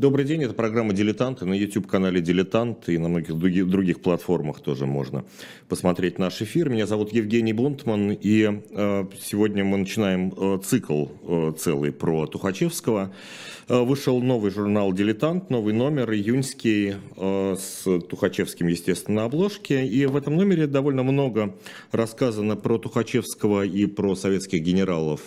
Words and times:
Добрый 0.00 0.24
день, 0.24 0.42
это 0.42 0.54
программа 0.54 0.94
«Дилетанты» 0.94 1.44
на 1.44 1.52
YouTube-канале 1.52 2.22
«Дилетант» 2.22 2.88
и 2.88 2.96
на 2.96 3.10
многих 3.10 3.36
других, 3.36 4.00
платформах 4.00 4.60
тоже 4.60 4.86
можно 4.86 5.26
посмотреть 5.68 6.18
наш 6.18 6.40
эфир. 6.40 6.70
Меня 6.70 6.86
зовут 6.86 7.12
Евгений 7.12 7.52
Бунтман, 7.52 8.12
и 8.12 8.62
э, 8.70 9.04
сегодня 9.20 9.62
мы 9.62 9.76
начинаем 9.76 10.32
э, 10.34 10.58
цикл 10.64 11.08
э, 11.22 11.52
целый 11.58 11.92
про 11.92 12.26
Тухачевского. 12.26 13.12
Вышел 13.68 14.22
новый 14.22 14.50
журнал 14.50 14.90
«Дилетант», 14.94 15.50
новый 15.50 15.74
номер, 15.74 16.10
июньский, 16.10 16.94
с 17.16 17.84
Тухачевским, 17.84 18.66
естественно, 18.68 19.20
на 19.20 19.24
обложке. 19.26 19.86
И 19.86 20.06
в 20.06 20.16
этом 20.16 20.34
номере 20.34 20.66
довольно 20.66 21.02
много 21.02 21.54
рассказано 21.92 22.56
про 22.56 22.78
Тухачевского 22.78 23.64
и 23.66 23.86
про 23.86 24.16
советских 24.16 24.62
генералов 24.62 25.20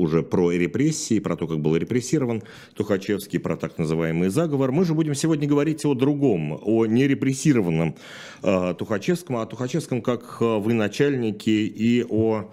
уже 0.00 0.22
про 0.22 0.50
репрессии, 0.50 1.18
про 1.20 1.36
то, 1.36 1.46
как 1.46 1.60
был 1.60 1.76
репрессирован 1.76 2.42
Тухачевский, 2.74 3.38
про 3.38 3.56
так 3.56 3.78
называемый 3.78 4.30
заговор. 4.30 4.72
Мы 4.72 4.84
же 4.84 4.94
будем 4.94 5.14
сегодня 5.14 5.46
говорить 5.46 5.84
о 5.84 5.94
другом, 5.94 6.58
о 6.62 6.86
нерепрессированном 6.86 7.96
э, 8.42 8.74
Тухачевском, 8.78 9.36
о 9.36 9.46
Тухачевском 9.46 10.02
как 10.02 10.38
э, 10.40 10.58
вы 10.58 10.72
начальники 10.72 11.50
и 11.50 12.04
о, 12.08 12.50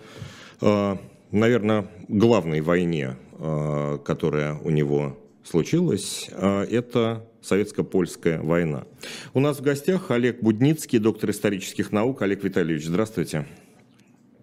э, 0.62 0.95
наверное, 1.31 1.88
главной 2.08 2.62
войне, 2.62 3.16
э, 3.39 4.00
которая 4.03 4.55
у 4.55 4.70
него 4.70 5.17
случилась. 5.44 6.30
Э, 6.31 6.64
это 6.64 7.25
советско-польская 7.41 8.41
война. 8.41 8.86
У 9.34 9.39
нас 9.39 9.59
в 9.59 9.61
гостях 9.61 10.11
Олег 10.11 10.41
Будницкий, 10.41 11.00
доктор 11.00 11.30
исторических 11.30 11.91
наук. 11.91 12.22
Олег 12.22 12.44
Витальевич, 12.44 12.86
здравствуйте. 12.86 13.45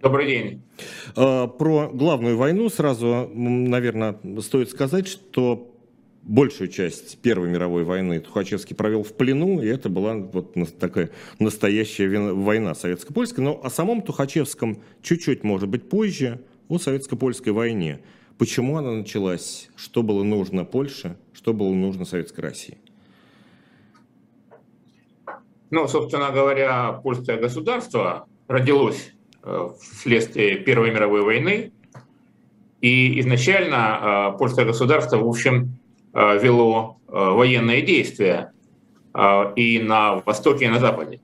Добрый 0.05 0.27
день. 0.27 0.63
А, 1.17 1.47
про 1.47 1.89
главную 1.89 2.37
войну 2.37 2.69
сразу, 2.69 3.27
наверное, 3.33 4.19
стоит 4.43 4.69
сказать, 4.69 5.09
что 5.09 5.75
большую 6.23 6.69
часть 6.69 7.19
Первой 7.23 7.49
мировой 7.49 7.85
войны 7.85 8.21
Тухачевский 8.21 8.77
провел 8.77 9.03
в 9.03 9.15
плену, 9.15 9.63
и 9.63 9.67
это 9.67 9.89
была 9.89 10.17
вот 10.17 10.57
такая 10.79 11.09
настоящая 11.39 12.35
война 12.35 12.75
советско-польская. 12.75 13.41
Но 13.41 13.59
о 13.65 13.71
самом 13.71 14.03
Тухачевском 14.03 14.83
чуть-чуть, 15.01 15.43
может 15.43 15.71
быть, 15.71 15.89
позже, 15.89 16.45
о 16.69 16.77
советско-польской 16.77 17.55
войне. 17.55 18.03
Почему 18.37 18.77
она 18.77 18.93
началась, 18.93 19.71
что 19.75 20.03
было 20.03 20.23
нужно 20.23 20.67
Польше, 20.67 21.17
что 21.33 21.55
было 21.55 21.73
нужно 21.73 22.05
Советской 22.05 22.41
России? 22.41 22.77
Ну, 25.71 25.89
собственно 25.89 26.31
говоря, 26.31 26.93
польское 26.93 27.39
государство 27.41 28.29
родилось 28.49 29.14
вследствие 29.81 30.57
Первой 30.57 30.91
мировой 30.91 31.23
войны. 31.23 31.73
И 32.81 33.19
изначально 33.21 34.33
э, 34.35 34.39
польское 34.39 34.67
государство, 34.67 35.17
в 35.17 35.29
общем, 35.29 35.79
э, 36.13 36.39
вело 36.39 36.99
военные 37.07 37.83
действия 37.83 38.53
и 39.55 39.79
на 39.79 40.17
Востоке, 40.27 40.65
и 40.65 40.69
на 40.69 40.81
Западе. 40.81 41.21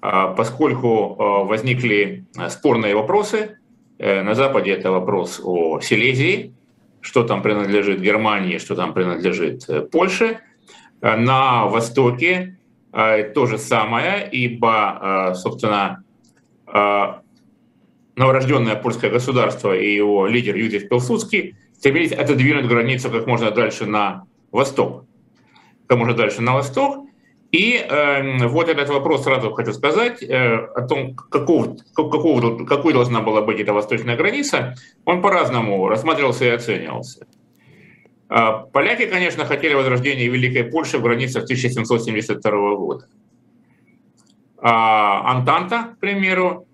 Поскольку 0.00 1.44
возникли 1.44 2.24
спорные 2.48 2.94
вопросы, 2.94 3.58
на 3.98 4.34
Западе 4.34 4.70
это 4.70 4.90
вопрос 4.90 5.42
о 5.44 5.80
Силезии, 5.80 6.54
что 7.02 7.24
там 7.24 7.42
принадлежит 7.42 8.00
Германии, 8.00 8.56
что 8.56 8.74
там 8.74 8.94
принадлежит 8.94 9.90
Польше. 9.90 10.40
На 11.02 11.66
Востоке 11.66 12.56
то 12.92 13.46
же 13.46 13.58
самое, 13.58 14.26
ибо, 14.32 15.34
собственно, 15.34 16.02
новорожденное 18.16 18.76
польское 18.76 19.10
государство 19.10 19.76
и 19.76 19.94
его 19.94 20.26
лидер 20.26 20.56
Юзеф 20.56 20.88
Пилсудский 20.88 21.56
стремились 21.78 22.12
отодвинуть 22.12 22.66
границу 22.66 23.10
как 23.10 23.26
можно 23.26 23.50
дальше 23.50 23.86
на 23.86 24.24
восток. 24.50 25.04
Как 25.86 25.98
можно 25.98 26.14
дальше 26.14 26.42
на 26.42 26.54
восток. 26.54 27.06
И 27.52 27.76
э, 27.76 28.46
вот 28.48 28.68
этот 28.68 28.88
вопрос 28.88 29.24
сразу 29.24 29.52
хочу 29.52 29.72
сказать 29.72 30.22
э, 30.22 30.56
о 30.74 30.82
том, 30.82 31.14
какого, 31.14 31.76
какого, 31.94 32.66
какой 32.66 32.92
должна 32.92 33.20
была 33.20 33.40
быть 33.40 33.60
эта 33.60 33.72
восточная 33.72 34.16
граница, 34.16 34.74
он 35.04 35.22
по-разному 35.22 35.88
рассматривался 35.88 36.44
и 36.44 36.48
оценивался. 36.48 37.26
Э, 38.28 38.64
поляки, 38.72 39.06
конечно, 39.06 39.44
хотели 39.44 39.74
возрождения 39.74 40.28
Великой 40.28 40.64
Польши 40.64 40.98
в 40.98 41.02
границах 41.02 41.44
1772 41.44 42.76
года. 42.76 43.06
А 44.58 45.30
Антанта, 45.30 45.94
к 45.94 46.00
примеру, 46.00 46.65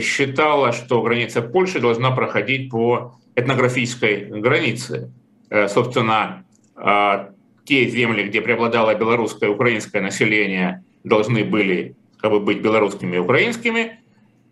считала, 0.00 0.72
что 0.72 1.02
граница 1.02 1.42
Польши 1.42 1.80
должна 1.80 2.10
проходить 2.12 2.70
по 2.70 3.16
этнографической 3.34 4.26
границе. 4.26 5.12
Э, 5.50 5.68
собственно, 5.68 6.44
а, 6.76 7.30
те 7.64 7.88
земли, 7.88 8.24
где 8.24 8.40
преобладало 8.40 8.94
белорусское 8.94 9.50
и 9.50 9.52
украинское 9.52 10.02
население, 10.02 10.84
должны 11.04 11.44
были 11.44 11.94
как 12.20 12.30
бы, 12.30 12.40
быть 12.40 12.60
белорусскими 12.60 13.16
и 13.16 13.18
украинскими. 13.18 14.00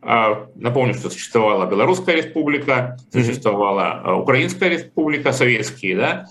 А, 0.03 0.49
напомню, 0.55 0.95
что 0.95 1.11
существовала 1.11 1.67
Белорусская 1.67 2.17
республика, 2.17 2.97
существовала 3.13 4.17
Украинская 4.17 4.71
республика, 4.71 5.33
советские, 5.33 5.97
да, 5.97 6.27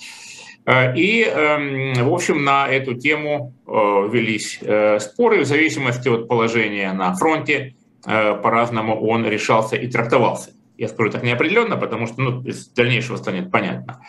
Э, 0.70 0.96
и, 0.96 1.24
эм, 1.24 1.94
в 1.94 2.14
общем, 2.14 2.44
на 2.44 2.68
эту 2.68 2.94
тему 2.94 3.54
э, 3.66 3.72
велись 4.12 4.60
э, 4.62 5.00
споры 5.00 5.42
в 5.42 5.46
зависимости 5.46 6.08
от 6.08 6.28
положения 6.28 6.94
на 6.94 7.16
фронте. 7.16 7.74
По-разному 8.04 9.06
он 9.08 9.28
решался 9.28 9.76
и 9.76 9.88
трактовался. 9.88 10.52
Я 10.78 10.88
скажу 10.88 11.12
так 11.12 11.24
неопределенно, 11.24 11.76
потому 11.76 12.08
что 12.08 12.22
ну, 12.22 12.42
из 12.44 12.70
дальнейшего 12.70 13.18
станет 13.18 13.52
понятно. 13.52 14.02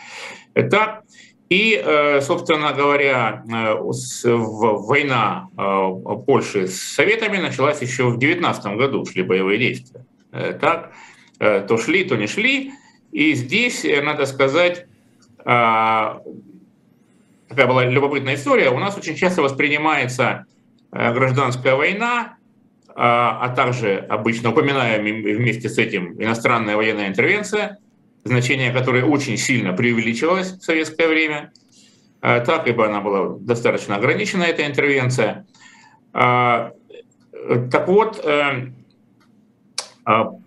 Так, 0.55 1.03
и, 1.49 2.21
собственно 2.23 2.73
говоря, 2.73 3.43
война 3.45 5.49
Польши 6.27 6.69
с 6.69 6.95
Советами 6.95 7.39
началась 7.39 7.83
еще 7.83 8.11
в 8.11 8.19
19 8.19 8.77
году, 8.77 9.05
шли 9.05 9.25
боевые 9.25 9.59
действия. 9.59 10.07
Так, 10.31 10.93
то 11.39 11.77
шли, 11.77 12.05
то 12.05 12.17
не 12.17 12.29
шли. 12.29 12.73
И 13.11 13.35
здесь, 13.35 13.85
надо 13.85 14.27
сказать, 14.27 14.87
такая 17.51 17.67
была 17.67 17.85
любопытная 17.85 18.37
история. 18.37 18.71
У 18.71 18.79
нас 18.79 18.97
очень 18.97 19.17
часто 19.17 19.43
воспринимается 19.43 20.47
э, 20.93 21.13
гражданская 21.13 21.75
война, 21.75 22.37
а, 22.95 23.39
а 23.43 23.49
также 23.51 23.97
обычно 23.97 24.51
упоминаем 24.51 25.03
вместе 25.03 25.69
с 25.69 25.79
этим 25.79 26.21
иностранная 26.21 26.77
военная 26.77 27.09
интервенция, 27.09 27.79
значение 28.25 28.73
которой 28.73 29.03
очень 29.03 29.37
сильно 29.37 29.73
преувеличивалось 29.73 30.53
в 30.53 30.63
советское 30.63 31.09
время. 31.09 31.53
Э, 32.23 32.41
так, 32.45 32.67
ибо 32.69 32.87
она 32.87 33.01
была 33.01 33.39
достаточно 33.39 33.97
ограничена, 33.97 34.45
эта 34.45 34.67
интервенция. 34.67 35.47
А, 36.13 36.73
так 37.71 37.89
вот, 37.89 38.21
э, 38.25 38.73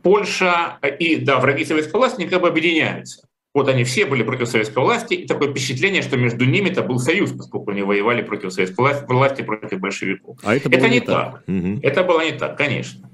Польша 0.01 0.77
и 0.99 1.15
да, 1.17 1.39
враги 1.39 1.65
советской 1.65 1.95
власти 1.95 2.21
никак 2.21 2.41
бы 2.41 2.49
объединяются. 2.49 3.27
Вот 3.53 3.69
они 3.69 3.83
все 3.83 4.05
были 4.05 4.23
против 4.23 4.47
советской 4.47 4.79
власти, 4.79 5.13
и 5.13 5.27
такое 5.27 5.51
впечатление, 5.51 6.01
что 6.01 6.17
между 6.17 6.45
ними 6.45 6.69
это 6.69 6.81
был 6.81 6.97
союз, 6.97 7.31
поскольку 7.31 7.71
они 7.71 7.83
воевали 7.83 8.23
против 8.23 8.51
советской 8.51 8.79
власти, 8.79 9.05
власти 9.07 9.41
против 9.43 9.79
большевиков. 9.79 10.37
А 10.43 10.55
это, 10.55 10.69
это 10.69 10.89
не 10.89 10.99
так. 10.99 11.33
так. 11.33 11.43
Угу. 11.47 11.79
Это 11.83 12.03
было 12.03 12.25
не 12.25 12.31
так, 12.31 12.57
конечно. 12.57 13.09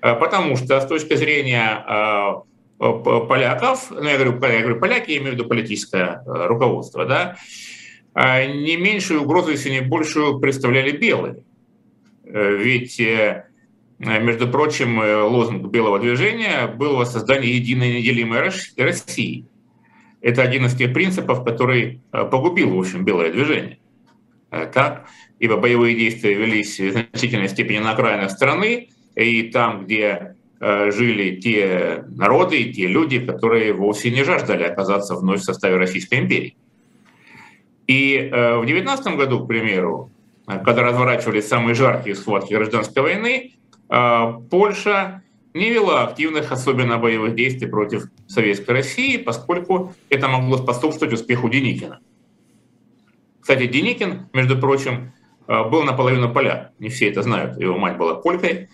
А, 0.00 0.16
потому 0.16 0.56
что 0.56 0.80
с 0.80 0.86
точки 0.86 1.14
зрения 1.14 1.84
а, 1.86 2.42
поляков, 2.78 3.90
ну 3.90 4.08
я 4.08 4.18
говорю, 4.18 4.40
я 4.42 4.60
говорю 4.60 4.80
поляки, 4.80 5.12
я 5.12 5.18
имею 5.18 5.32
в 5.32 5.34
виду 5.34 5.46
политическое 5.46 6.22
а, 6.26 6.48
руководство, 6.48 7.04
да, 7.06 7.36
не 8.16 8.76
меньшую 8.78 9.22
угрозу, 9.22 9.50
если 9.50 9.70
не 9.70 9.82
большую, 9.82 10.40
представляли 10.40 10.90
белые. 10.90 11.44
Э, 12.26 12.56
ведь 12.56 12.98
э, 12.98 13.44
между 13.98 14.48
прочим, 14.48 15.00
э, 15.00 15.22
лозунг 15.22 15.70
белого 15.70 15.98
движения 15.98 16.66
был 16.66 16.96
воссоздание 16.96 17.54
единой 17.56 17.98
неделимой 17.98 18.40
России. 18.76 19.44
Это 20.26 20.42
один 20.42 20.66
из 20.66 20.74
тех 20.74 20.92
принципов, 20.92 21.44
который 21.44 22.00
э, 22.10 22.24
погубил, 22.24 22.74
в 22.74 22.80
общем, 22.80 23.04
белое 23.04 23.30
движение. 23.30 23.78
Э, 24.50 24.66
так? 24.66 25.06
Ибо 25.38 25.56
боевые 25.56 25.94
действия 25.94 26.34
велись 26.34 26.80
в 26.80 26.90
значительной 26.90 27.48
степени 27.48 27.78
на 27.78 27.92
окраинах 27.92 28.32
страны, 28.32 28.88
и 29.14 29.44
там, 29.44 29.84
где 29.84 30.34
э, 30.58 30.90
жили 30.90 31.36
те 31.36 32.02
народы 32.08 32.56
и 32.60 32.72
те 32.72 32.88
люди, 32.88 33.20
которые 33.20 33.72
вовсе 33.72 34.10
не 34.10 34.24
жаждали 34.24 34.64
оказаться 34.64 35.14
вновь 35.14 35.42
в 35.42 35.44
составе 35.44 35.76
Российской 35.76 36.18
империи. 36.18 36.56
И 37.86 38.28
в 38.32 38.66
19 38.66 39.14
году, 39.14 39.44
к 39.44 39.46
примеру, 39.46 40.10
когда 40.44 40.82
разворачивались 40.82 41.46
самые 41.46 41.76
жаркие 41.76 42.16
схватки 42.16 42.52
гражданской 42.52 43.00
войны, 43.00 43.52
Польша 44.50 45.22
не 45.56 45.70
вела 45.70 46.04
активных, 46.04 46.52
особенно 46.52 46.98
боевых 46.98 47.34
действий 47.34 47.66
против 47.66 48.04
Советской 48.28 48.72
России, 48.72 49.16
поскольку 49.16 49.94
это 50.10 50.28
могло 50.28 50.58
способствовать 50.58 51.14
успеху 51.14 51.48
Деникина. 51.48 52.00
Кстати, 53.40 53.66
Деникин, 53.66 54.28
между 54.32 54.58
прочим, 54.58 55.12
э, 55.48 55.64
был 55.68 55.82
наполовину 55.82 56.32
поляк. 56.32 56.72
Не 56.78 56.88
все 56.88 57.08
это 57.08 57.22
знают. 57.22 57.58
Его 57.58 57.78
мать 57.78 57.96
была 57.96 58.14
полькой. 58.14 58.68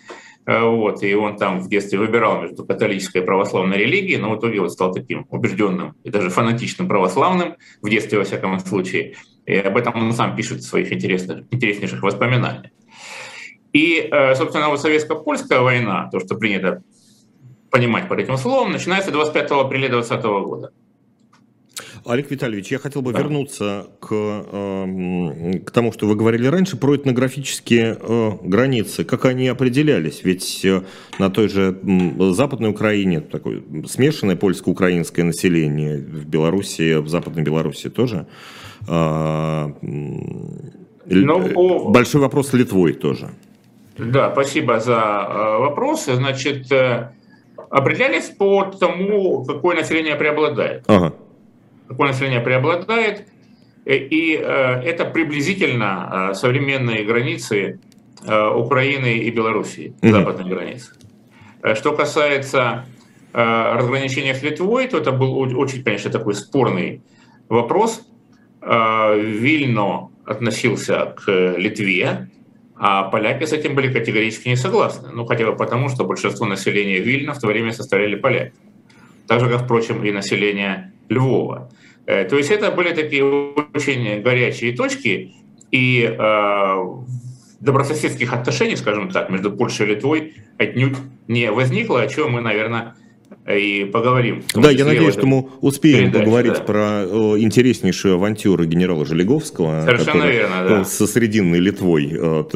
Вот, 0.45 1.03
и 1.03 1.15
он 1.15 1.37
там 1.37 1.61
в 1.61 1.69
детстве 1.69 1.97
выбирал 1.97 2.41
между 2.41 2.65
католической 2.65 3.21
и 3.21 3.25
православной 3.25 3.77
религией, 3.77 4.17
но 4.17 4.35
в 4.35 4.39
итоге 4.39 4.59
вот 4.59 4.73
стал 4.73 4.93
таким 4.93 5.25
убежденным 5.29 5.95
и 6.03 6.09
даже 6.09 6.29
фанатичным 6.29 6.89
православным, 6.89 7.55
в 7.81 7.89
детстве 7.89 8.17
во 8.17 8.25
всяком 8.25 8.59
случае. 8.59 9.15
И 9.45 9.55
об 9.55 9.77
этом 9.77 9.95
он 9.95 10.11
сам 10.11 10.35
пишет 10.35 10.59
в 10.59 10.67
своих 10.67 10.91
интереснейших 10.91 12.03
воспоминаниях. 12.03 12.71
И, 13.73 14.07
собственно, 14.35 14.69
вот 14.69 14.79
советско-польская 14.79 15.59
война, 15.59 16.07
то, 16.11 16.19
что 16.19 16.35
принято 16.35 16.83
понимать 17.71 18.07
под 18.07 18.19
этим 18.19 18.37
словом, 18.37 18.71
начинается 18.71 19.11
25 19.11 19.51
апреля 19.51 19.89
2020 19.89 20.23
года. 20.23 20.71
Олег 22.05 22.29
Витальевич, 22.29 22.67
я 22.71 22.79
хотел 22.79 23.01
бы 23.01 23.13
да. 23.13 23.19
вернуться 23.19 23.87
к, 23.99 24.09
э, 24.11 25.59
к 25.65 25.71
тому, 25.71 25.93
что 25.93 26.05
вы 26.05 26.15
говорили 26.15 26.47
раньше, 26.47 26.75
про 26.75 26.95
этнографические 26.97 27.97
э, 27.99 28.31
границы. 28.43 29.05
Как 29.05 29.25
они 29.25 29.47
определялись? 29.47 30.21
Ведь 30.23 30.65
э, 30.65 30.81
на 31.17 31.29
той 31.29 31.47
же 31.47 31.79
Западной 32.33 32.69
Украине 32.69 33.21
такое 33.21 33.63
смешанное 33.87 34.35
польско-украинское 34.35 35.23
население, 35.23 35.97
в 35.97 36.25
Беларуси, 36.25 36.97
в 36.97 37.07
Западной 37.07 37.43
Беларуси 37.43 37.89
тоже. 37.89 38.27
Но, 38.85 39.73
ну, 41.09 41.89
Большой 41.89 42.21
вопрос 42.21 42.49
с 42.49 42.53
Литвой 42.53 42.93
тоже. 42.93 43.29
Да, 43.97 44.31
спасибо 44.31 44.79
за 44.79 45.57
вопрос. 45.59 46.05
Значит, 46.05 46.67
определялись 47.69 48.29
по 48.29 48.63
тому, 48.63 49.45
какое 49.45 49.75
население 49.75 50.15
преобладает. 50.15 50.83
Ага 50.87 51.13
какое 51.87 52.07
население 52.09 52.41
преобладает, 52.41 53.27
э, 53.85 53.95
и 53.95 54.35
э, 54.35 54.41
это 54.41 55.05
приблизительно 55.05 56.29
э, 56.31 56.33
современные 56.33 57.03
границы 57.05 57.79
Украины 58.25 59.17
и 59.17 59.31
Белоруссии, 59.31 59.93
mm-hmm. 59.99 60.11
западной 60.11 60.49
границы. 60.49 60.93
Что 61.75 61.91
касается 61.91 62.85
разграничения 63.33 64.33
с 64.33 64.41
Литвой, 64.41 64.87
то 64.87 64.97
это 64.97 65.11
был 65.11 65.37
очень, 65.59 65.83
конечно, 65.83 66.09
такой 66.09 66.33
спорный 66.33 67.01
вопрос. 67.49 68.07
Вильно 68.61 70.09
относился 70.25 71.13
к 71.17 71.29
Литве, 71.57 72.29
а 72.85 73.03
поляки 73.03 73.45
с 73.45 73.53
этим 73.53 73.75
были 73.75 73.93
категорически 73.93 74.49
не 74.49 74.57
согласны. 74.57 75.07
Ну, 75.13 75.25
хотя 75.25 75.45
бы 75.45 75.55
потому, 75.55 75.87
что 75.87 76.03
большинство 76.03 76.45
населения 76.45 76.99
Вильна 76.99 77.33
в 77.33 77.39
то 77.39 77.47
время 77.47 77.71
составляли 77.71 78.15
поляки. 78.15 78.55
Так 79.25 79.39
же, 79.39 79.47
как, 79.47 79.63
впрочем, 79.63 80.03
и 80.03 80.11
население 80.11 80.91
Львова. 81.07 81.71
Э, 82.05 82.25
то 82.25 82.35
есть 82.35 82.51
это 82.51 82.71
были 82.71 82.93
такие 82.93 83.23
очень 83.23 84.21
горячие 84.21 84.75
точки, 84.75 85.33
и 85.71 86.13
э, 86.13 86.75
добрососедских 87.61 88.33
отношений, 88.33 88.75
скажем 88.75 89.09
так, 89.11 89.29
между 89.29 89.49
Польшей 89.49 89.85
и 89.85 89.89
Литвой 89.91 90.33
отнюдь 90.57 90.97
не 91.29 91.51
возникло, 91.51 92.01
о 92.01 92.07
чем 92.07 92.33
мы, 92.33 92.41
наверное, 92.41 92.95
и 93.47 93.85
поговорим. 93.85 94.43
Да, 94.53 94.71
я 94.71 94.85
надеюсь, 94.85 95.13
что 95.13 95.25
мы 95.25 95.49
успеем 95.59 96.05
передаче, 96.05 96.19
поговорить 96.19 96.53
да. 96.53 96.61
про 96.61 97.05
интереснейшую 97.37 98.15
авантюру 98.15 98.63
генерала 98.65 99.05
Желеговского. 99.05 99.81
Совершенно 99.85 100.23
верно, 100.23 100.65
да. 100.67 100.85
Со 100.85 101.07
Срединной 101.07 101.59
Литвой, 101.59 102.47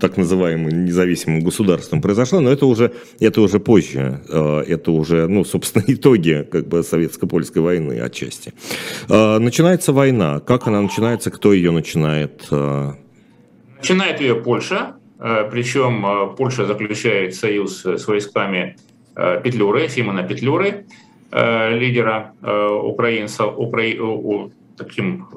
так 0.00 0.16
называемым 0.16 0.86
независимым 0.86 1.40
государством 1.40 2.00
произошла, 2.00 2.40
но 2.40 2.50
это 2.50 2.64
уже, 2.64 2.92
это 3.18 3.42
уже 3.42 3.60
позже. 3.60 4.22
Это 4.28 4.92
уже, 4.92 5.28
ну, 5.28 5.44
собственно, 5.44 5.84
итоги 5.88 6.46
как 6.50 6.68
бы 6.68 6.82
советско-польской 6.82 7.60
войны 7.60 8.00
отчасти. 8.00 8.54
Начинается 9.08 9.92
война. 9.92 10.40
Как 10.40 10.66
она 10.66 10.80
начинается, 10.80 11.30
кто 11.30 11.52
ее 11.52 11.70
начинает? 11.70 12.48
Начинает 13.76 14.20
ее 14.20 14.36
Польша, 14.36 14.96
причем 15.18 16.34
Польша 16.36 16.64
заключает 16.66 17.34
союз 17.34 17.84
с 17.84 18.06
войсками 18.06 18.76
Э, 18.80 18.89
Петлюры, 19.14 19.88
Симона 19.88 20.22
Петлюры, 20.22 20.86
э, 21.30 21.78
лидера 21.78 22.32
э, 22.42 22.68
украинца, 22.68 23.46
укра... 23.46 23.82
таким, 24.76 25.28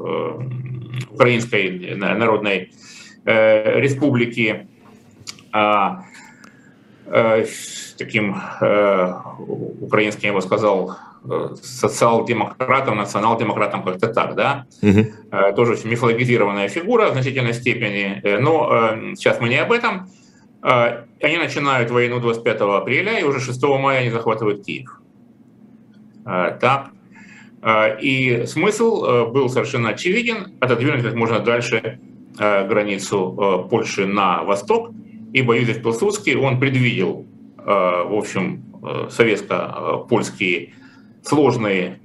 Украинской 1.11 1.95
Народной 1.95 2.71
Республики, 3.25 4.67
а, 5.51 6.05
таким 7.97 8.35
украинским, 9.81 10.29
я 10.29 10.33
бы 10.33 10.41
сказал, 10.41 10.97
социал-демократом, 11.61 12.97
национал-демократом, 12.97 13.83
как-то 13.83 14.07
так, 14.07 14.35
да, 14.35 14.65
угу. 14.81 15.05
тоже 15.55 15.77
мифологизированная 15.83 16.69
фигура 16.69 17.09
в 17.09 17.13
значительной 17.13 17.53
степени, 17.53 18.21
но 18.39 18.95
сейчас 19.15 19.41
мы 19.41 19.49
не 19.49 19.57
об 19.57 19.71
этом. 19.71 20.09
А, 20.63 21.03
они 21.21 21.37
начинают 21.37 21.91
войну 21.91 22.21
25 22.21 22.61
апреля, 22.61 23.19
и 23.19 23.23
уже 23.23 23.41
6 23.41 23.61
мая 23.63 23.99
они 23.99 24.09
захватывают 24.09 24.65
Киев. 24.65 25.01
А, 26.25 26.51
так. 26.51 26.91
А, 27.61 27.89
и 27.89 28.45
смысл 28.45 29.03
э, 29.03 29.25
был 29.27 29.49
совершенно 29.49 29.89
очевиден– 29.89 30.53
отодвинуть 30.61 31.03
как 31.03 31.15
можно 31.15 31.39
дальше 31.39 31.99
э, 32.39 32.67
границу 32.67 33.65
э, 33.65 33.69
Польши 33.69 34.05
на 34.05 34.43
восток, 34.43 34.91
ибо 35.33 35.57
Юзеф 35.57 35.83
Пилсудский, 35.83 36.35
он 36.35 36.59
предвидел, 36.59 37.25
в 37.57 38.17
общем, 38.17 38.61
советско-польские 39.09 40.73
сложные, 41.23 42.01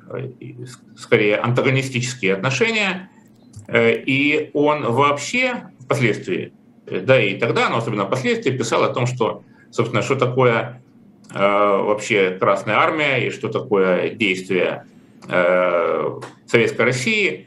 скорее 0.96 1.36
антагонистические 1.36 2.34
отношения, 2.34 3.10
и 3.68 4.50
он 4.54 4.84
вообще 4.92 5.64
впоследствии 5.80 6.52
да 6.90 7.20
и 7.20 7.38
тогда, 7.38 7.68
но 7.68 7.78
особенно 7.78 8.06
впоследствии, 8.06 8.50
писал 8.50 8.84
о 8.84 8.88
том, 8.88 9.06
что, 9.06 9.42
собственно, 9.70 10.02
что 10.02 10.16
такое 10.16 10.82
э, 11.32 11.38
вообще 11.38 12.36
Красная 12.38 12.76
Армия 12.76 13.26
и 13.26 13.30
что 13.30 13.48
такое 13.48 14.10
действие 14.10 14.84
э, 15.28 16.20
Советской 16.46 16.82
России. 16.82 17.46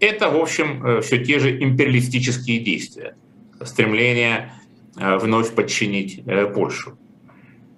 Это, 0.00 0.30
в 0.30 0.36
общем, 0.36 0.84
э, 0.84 1.00
все 1.00 1.24
те 1.24 1.38
же 1.38 1.62
империалистические 1.62 2.60
действия, 2.60 3.16
стремление 3.62 4.52
э, 4.96 5.18
вновь 5.18 5.54
подчинить 5.54 6.22
э, 6.26 6.46
Польшу. 6.46 6.98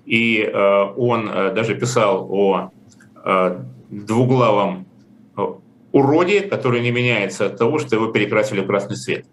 И 0.06 0.42
э, 0.42 0.84
он 0.96 1.28
э, 1.28 1.52
даже 1.54 1.74
писал 1.74 2.26
о 2.30 2.70
э, 3.24 3.62
двуглавом 3.90 4.86
э, 5.36 5.42
уроде, 5.92 6.42
который 6.42 6.80
не 6.80 6.90
меняется 6.90 7.46
от 7.46 7.58
того, 7.58 7.78
что 7.78 7.96
его 7.96 8.08
перекрасили 8.08 8.60
в 8.60 8.66
красный 8.66 8.96
цвет 8.96 9.26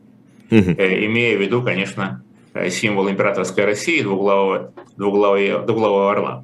угу. 0.49 0.71
имея 0.71 1.37
в 1.37 1.41
виду, 1.41 1.61
конечно, 1.61 2.23
э, 2.53 2.69
символ 2.69 3.09
императорской 3.09 3.65
России, 3.65 4.01
двуглавого, 4.01 4.73
двуглавого, 4.97 5.59
двуглавого 5.65 6.11
орла. 6.11 6.43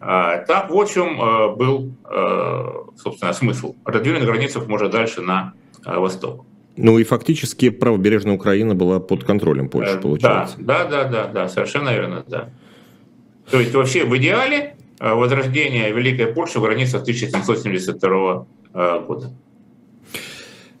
А, 0.00 0.38
так, 0.38 0.70
в 0.70 0.76
общем, 0.76 1.20
э, 1.20 1.56
был, 1.56 1.92
собственно, 2.96 3.32
смысл. 3.32 3.74
Отодвинуть 3.84 4.24
границу 4.24 4.62
может 4.66 4.90
дальше 4.90 5.22
на 5.22 5.54
восток. 5.84 6.44
Ну 6.76 6.98
и 6.98 7.04
фактически 7.04 7.70
правобережная 7.70 8.34
Украина 8.34 8.74
была 8.74 8.98
под 8.98 9.24
контролем 9.24 9.68
Польши, 9.68 9.98
получается. 9.98 10.56
Да, 10.58 10.84
да, 10.84 11.04
да, 11.04 11.08
да, 11.08 11.26
да, 11.28 11.48
совершенно 11.48 11.90
верно, 11.90 12.24
да. 12.26 12.50
То 13.50 13.60
есть 13.60 13.72
вообще 13.74 14.04
в 14.04 14.16
идеале 14.16 14.74
возрождение 14.98 15.92
Великой 15.92 16.26
Польши 16.26 16.58
в 16.58 16.62
границах 16.62 17.02
1772 17.02 18.46
года. 18.72 19.30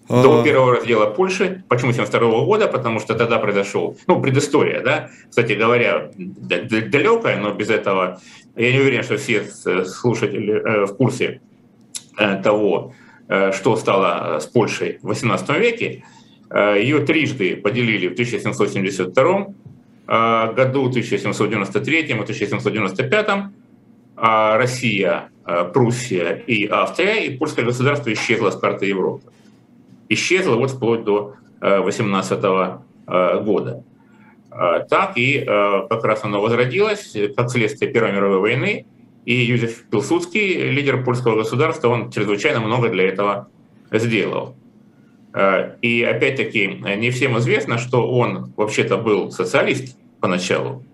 До 0.08 0.42
первого 0.42 0.76
раздела 0.76 1.06
Польши. 1.06 1.64
Почему 1.68 1.92
72 1.92 2.44
года? 2.44 2.68
Потому 2.68 3.00
что 3.00 3.14
тогда 3.14 3.38
произошел, 3.38 3.96
ну, 4.06 4.20
предыстория, 4.20 4.82
да, 4.82 5.10
кстати 5.30 5.52
говоря, 5.52 6.10
далекая, 6.16 7.40
но 7.40 7.54
без 7.54 7.70
этого, 7.70 8.20
я 8.54 8.72
не 8.72 8.80
уверен, 8.80 9.02
что 9.02 9.16
все 9.16 9.44
слушатели 9.84 10.52
э, 10.52 10.86
в 10.86 10.94
курсе 10.96 11.40
э, 12.18 12.42
того, 12.42 12.92
э, 13.28 13.52
что 13.52 13.76
стало 13.76 14.40
с 14.40 14.46
Польшей 14.46 14.98
в 15.00 15.06
18 15.08 15.48
веке. 15.58 16.04
Ее 16.54 17.00
трижды 17.00 17.56
поделили 17.56 18.06
в 18.06 18.12
1772 18.12 19.46
году, 20.06 20.88
1793 20.88 22.00
и 22.00 22.12
1795. 22.12 23.28
А 24.16 24.56
Россия, 24.56 25.30
Пруссия 25.72 26.34
и 26.46 26.68
Австрия, 26.68 27.24
и 27.24 27.36
польское 27.36 27.64
государство 27.64 28.12
исчезло 28.12 28.50
с 28.50 28.56
карты 28.56 28.86
Европы 28.86 29.32
исчезла 30.08 30.56
вот 30.56 30.70
вплоть 30.70 31.04
до 31.04 31.34
18 31.64 32.38
э, 32.42 32.78
э, 33.06 33.40
года. 33.40 33.84
Э, 34.50 34.84
так 34.88 35.12
и 35.16 35.44
как 35.44 36.04
раз 36.04 36.24
оно 36.24 36.40
возродилось 36.40 37.16
как 37.36 37.50
следствие 37.50 37.90
Первой 37.90 38.12
мировой 38.12 38.38
войны, 38.38 38.86
и 39.24 39.34
Юзеф 39.34 39.84
Пилсудский, 39.84 40.68
лидер 40.68 41.02
польского 41.02 41.36
государства, 41.36 41.88
он 41.88 42.10
чрезвычайно 42.10 42.60
много 42.60 42.90
для 42.90 43.08
этого 43.08 43.48
сделал. 43.90 44.54
И 45.80 46.06
опять-таки 46.08 46.66
не 46.96 47.10
всем 47.10 47.38
известно, 47.38 47.78
что 47.78 48.06
он 48.06 48.52
вообще-то 48.54 48.98
был 48.98 49.30
социалист 49.30 49.96
поначалу. 50.20 50.84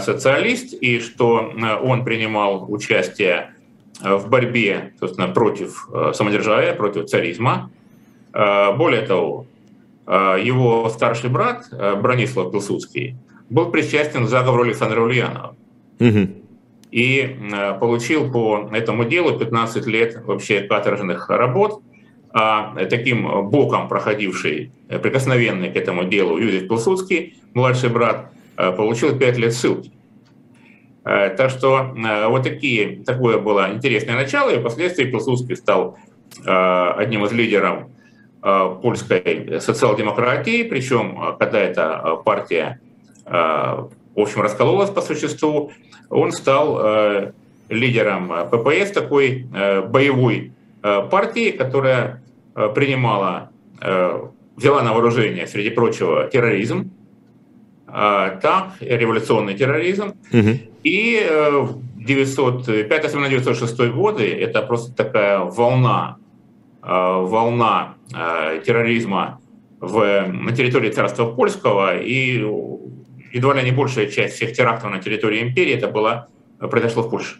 Социалист, 0.00 0.74
и 0.74 0.98
что 0.98 1.52
он 1.82 2.04
принимал 2.04 2.70
участие 2.70 3.54
в 4.00 4.28
борьбе 4.28 4.92
собственно, 4.98 5.28
против 5.28 5.88
самодержавия, 6.12 6.74
против 6.74 7.06
царизма. 7.06 7.70
Более 8.36 9.02
того, 9.02 9.46
его 10.06 10.88
старший 10.90 11.30
брат 11.30 11.68
Бронислав 11.70 12.52
Пилсудский, 12.52 13.16
был 13.48 13.70
причастен 13.70 14.26
к 14.26 14.28
заговору 14.28 14.64
Александра 14.64 15.00
Ульянова. 15.00 15.56
Угу. 16.00 16.28
И 16.90 17.36
получил 17.80 18.30
по 18.30 18.68
этому 18.72 19.04
делу 19.04 19.38
15 19.38 19.86
лет 19.86 20.22
вообще 20.26 20.60
каторжных 20.60 21.30
работ, 21.30 21.80
а 22.32 22.74
таким 22.90 23.48
боком 23.48 23.88
проходивший, 23.88 24.70
прикосновенный 24.88 25.70
к 25.72 25.76
этому 25.76 26.04
делу 26.04 26.36
Юрий 26.36 26.68
Пилсудский, 26.68 27.38
младший 27.54 27.88
брат, 27.88 28.30
получил 28.56 29.16
5 29.18 29.38
лет 29.38 29.54
ссылки. 29.54 29.90
Так 31.02 31.50
что 31.50 31.94
вот 32.28 32.42
такие, 32.42 33.02
такое 33.04 33.38
было 33.38 33.72
интересное 33.72 34.16
начало, 34.16 34.50
и 34.50 34.58
впоследствии 34.58 35.04
Пилсудский 35.04 35.56
стал 35.56 35.96
одним 36.44 37.24
из 37.24 37.32
лидеров 37.32 37.86
польской 38.82 39.60
социал-демократии, 39.60 40.62
причем 40.62 41.36
когда 41.38 41.58
эта 41.58 42.16
партия 42.24 42.80
в 44.16 44.20
общем, 44.20 44.40
раскололась 44.40 44.90
по 44.90 45.02
существу, 45.02 45.70
он 46.08 46.32
стал 46.32 46.80
э, 46.80 47.32
лидером 47.68 48.32
ППС, 48.50 48.90
такой 48.90 49.46
э, 49.54 49.82
боевой 49.82 50.52
э, 50.82 51.02
партии, 51.10 51.50
которая 51.50 52.22
принимала, 52.74 53.50
взяла 54.56 54.80
на 54.80 54.94
вооружение, 54.94 55.46
среди 55.46 55.68
прочего, 55.68 56.26
терроризм, 56.32 56.90
так, 57.86 58.70
революционный 58.80 59.52
терроризм. 59.52 60.14
Угу. 60.32 60.48
И 60.82 61.30
905, 61.96 63.04
особенно 63.04 63.28
906 63.28 63.78
годы, 63.90 64.32
это 64.32 64.62
просто 64.62 64.96
такая 64.96 65.40
волна, 65.40 66.16
волна 66.86 67.94
терроризма 68.12 69.40
в, 69.80 70.26
на 70.28 70.52
территории 70.52 70.90
царства 70.90 71.26
польского, 71.26 71.98
и 71.98 72.44
едва 73.32 73.54
ли 73.54 73.62
не 73.62 73.72
большая 73.72 74.06
часть 74.06 74.36
всех 74.36 74.52
терактов 74.52 74.90
на 74.90 74.98
территории 74.98 75.42
империи 75.42 75.74
это 75.74 75.88
было, 75.88 76.28
произошло 76.58 77.02
в 77.02 77.10
Польше. 77.10 77.36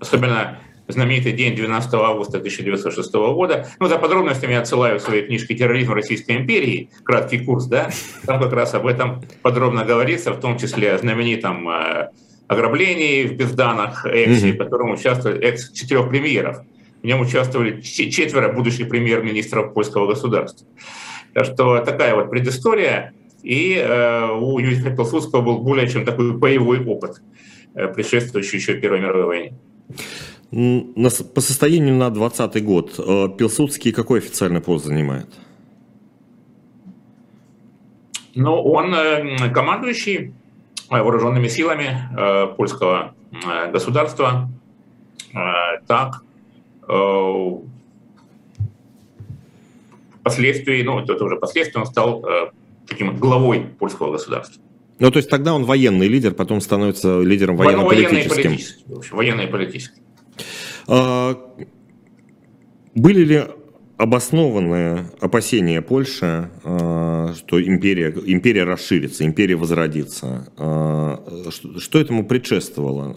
Особенно 0.00 0.58
знаменитый 0.88 1.32
день 1.32 1.54
12 1.54 1.94
августа 1.94 2.38
1906 2.38 3.12
года. 3.12 3.68
Ну, 3.78 3.86
за 3.86 3.98
подробностями 3.98 4.52
я 4.52 4.60
отсылаю 4.60 4.98
в 4.98 5.02
своей 5.02 5.26
книжке 5.26 5.54
«Терроризм 5.54 5.92
Российской 5.92 6.36
империи», 6.36 6.90
краткий 7.04 7.38
курс, 7.38 7.66
да, 7.66 7.90
там 8.26 8.40
как 8.40 8.52
раз 8.52 8.74
об 8.74 8.86
этом 8.86 9.22
подробно 9.42 9.84
говорится, 9.84 10.32
в 10.32 10.40
том 10.40 10.58
числе 10.58 10.94
о 10.94 10.98
знаменитом 10.98 11.68
э, 11.68 12.08
ограблении 12.46 13.24
в 13.24 13.36
Безданах, 13.36 14.06
Эксе, 14.06 14.52
в 14.52 14.56
котором 14.56 14.92
участвовали 14.92 15.44
экс 15.44 15.70
четырех 15.72 16.08
премьеров. 16.08 16.62
В 17.08 17.10
нем 17.10 17.22
участвовали 17.22 17.80
четверо 17.80 18.52
будущих 18.52 18.90
премьер-министров 18.90 19.72
польского 19.72 20.06
государства. 20.06 20.66
Так 21.32 21.46
что 21.46 21.78
такая 21.78 22.14
вот 22.14 22.28
предыстория. 22.28 23.14
И 23.42 23.76
э, 23.76 24.30
у 24.30 24.58
Юрия 24.58 24.94
Пилсудского 24.94 25.40
был 25.40 25.60
более 25.60 25.88
чем 25.88 26.04
такой 26.04 26.36
боевой 26.36 26.84
опыт, 26.84 27.22
э, 27.74 27.88
предшествующий 27.88 28.58
еще 28.58 28.74
Первой 28.74 29.00
мировой 29.00 29.24
войне. 29.24 29.54
По 31.34 31.40
состоянию 31.40 31.94
на 31.94 32.10
2020 32.10 32.62
год 32.62 32.94
э, 32.98 33.28
Пилсудский 33.38 33.90
какой 33.90 34.18
официальный 34.18 34.60
пост 34.60 34.84
занимает? 34.84 35.28
Ну, 38.34 38.52
он 38.52 38.94
командующий 39.54 40.34
вооруженными 40.90 41.48
силами 41.48 42.54
польского 42.58 43.14
государства. 43.72 44.50
Так, 45.86 46.22
впоследствии, 50.20 50.82
ну, 50.82 51.00
это 51.00 51.24
уже 51.24 51.36
последствия, 51.36 51.80
он 51.80 51.86
стал 51.86 52.24
таким 52.86 53.16
главой 53.16 53.60
польского 53.78 54.12
государства. 54.12 54.62
Ну, 54.98 55.10
то 55.12 55.18
есть 55.18 55.30
тогда 55.30 55.54
он 55.54 55.64
военный 55.64 56.08
лидер, 56.08 56.34
потом 56.34 56.60
становится 56.60 57.20
лидером 57.20 57.56
военно-политическим. 57.56 58.56
Военный 59.12 59.46
политический. 59.46 60.02
А, 60.88 61.36
были 62.94 63.24
ли 63.24 63.44
обоснованные 63.96 65.10
опасения 65.20 65.82
Польши, 65.82 66.50
а, 66.64 67.32
что 67.36 67.62
империя, 67.62 68.12
империя 68.26 68.64
расширится, 68.64 69.24
империя 69.24 69.54
возродится? 69.54 70.48
Что 70.56 72.00
этому 72.00 72.26
предшествовало? 72.26 73.16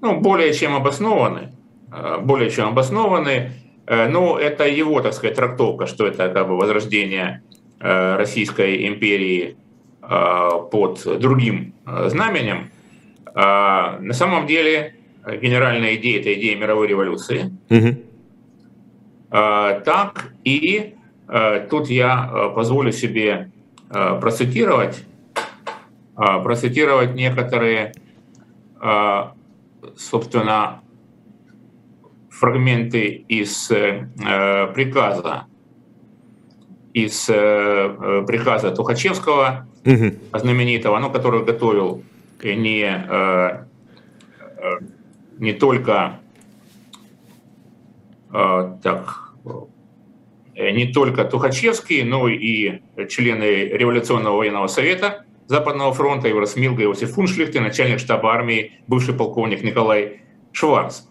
Ну, 0.00 0.20
более 0.20 0.52
чем 0.52 0.74
обоснованы. 0.74 1.52
Более 2.20 2.50
чем 2.50 2.68
обоснованы. 2.68 3.52
Ну, 3.86 4.36
это 4.36 4.66
его, 4.68 5.00
так 5.00 5.14
сказать, 5.14 5.36
трактовка, 5.36 5.86
что 5.86 6.06
это 6.06 6.28
как 6.28 6.46
бы 6.46 6.56
возрождение 6.56 7.42
Э, 7.80 8.16
Российской 8.16 8.88
империи 8.88 9.56
э, 10.02 10.50
под 10.72 11.20
другим 11.20 11.74
э, 11.86 12.08
знаменем. 12.08 12.70
На 13.34 14.12
самом 14.14 14.48
деле 14.48 14.96
генеральная 15.24 15.94
идея– 15.94 16.18
это 16.20 16.34
идея 16.34 16.56
мировой 16.56 16.88
революции. 16.88 17.52
Угу. 17.70 17.96
Так, 19.30 20.32
и 20.42 20.94
тут 21.70 21.88
я 21.88 22.50
позволю 22.56 22.90
себе 22.90 23.52
процитировать, 23.88 25.04
процитировать 26.16 27.14
некоторые, 27.14 27.92
собственно, 29.96 30.80
фрагменты 32.38 33.24
из 33.28 33.68
приказа 33.68 35.46
из 37.04 37.28
э, 37.28 37.34
э, 37.34 38.24
приказа 38.26 38.70
Тухачевского, 38.70 39.66
угу. 39.84 40.12
знаменитого, 40.32 40.98
ну, 40.98 41.10
который 41.10 41.44
готовил 41.44 42.02
не, 42.42 42.84
э, 42.84 43.64
не 45.38 45.52
только 45.52 46.20
так, 48.30 49.32
не 50.54 50.92
только 50.92 51.24
Тухачевский, 51.24 52.02
но 52.02 52.28
и 52.28 52.80
члены 53.08 53.44
Революционного 53.44 54.36
военного 54.36 54.66
совета 54.66 55.24
Западного 55.46 55.94
фронта, 55.94 56.28
Евросмилга, 56.28 56.82
Иосиф 56.82 57.12
Фуншлихт 57.12 57.56
и 57.56 57.58
начальник 57.58 58.00
штаба 58.00 58.34
армии, 58.34 58.72
бывший 58.86 59.14
полковник 59.14 59.62
Николай 59.62 60.20
Шварц. 60.52 61.04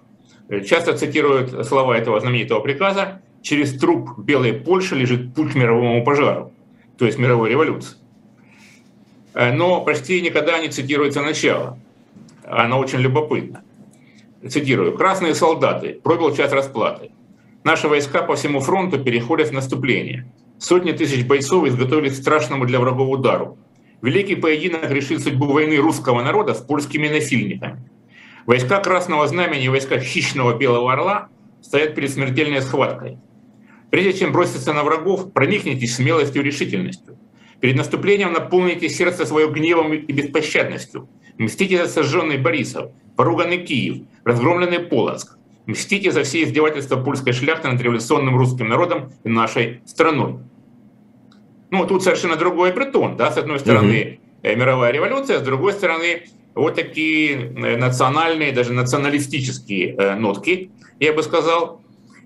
Часто 0.50 0.98
цитируют 0.98 1.68
слова 1.68 1.98
этого 1.98 2.20
знаменитого 2.20 2.62
приказа 2.62 3.22
через 3.42 3.78
труп 3.78 4.18
Белой 4.18 4.54
Польши 4.54 4.96
лежит 4.96 5.34
путь 5.34 5.54
к 5.54 5.56
мировому 5.56 6.04
пожару, 6.04 6.54
то 6.98 7.06
есть 7.06 7.18
мировой 7.18 7.50
революции. 7.50 7.98
Э, 9.34 9.54
но 9.54 9.82
почти 9.82 10.22
никогда 10.22 10.60
не 10.60 10.70
цитируется 10.70 11.22
начало. 11.22 11.78
Оно 12.44 12.80
очень 12.80 13.00
любопытно. 13.00 13.62
Цитирую. 14.48 14.96
«Красные 14.96 15.36
солдаты. 15.36 16.00
Пробил 16.02 16.36
час 16.36 16.52
расплаты. 16.52 17.12
Наши 17.64 17.88
войска 17.88 18.22
по 18.22 18.36
всему 18.36 18.62
фронту 18.62 19.00
переходят 19.04 19.50
в 19.50 19.54
наступление. 19.54 20.32
Сотни 20.58 20.92
тысяч 20.92 21.26
бойцов 21.26 21.68
изготовились 21.68 22.14
к 22.14 22.22
страшному 22.22 22.66
для 22.66 22.80
врагов 22.80 23.10
удару. 23.10 23.58
Великий 24.02 24.36
поединок 24.36 24.90
решит 24.90 25.22
судьбу 25.22 25.48
войны 25.48 25.78
русского 25.78 26.24
народа 26.24 26.54
с 26.54 26.60
польскими 26.60 27.08
насильниками. 27.08 27.84
Войска 28.48 28.80
Красного 28.80 29.28
Знамени 29.28 29.66
и 29.66 29.70
войска 29.70 30.00
Хищного 30.00 30.58
Белого 30.58 30.94
Орла 30.94 31.28
стоят 31.62 31.96
перед 31.96 32.10
смертельной 32.10 32.62
схваткой. 32.62 33.18
Прежде 33.92 34.14
чем 34.14 34.32
броситься 34.32 34.72
на 34.72 34.86
врагов, 34.86 35.34
проникнитесь 35.34 35.98
смелостью 35.98 36.42
и 36.42 36.46
решительностью. 36.46 37.18
Перед 37.60 37.76
наступлением 37.76 38.32
наполните 38.32 38.88
сердце 38.88 39.26
свое 39.26 39.50
гневом 39.50 39.94
и 39.94 40.14
беспощадностью. 40.14 41.10
Мстите 41.38 41.84
за 41.86 41.92
сожженный 41.92 42.38
Борисов, 42.38 42.92
поруганный 43.18 43.58
Киев, 43.66 44.04
разгромленный 44.24 44.80
Полоцк. 44.80 45.38
Мстите 45.66 46.14
за 46.14 46.24
все 46.24 46.44
издевательства 46.44 46.96
польской 46.96 47.34
шляхты 47.34 47.68
над 47.68 47.82
революционным 47.82 48.38
русским 48.38 48.70
народом 48.70 49.12
и 49.26 49.30
нашей 49.30 49.82
страной. 49.86 50.40
Ну, 51.70 51.86
тут 51.86 52.02
совершенно 52.02 52.38
другой 52.38 52.72
притон. 52.72 53.18
Да? 53.18 53.30
С 53.30 53.38
одной 53.38 53.60
стороны, 53.60 54.20
угу. 54.42 54.56
мировая 54.56 54.94
революция, 54.94 55.40
с 55.40 55.42
другой 55.42 55.74
стороны, 55.74 56.24
вот 56.58 56.76
такие 56.76 57.36
э, 57.36 57.78
национальные, 57.78 58.52
даже 58.52 58.74
националистические 58.74 59.96
э, 59.96 60.16
нотки, 60.16 60.72
я 61.00 61.14
бы 61.14 61.22
сказал, 61.24 61.82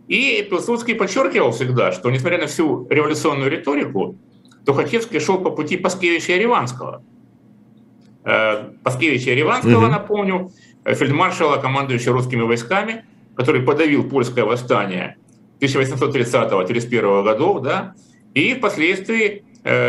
и 0.07 0.47
Пилсудский 0.49 0.95
подчеркивал 0.95 1.51
всегда, 1.51 1.91
что 1.91 2.09
несмотря 2.09 2.39
на 2.39 2.47
всю 2.47 2.87
революционную 2.89 3.51
риторику, 3.51 4.15
Тухачевский 4.65 5.19
шел 5.19 5.39
по 5.39 5.51
пути 5.51 5.77
Паскевича 5.77 6.33
и 6.33 6.39
Риванского. 6.39 7.03
Э, 8.23 8.69
Паскевича 8.83 9.31
и 9.31 9.35
Риванского, 9.35 9.83
угу. 9.83 9.91
напомню, 9.91 10.51
фельдмаршала, 10.85 11.57
командующего 11.57 12.13
русскими 12.13 12.41
войсками, 12.41 13.05
который 13.35 13.61
подавил 13.61 14.09
польское 14.09 14.45
восстание 14.45 15.17
1830-31 15.59 17.23
годов, 17.23 17.61
да, 17.61 17.93
и 18.33 18.55
впоследствии, 18.55 19.43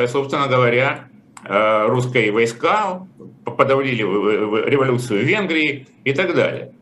собственно 0.06 0.48
говоря, 0.48 1.08
русские 1.44 2.30
войска 2.30 3.06
подавили 3.44 3.96
революцию 3.96 5.24
в 5.24 5.26
Венгрии 5.26 5.86
и 6.04 6.12
так 6.12 6.34
далее. 6.34 6.72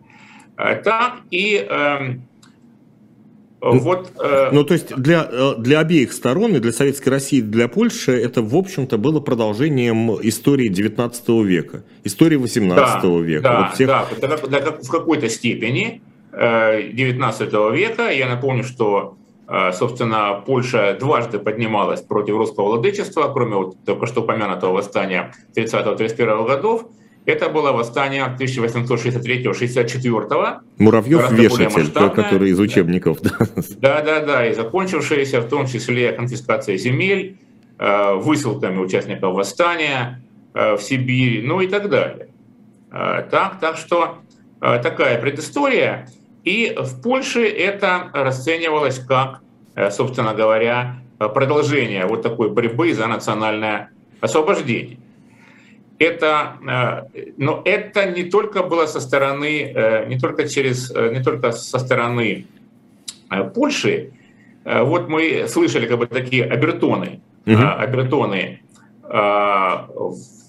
Так 0.57 1.23
и 1.31 1.57
эм, 1.57 2.23
Ну, 3.63 3.79
вот, 3.79 4.13
э... 4.23 4.49
Ну, 4.53 4.65
то 4.65 4.75
есть 4.75 4.95
для, 4.97 5.29
э, 5.31 5.55
для 5.59 5.81
обеих 5.81 6.13
сторон, 6.13 6.57
и 6.57 6.61
для 6.61 6.73
Советской 6.73 7.11
России, 7.11 7.39
и 7.39 7.43
для 7.43 7.69
Польши, 7.69 8.13
это, 8.13 8.43
в 8.43 8.57
общем-то, 8.57 8.97
было 8.97 9.21
продолжением 9.21 10.13
истории 10.23 10.69
19 10.69 11.29
века, 11.45 11.85
истории 12.05 12.37
18 12.37 13.03
да, 13.03 13.09
века. 13.19 13.43
Да, 13.43 13.61
вот 13.61 13.75
всех... 13.75 13.89
да, 13.89 14.07
в 14.83 14.89
какой-то 14.89 15.29
степени 15.29 16.01
19 16.33 17.53
э, 17.53 17.77
века. 17.77 18.09
Я 18.11 18.29
напомню, 18.29 18.65
что, 18.65 19.17
э, 19.19 19.20
собственно, 19.73 20.41
Польша 20.47 20.97
дважды 20.99 21.39
поднималась 21.41 22.03
против 22.03 22.37
русского 22.37 22.67
владычества, 22.67 23.33
кроме 23.33 23.57
вот 23.57 23.85
только 23.85 24.07
что 24.07 24.23
упомянутого 24.23 24.75
восстания 24.75 25.35
30-31 25.57 26.47
годов. 26.47 26.85
Это 27.27 27.49
было 27.49 27.73
восстание 27.73 28.33
1863-64. 28.39 30.61
Муравьев-вешатель, 30.79 31.91
который 31.91 32.51
из 32.51 32.61
учебников. 32.61 33.19
Да-да-да, 33.21 34.47
и 34.47 34.55
закончившееся 34.55 35.41
в 35.41 35.49
том 35.49 35.67
числе 35.67 36.13
конфискацией 36.13 36.79
земель, 36.79 37.39
э, 37.79 38.15
высылками 38.15 38.79
участников 38.79 39.35
восстания 39.35 40.23
в 40.53 40.79
Сибирь, 40.79 41.43
ну 41.45 41.61
и 41.61 41.69
так 41.69 41.89
далее. 41.89 42.27
Так, 42.91 43.61
так 43.61 43.77
что 43.77 44.19
такая 44.61 45.21
предыстория. 45.21 46.09
И 46.45 46.75
в 46.77 47.03
Польше 47.03 47.47
это 47.47 48.11
расценивалось 48.13 48.99
как, 48.99 49.41
э, 49.75 49.91
собственно 49.91 50.35
говоря, 50.35 50.97
продолжение 51.19 52.07
вот 52.07 52.23
такой 52.23 52.51
борьбы 52.51 52.95
за 52.95 53.07
национальное 53.07 53.91
освобождение. 54.21 54.99
Это, 55.99 56.57
э, 57.15 57.33
но 57.37 57.61
это 57.65 58.11
не 58.11 58.25
только 58.25 58.63
было 58.63 58.87
со 58.87 59.01
стороны, 59.01 59.73
э, 59.75 60.07
не 60.07 60.19
только 60.19 60.49
через, 60.49 60.91
не 60.91 61.23
только 61.23 61.53
со 61.53 61.79
стороны 61.79 62.47
Польши. 63.55 64.11
Вот 64.65 65.09
мы 65.09 65.47
слышали 65.49 65.87
как 65.87 65.99
бы 65.99 66.07
такие 66.07 66.45
обертоны, 66.45 67.21
угу. 67.47 67.63
обертоны 67.79 68.61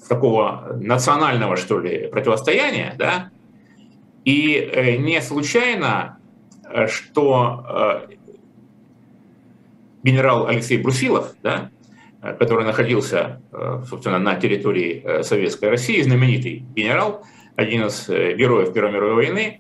такого 0.09 0.77
национального, 0.81 1.55
что 1.55 1.79
ли, 1.79 2.07
противостояния, 2.07 2.95
да, 2.97 3.29
и 4.25 4.55
э, 4.55 4.97
не 4.97 5.21
случайно, 5.21 6.19
э, 6.69 6.87
что 6.87 8.07
э, 8.09 8.15
генерал 10.03 10.47
Алексей 10.47 10.77
Брусилов, 10.77 11.33
да, 11.43 11.69
который 12.37 12.65
находился, 12.65 13.41
собственно, 13.89 14.19
на 14.19 14.35
территории 14.35 15.23
Советской 15.23 15.69
России, 15.69 16.01
знаменитый 16.03 16.63
генерал, 16.75 17.25
один 17.55 17.87
из 17.87 18.07
героев 18.07 18.73
Первой 18.73 18.91
мировой 18.91 19.15
войны, 19.15 19.59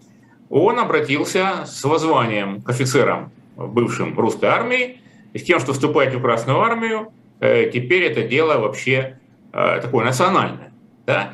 он 0.49 0.77
обратился 0.77 1.65
с 1.65 1.83
воззванием 1.83 2.61
к 2.61 2.69
офицерам 2.69 3.31
бывшим 3.55 4.17
русской 4.17 4.45
армии, 4.45 5.01
с 5.33 5.41
тем, 5.41 5.59
что 5.59 5.73
вступать 5.73 6.13
в 6.13 6.21
Красную 6.21 6.59
армию, 6.59 7.11
теперь 7.39 8.03
это 8.03 8.27
дело 8.27 8.59
вообще 8.59 9.17
такое 9.51 10.05
национальное. 10.05 10.71
Да? 11.07 11.33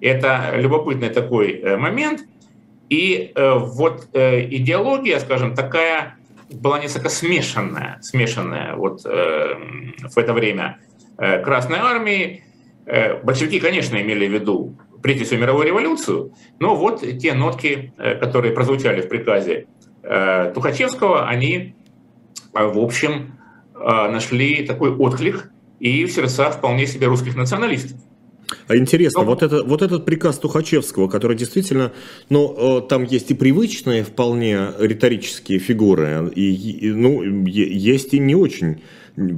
Это 0.00 0.52
любопытный 0.56 1.10
такой 1.10 1.76
момент– 1.76 2.22
и 2.92 3.32
э, 3.34 3.54
вот 3.58 4.08
э, 4.12 4.46
идеология, 4.50 5.18
скажем, 5.18 5.54
такая 5.54 6.16
была 6.50 6.78
несколько 6.78 7.08
смешанная, 7.08 7.98
смешанная 8.02 8.76
вот 8.76 9.06
э, 9.06 9.54
в 10.14 10.18
это 10.18 10.34
время 10.34 10.78
э, 11.16 11.42
Красной 11.42 11.78
Армии. 11.78 12.44
Э, 12.84 13.22
большевики, 13.22 13.60
конечно, 13.60 13.96
имели 13.96 14.26
в 14.26 14.32
виду 14.32 14.76
Третью 15.02 15.38
мировую 15.38 15.66
революцию, 15.66 16.34
но 16.60 16.76
вот 16.76 17.00
те 17.18 17.32
нотки, 17.32 17.94
э, 17.96 18.16
которые 18.16 18.52
прозвучали 18.52 19.00
в 19.00 19.08
приказе 19.08 19.68
э, 20.02 20.52
Тухачевского, 20.54 21.26
они, 21.26 21.74
э, 22.52 22.62
в 22.62 22.78
общем, 22.78 23.38
э, 23.74 23.78
нашли 24.10 24.66
такой 24.66 24.94
отклик 24.94 25.50
и 25.80 26.04
в 26.04 26.12
сердцах 26.12 26.56
вполне 26.56 26.86
себе 26.86 27.06
русских 27.06 27.36
националистов. 27.36 27.98
А 28.68 28.76
интересно, 28.76 29.22
ну, 29.22 29.26
вот, 29.26 29.42
это, 29.42 29.62
вот 29.62 29.82
этот 29.82 30.04
приказ 30.04 30.38
Тухачевского, 30.38 31.08
который 31.08 31.36
действительно, 31.36 31.92
ну, 32.28 32.78
э, 32.78 32.88
там 32.88 33.04
есть 33.04 33.30
и 33.30 33.34
привычные 33.34 34.04
вполне 34.04 34.68
риторические 34.78 35.58
фигуры, 35.58 36.30
и, 36.34 36.54
и 36.54 36.92
ну, 36.92 37.22
есть 37.46 38.14
и 38.14 38.18
не 38.18 38.34
очень 38.34 38.82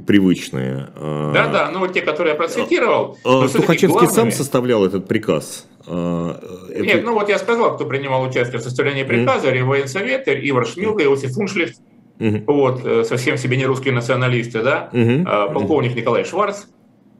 привычные. 0.07 0.87
А. 0.95 1.33
Да-да, 1.33 1.69
ну 1.71 1.79
вот 1.79 1.93
те, 1.93 2.01
которые 2.01 2.33
я 2.33 2.37
процитировал. 2.37 3.17
А, 3.23 3.47
Тухачевский 3.47 3.87
главными... 3.87 4.13
сам 4.13 4.31
составлял 4.31 4.85
этот 4.85 5.07
приказ? 5.07 5.67
Это... 5.85 6.79
Нет, 6.79 7.03
ну 7.03 7.13
вот 7.13 7.29
я 7.29 7.37
сказал, 7.37 7.75
кто 7.75 7.85
принимал 7.85 8.23
участие 8.23 8.59
в 8.59 8.63
составлении 8.63 9.03
приказа, 9.03 9.47
mm. 9.47 9.51
Реввоенсовет, 9.51 10.27
Ивар 10.27 10.65
Шмилка, 10.65 11.03
Иосиф 11.03 11.33
Фуншлихт, 11.33 11.79
mm-hmm. 12.19 12.43
вот, 12.47 12.85
э, 12.85 13.03
совсем 13.03 13.37
себе 13.37 13.57
не 13.57 13.65
русские 13.65 13.93
националисты, 13.93 14.63
да, 14.63 14.89
mm-hmm. 14.91 15.53
полковник 15.53 15.91
mm-hmm. 15.91 15.95
Николай 15.95 16.25
Шварц, 16.25 16.65
Э, 16.65 16.74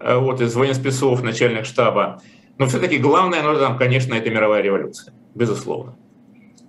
вот, 0.05 0.41
из 0.41 0.55
военспецов, 0.55 1.23
начальник 1.23 1.65
штаба. 1.65 2.21
Но 2.57 2.67
все-таки 2.67 2.97
главное, 2.97 3.41
ну, 3.41 3.57
там, 3.57 3.77
конечно, 3.77 4.13
это 4.13 4.29
мировая 4.29 4.61
революция, 4.61 5.13
безусловно. 5.33 5.97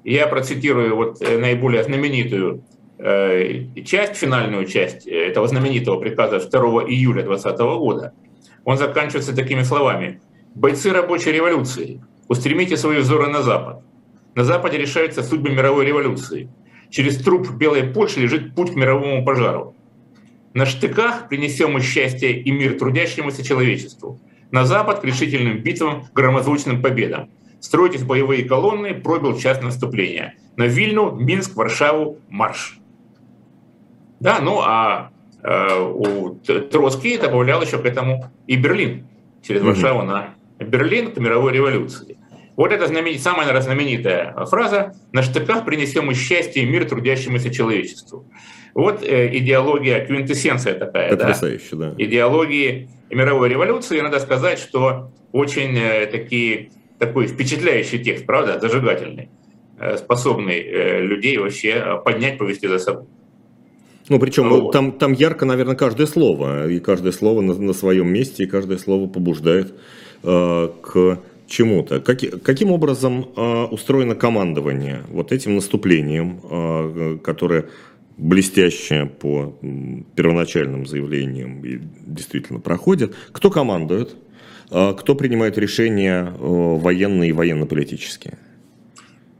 Я 0.05 0.27
процитирую 0.27 0.96
вот 0.96 1.20
э, 1.20 1.38
наиболее 1.38 1.85
знаменитую 1.85 2.64
э, 2.99 3.83
часть, 3.85 4.16
финальную 4.16 4.64
часть 4.66 5.07
этого 5.07 5.46
знаменитого 5.46 6.01
приказа 6.01 6.38
2 6.38 6.61
июля 6.85 7.22
2020 7.22 7.61
года. 7.61 8.12
Он 8.64 8.77
заканчивается 8.77 9.35
такими 9.35 9.62
словами. 9.62 10.20
«Бойцы 10.55 10.90
рабочей 10.90 11.33
революции, 11.33 12.01
устремите 12.29 12.77
свои 12.77 12.99
взоры 12.99 13.29
на 13.29 13.42
Запад. 13.42 13.83
На 14.35 14.44
Западе 14.44 14.79
решаются 14.79 15.22
судьбы 15.22 15.51
мировой 15.51 15.87
революции. 15.87 16.49
Через 16.90 17.16
труп 17.18 17.51
Белой 17.51 17.85
Польши 17.85 18.20
лежит 18.20 18.55
путь 18.55 18.72
к 18.72 18.77
мировому 18.77 19.25
пожару. 19.25 19.76
На 20.57 20.64
штыках 20.64 21.29
принесем 21.29 21.73
мы 21.73 21.83
счастье 21.83 22.33
и 22.33 22.51
мир 22.51 22.79
трудящемуся 22.79 23.45
человечеству. 23.45 24.19
На 24.51 24.64
запад 24.64 25.01
к 25.01 25.05
решительным 25.05 25.59
битвам, 25.59 26.07
громозвучным 26.14 26.81
победам. 26.81 27.29
Стройтесь 27.61 28.05
боевые 28.05 28.42
колонны, 28.42 28.95
пробил 28.95 29.38
час 29.38 29.61
наступления. 29.61 30.37
На 30.57 30.62
Вильну, 30.62 31.14
Минск, 31.14 31.55
Варшаву, 31.57 32.21
марш. 32.31 32.79
Да, 34.19 34.38
ну 34.40 34.62
а 34.62 35.11
э, 35.42 35.79
у 35.79 36.37
Троцкий 36.37 37.19
добавлял 37.19 37.61
еще 37.61 37.77
к 37.77 37.85
этому 37.85 38.33
и 38.47 38.57
Берлин 38.57 39.07
через 39.47 39.61
Варшаву 39.61 40.05
на 40.05 40.37
Берлин 40.59 41.12
к 41.12 41.19
мировой 41.19 41.53
революции. 41.53 42.16
Вот 42.57 42.73
это 42.73 42.87
знаменит, 42.87 43.21
самая 43.21 43.61
знаменитая 43.61 44.33
фраза 44.47 44.95
«На 45.12 45.21
штыках 45.21 45.66
принесем 45.66 46.07
мы 46.07 46.14
счастье 46.14 46.62
и 46.62 46.66
мир 46.66 46.88
трудящемуся 46.88 47.53
человечеству». 47.53 48.27
Вот 48.77 49.03
э, 49.03 49.35
идеология, 49.39 50.05
квинтэссенция 50.05 50.75
такая. 50.75 51.09
Потрясающе, 51.09 51.77
да. 51.77 51.91
да. 51.93 52.05
Идеологии 52.05 52.91
мировой 53.11 53.49
революции. 53.49 53.99
надо 54.03 54.21
сказать, 54.21 54.59
что 54.59 55.11
очень 55.33 55.75
э, 55.79 56.05
такие, 56.05 56.69
такой 56.99 57.27
впечатляющий 57.27 57.99
текст, 58.05 58.27
правда, 58.27 58.61
зажигательный, 58.61 59.31
э, 59.81 59.97
способный 59.97 60.61
людей 61.01 61.39
вообще 61.39 62.03
поднять, 62.05 62.37
повести 62.37 62.67
за 62.67 62.79
собой. 62.79 63.07
Ну, 64.11 64.21
причем 64.21 64.51
вот. 64.51 64.73
там, 64.73 64.93
там 64.93 65.15
ярко, 65.15 65.47
наверное, 65.47 65.75
каждое 65.75 66.07
слово, 66.07 66.69
и 66.69 66.79
каждое 66.79 67.12
слово 67.12 67.41
на, 67.41 67.55
на 67.55 67.73
своем 67.73 68.09
месте, 68.09 68.45
и 68.45 68.47
каждое 68.47 68.77
слово 68.77 69.09
побуждает 69.09 69.73
э, 70.23 70.69
к 70.83 71.19
чему-то. 71.47 72.01
Как, 72.01 72.19
каким 72.43 72.73
образом 72.73 73.31
э, 73.35 73.65
устроено 73.71 74.15
командование 74.15 75.01
вот 75.09 75.33
этим 75.33 75.55
наступлением, 75.55 76.41
э, 76.43 77.19
которое 77.25 77.71
блестяще 78.16 79.07
по 79.07 79.55
первоначальным 80.14 80.87
заявлениям 80.87 81.64
и 81.64 81.79
действительно 82.07 82.61
проходит. 82.61 83.14
Кто 83.33 83.50
командует? 83.50 84.16
А 84.70 84.94
кто 84.94 85.14
принимает 85.14 85.59
решения 85.59 86.26
э, 86.26 86.35
военные 86.38 87.31
и 87.31 87.33
военно-политические? 87.33 88.38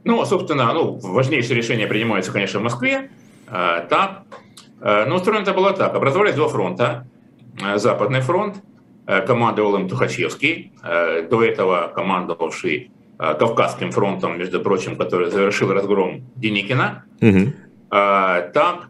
Ну, 0.03 0.23
собственно, 0.25 0.71
ну, 0.73 0.93
важнейшие 0.93 1.57
решения 1.57 1.87
принимаются, 1.87 2.31
конечно, 2.31 2.59
в 2.59 2.63
Москве. 2.63 3.09
Э, 3.47 3.85
там. 3.89 4.25
Э, 4.79 5.05
но 5.05 5.15
устроено 5.15 5.41
это 5.41 5.53
было 5.53 5.73
так. 5.73 5.95
Образовались 5.95 6.35
два 6.35 6.47
фронта. 6.47 7.07
Западный 7.77 8.21
фронт, 8.21 8.57
командовал 9.07 9.77
им 9.77 9.89
Тухачевский, 9.89 10.73
до 10.83 11.43
этого 11.43 11.91
командовавший 11.95 12.91
Кавказским 13.17 13.91
фронтом, 13.91 14.37
между 14.37 14.61
прочим, 14.61 14.95
который 14.95 15.31
завершил 15.31 15.73
разгром 15.73 16.21
Деникина. 16.35 17.05
Угу. 17.19 17.53
А, 17.89 18.41
так 18.53 18.89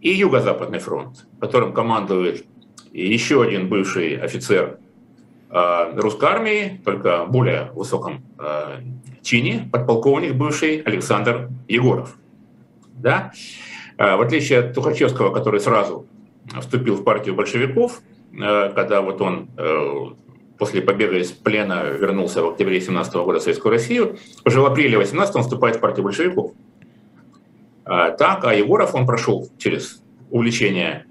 и 0.00 0.10
Юго-Западный 0.10 0.78
фронт, 0.78 1.26
которым 1.40 1.72
командует 1.72 2.44
еще 2.92 3.42
один 3.42 3.68
бывший 3.68 4.16
офицер 4.16 4.78
а, 5.50 5.92
русской 5.96 6.28
армии, 6.28 6.80
только 6.84 7.24
более 7.26 7.70
высоком 7.74 8.22
а, 8.38 8.80
чине, 9.22 9.68
подполковник 9.72 10.34
бывший 10.34 10.80
Александр 10.82 11.48
Егоров. 11.68 12.16
Да? 12.94 13.32
В 13.96 14.20
отличие 14.22 14.60
от 14.60 14.74
Тухачевского, 14.74 15.34
который 15.34 15.58
сразу 15.58 16.06
вступил 16.60 16.94
в 16.94 17.02
партию 17.02 17.34
большевиков, 17.34 18.00
когда 18.30 19.00
вот 19.00 19.20
он 19.20 19.48
после 20.56 20.82
побега 20.82 21.18
из 21.18 21.32
плена 21.32 21.84
вернулся 21.84 22.42
в 22.42 22.48
октябре 22.48 22.80
17 22.80 23.14
года 23.14 23.40
в 23.40 23.42
Советскую 23.42 23.72
Россию, 23.72 24.16
уже 24.44 24.60
в 24.60 24.66
апреле 24.66 24.98
18 24.98 25.34
он 25.34 25.42
вступает 25.42 25.76
в 25.76 25.80
партию 25.80 26.04
большевиков. 26.04 26.52
Так, 27.88 28.44
а 28.44 28.54
Егоров, 28.54 28.94
он 28.94 29.06
прошел 29.06 29.48
через 29.56 30.02
увлечение 30.30 31.06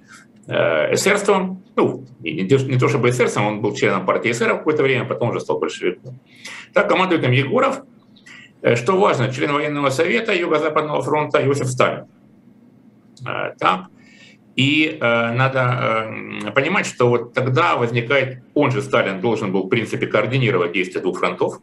эсерством, 0.47 1.63
ну, 1.75 2.05
не, 2.19 2.43
не 2.43 2.77
то 2.79 2.87
чтобы 2.87 3.09
эсерством, 3.09 3.47
он 3.47 3.61
был 3.61 3.75
членом 3.75 4.05
партии 4.05 4.31
эсеров 4.31 4.59
какое-то 4.59 4.83
время, 4.83 5.05
потом 5.05 5.29
уже 5.29 5.39
стал 5.39 5.59
большевиком. 5.59 6.19
Так 6.73 6.87
командует 6.87 7.23
им 7.23 7.31
Егоров, 7.31 7.81
что 8.75 8.99
важно, 8.99 9.33
член 9.33 9.51
военного 9.51 9.89
совета 9.89 10.33
Юго-Западного 10.33 11.01
фронта 11.01 11.43
Иосиф 11.43 11.67
Сталин. 11.67 12.05
Так, 13.59 13.87
и 14.57 14.97
э, 14.99 15.31
надо 15.33 16.09
э, 16.47 16.51
понимать, 16.51 16.87
что 16.87 17.07
вот 17.09 17.33
тогда 17.33 17.75
возникает, 17.75 18.41
он 18.55 18.71
же, 18.71 18.81
Сталин, 18.81 19.21
должен 19.21 19.51
был, 19.51 19.63
в 19.65 19.69
принципе, 19.69 20.07
координировать 20.07 20.73
действия 20.73 20.99
двух 20.99 21.19
фронтов. 21.19 21.59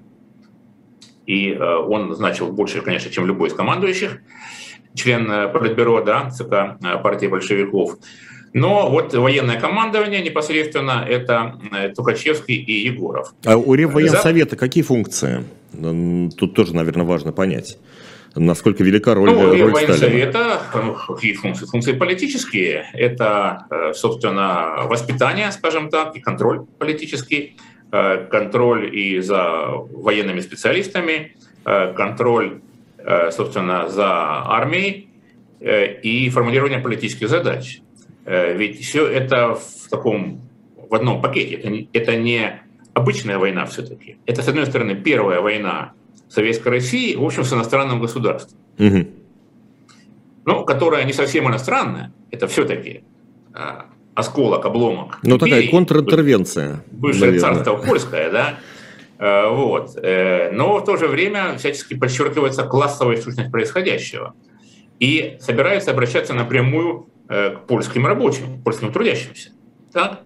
И 1.26 1.50
э, 1.50 1.58
он 1.58 2.14
значил 2.14 2.52
больше, 2.52 2.82
конечно, 2.82 3.10
чем 3.10 3.26
любой 3.26 3.48
из 3.48 3.54
командующих, 3.54 4.20
член 4.94 5.30
э, 5.30 5.48
Политбюро, 5.48 6.02
да, 6.02 6.30
ЦК 6.30 6.78
э, 6.82 6.98
партии 7.02 7.26
большевиков. 7.26 7.98
Но 8.52 8.88
вот 8.88 9.12
военное 9.14 9.60
командование 9.60 10.22
непосредственно 10.22 11.04
это 11.06 11.58
э, 11.72 11.88
Тухачевский 11.88 12.54
и 12.54 12.86
Егоров. 12.86 13.34
А 13.44 13.56
у 13.56 13.74
Реввоенсовета 13.74 14.50
За... 14.52 14.56
какие 14.56 14.84
функции? 14.84 15.44
Тут 16.36 16.54
тоже, 16.54 16.74
наверное, 16.74 17.04
важно 17.04 17.32
понять 17.32 17.78
насколько 18.36 18.82
велика 18.82 19.14
роль, 19.14 19.30
ну, 19.30 19.48
роль? 19.48 19.72
Ну, 20.74 20.96
какие 21.14 21.34
функции? 21.34 21.66
Функции 21.66 21.92
политические. 21.92 22.90
Это, 22.92 23.92
собственно, 23.94 24.86
воспитание, 24.86 25.52
скажем 25.52 25.88
так, 25.88 26.16
и 26.16 26.20
контроль 26.20 26.66
политический, 26.80 27.56
контроль 27.92 28.92
и 28.92 29.20
за 29.20 29.68
военными 29.68 30.40
специалистами, 30.40 31.36
контроль, 31.62 32.60
собственно, 33.30 33.88
за 33.88 34.06
армией 34.06 35.08
и 35.60 36.30
формулирование 36.30 36.78
политических 36.78 37.28
задач. 37.28 37.80
Ведь 38.24 38.80
все 38.84 39.06
это 39.06 39.54
в 39.54 39.88
таком, 39.90 40.40
в 40.90 40.94
одном 40.94 41.20
пакете. 41.20 41.54
Это, 41.54 41.86
это 41.92 42.16
не 42.16 42.62
обычная 42.94 43.38
война 43.38 43.66
все-таки. 43.66 44.16
Это, 44.26 44.42
с 44.42 44.48
одной 44.48 44.66
стороны, 44.66 44.94
первая 44.94 45.40
война 45.40 45.92
Советской 46.28 46.68
России, 46.68 47.14
в 47.14 47.22
общем, 47.22 47.44
с 47.44 47.52
иностранным 47.52 48.00
государством. 48.00 48.58
Угу. 48.78 49.06
Ну, 50.46 50.64
которая 50.64 51.04
не 51.04 51.12
совсем 51.12 51.48
иностранная, 51.48 52.12
это 52.30 52.46
все-таки 52.46 53.02
осколок, 54.14 54.64
обломок. 54.64 55.18
Ну, 55.22 55.38
такая 55.38 55.68
контринтервенция. 55.68 56.82
Бывшее 56.90 57.32
наверное. 57.32 57.54
царство 57.54 57.76
польское, 57.76 58.30
да. 58.30 58.54
А, 59.18 59.50
вот. 59.50 59.96
Э, 59.96 60.50
но 60.52 60.78
в 60.78 60.84
то 60.84 60.96
же 60.96 61.06
время 61.06 61.56
всячески 61.58 61.94
подчеркивается 61.94 62.64
классовая 62.64 63.16
сущность 63.16 63.50
происходящего. 63.50 64.34
И 65.00 65.36
собирается 65.40 65.90
обращаться 65.90 66.34
напрямую 66.34 67.08
э, 67.28 67.50
к 67.50 67.66
польским 67.66 68.06
рабочим, 68.06 68.62
польским 68.62 68.92
трудящимся. 68.92 69.50
Так? 69.92 70.20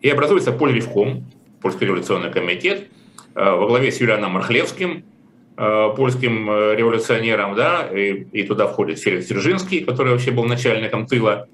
И 0.00 0.08
образуется 0.08 0.52
Польревком, 0.52 1.24
Польский 1.60 1.86
революционный 1.86 2.30
комитет, 2.30 2.88
э, 3.34 3.50
во 3.50 3.66
главе 3.66 3.90
с 3.90 4.00
Юлианом 4.00 4.32
Мархлевским, 4.32 5.04
Э, 5.54 5.92
польским 5.94 6.50
э, 6.50 6.74
революционерам, 6.76 7.54
да, 7.54 7.86
и, 7.86 8.26
и 8.32 8.42
туда 8.42 8.66
входит 8.66 8.98
Феликс 8.98 9.26
Дзержинский, 9.26 9.84
который 9.84 10.12
вообще 10.12 10.30
был 10.30 10.44
начальником 10.44 11.06
тыла, 11.06 11.46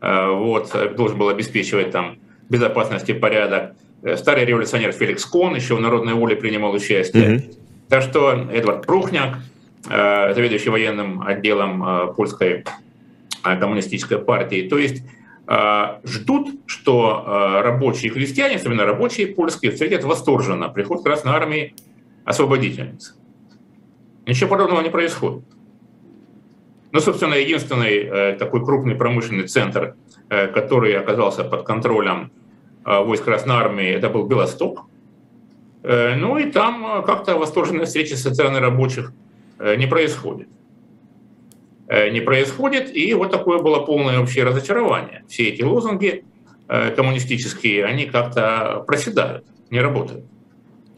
э, 0.00 0.26
вот, 0.28 0.74
должен 0.96 1.18
был 1.18 1.28
обеспечивать 1.28 1.90
там 1.90 2.18
безопасность 2.48 3.08
и 3.08 3.14
порядок. 3.14 3.74
Старый 4.16 4.44
революционер 4.44 4.92
Феликс 4.92 5.24
Кон 5.24 5.54
еще 5.54 5.76
в 5.76 5.80
«Народной 5.80 6.14
воле» 6.14 6.36
принимал 6.36 6.72
участие. 6.72 7.24
Mm-hmm. 7.24 7.56
Так 7.88 8.02
что 8.02 8.48
Эдвард 8.52 8.86
Прухняк, 8.86 9.38
заведующий 9.84 10.70
военным 10.70 11.22
отделом 11.22 12.14
польской 12.14 12.64
коммунистической 13.42 14.18
партии, 14.18 14.68
то 14.68 14.78
есть 14.78 15.02
ждут, 16.04 16.50
что 16.66 17.60
рабочие 17.62 18.10
крестьяне, 18.10 18.56
особенно 18.56 18.84
рабочие 18.84 19.26
польские, 19.26 19.72
встретят 19.72 20.04
восторженно 20.04 20.68
приход 20.68 21.02
Красной 21.02 21.32
Армии 21.32 21.74
освободительницы. 22.24 23.14
Ничего 24.26 24.50
подобного 24.50 24.80
не 24.82 24.90
происходит. 24.90 25.44
Ну, 26.92 27.00
собственно, 27.00 27.34
единственный 27.34 28.04
э, 28.04 28.36
такой 28.38 28.64
крупный 28.64 28.94
промышленный 28.94 29.48
центр, 29.48 29.96
э, 30.28 30.46
который 30.48 30.94
оказался 30.94 31.42
под 31.42 31.64
контролем 31.64 32.30
э, 32.30 32.30
войск 32.84 33.24
Красной 33.24 33.54
Армии, 33.54 33.88
это 33.88 34.08
был 34.08 34.26
Белосток. 34.26 34.86
Э, 35.82 36.14
ну 36.14 36.38
и 36.38 36.50
там 36.50 36.84
э, 36.86 37.02
как-то 37.02 37.36
восторженная 37.36 37.86
встреча 37.86 38.16
социальных 38.16 38.60
рабочих 38.60 39.12
э, 39.58 39.76
не 39.76 39.86
происходит. 39.86 40.48
Э, 41.88 42.10
не 42.10 42.20
происходит, 42.20 42.94
и 42.94 43.12
вот 43.14 43.30
такое 43.30 43.58
было 43.58 43.80
полное 43.80 44.20
общее 44.20 44.44
разочарование. 44.44 45.24
Все 45.28 45.48
эти 45.48 45.62
лозунги 45.62 46.24
э, 46.68 46.90
коммунистические, 46.90 47.84
они 47.84 48.06
как-то 48.06 48.84
проседают, 48.86 49.44
не 49.70 49.80
работают. 49.80 50.24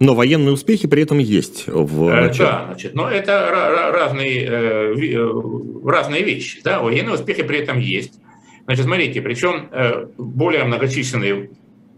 Но 0.01 0.15
военные 0.15 0.53
успехи 0.53 0.89
при 0.89 1.03
этом 1.03 1.19
есть 1.19 1.67
в 1.67 2.09
э, 2.09 2.21
начале. 2.21 2.51
Да, 2.51 2.65
значит, 2.67 2.95
но 2.95 3.09
это 3.09 3.91
разные, 3.93 4.45
э, 4.45 4.95
э, 4.95 5.89
разные 5.89 6.23
вещи. 6.23 6.61
Да? 6.63 6.81
Военные 6.81 7.15
успехи 7.15 7.43
при 7.43 7.61
этом 7.61 7.79
есть. 7.79 8.21
Значит, 8.67 8.85
смотрите, 8.87 9.21
причем 9.21 9.69
более 10.17 10.65
многочисленный 10.65 11.51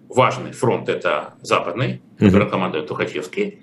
важный 0.09 0.53
фронт 0.53 0.89
это 0.89 1.35
западный, 1.43 2.01
который 2.19 2.49
командует 2.49 2.87
Тухачевский. 2.87 3.59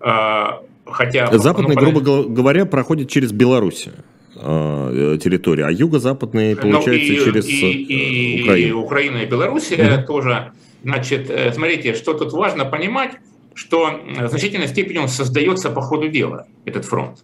А, 0.00 0.62
хотя, 0.84 1.36
западный, 1.38 1.74
ну, 1.74 1.80
грубо 1.80 2.00
говоря, 2.00 2.66
проходит 2.66 3.08
через 3.08 3.32
Белоруссию 3.32 3.94
территория, 4.34 5.66
а 5.66 5.70
юго-западный, 5.70 6.56
получается, 6.56 7.12
ну, 7.12 7.18
и, 7.18 7.24
через 7.24 7.46
и, 7.46 7.82
и, 7.82 8.42
Украину. 8.42 8.68
И 8.68 8.72
Украина 8.72 9.16
и 9.18 9.26
Белоруссия 9.26 9.98
угу. 9.98 10.06
тоже. 10.06 10.52
Значит, 10.82 11.30
смотрите, 11.54 11.94
что 11.94 12.14
тут 12.14 12.32
важно 12.32 12.64
понимать, 12.64 13.12
что 13.54 14.00
в 14.18 14.28
значительной 14.28 14.66
степени 14.66 14.98
он 14.98 15.08
создается 15.08 15.70
по 15.70 15.80
ходу 15.80 16.08
дела, 16.08 16.46
этот 16.64 16.84
фронт. 16.84 17.20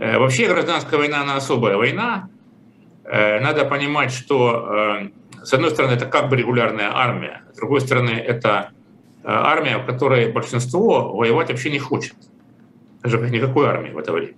Э, 0.00 0.18
вообще 0.18 0.48
гражданская 0.48 0.98
война, 0.98 1.20
она 1.20 1.36
особая 1.36 1.76
война. 1.76 2.30
Э, 3.04 3.38
надо 3.40 3.66
понимать, 3.66 4.10
что 4.10 4.66
э, 4.70 5.08
с 5.44 5.52
одной 5.52 5.70
стороны 5.70 5.92
это 5.92 6.06
как 6.06 6.28
бы 6.28 6.36
регулярная 6.36 6.90
армия, 6.92 7.42
с 7.52 7.56
другой 7.56 7.80
стороны 7.80 8.10
это 8.10 8.70
армия, 9.24 9.78
в 9.78 9.86
которой 9.86 10.30
большинство 10.32 11.14
воевать 11.14 11.50
вообще 11.50 11.70
не 11.70 11.78
хочет. 11.78 12.14
Даже 13.02 13.18
как 13.18 13.30
никакой 13.30 13.66
армии 13.66 13.90
в 13.90 13.98
это 13.98 14.12
время. 14.12 14.34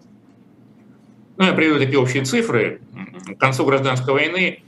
Ну, 1.36 1.44
я 1.44 1.52
приведу 1.52 1.78
такие 1.78 1.98
общие 1.98 2.24
цифры. 2.24 2.80
К 3.26 3.38
концу 3.38 3.64
гражданской 3.64 4.12
войны 4.12 4.62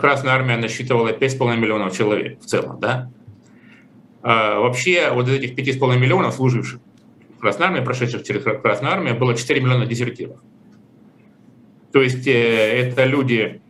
Красная 0.00 0.34
армия 0.34 0.56
насчитывала 0.56 1.08
5,5 1.08 1.56
миллионов 1.56 1.96
человек 1.96 2.40
в 2.40 2.44
целом, 2.44 2.78
да? 2.78 3.10
А, 4.22 4.60
вообще 4.60 5.10
вот 5.10 5.28
из 5.28 5.34
этих 5.34 5.56
5,5 5.56 5.98
миллионов 5.98 6.34
служивших 6.34 6.80
в 7.36 7.40
Красной 7.40 7.66
Армии, 7.66 7.80
прошедших 7.80 8.22
через 8.22 8.42
Красную 8.42 8.92
Армию, 8.92 9.16
было 9.16 9.34
4 9.34 9.60
миллиона 9.60 9.86
дезертиров. 9.86 10.36
То 11.92 12.00
есть 12.00 12.26
э, 12.26 12.32
это 12.32 13.04
люди, 13.04 13.60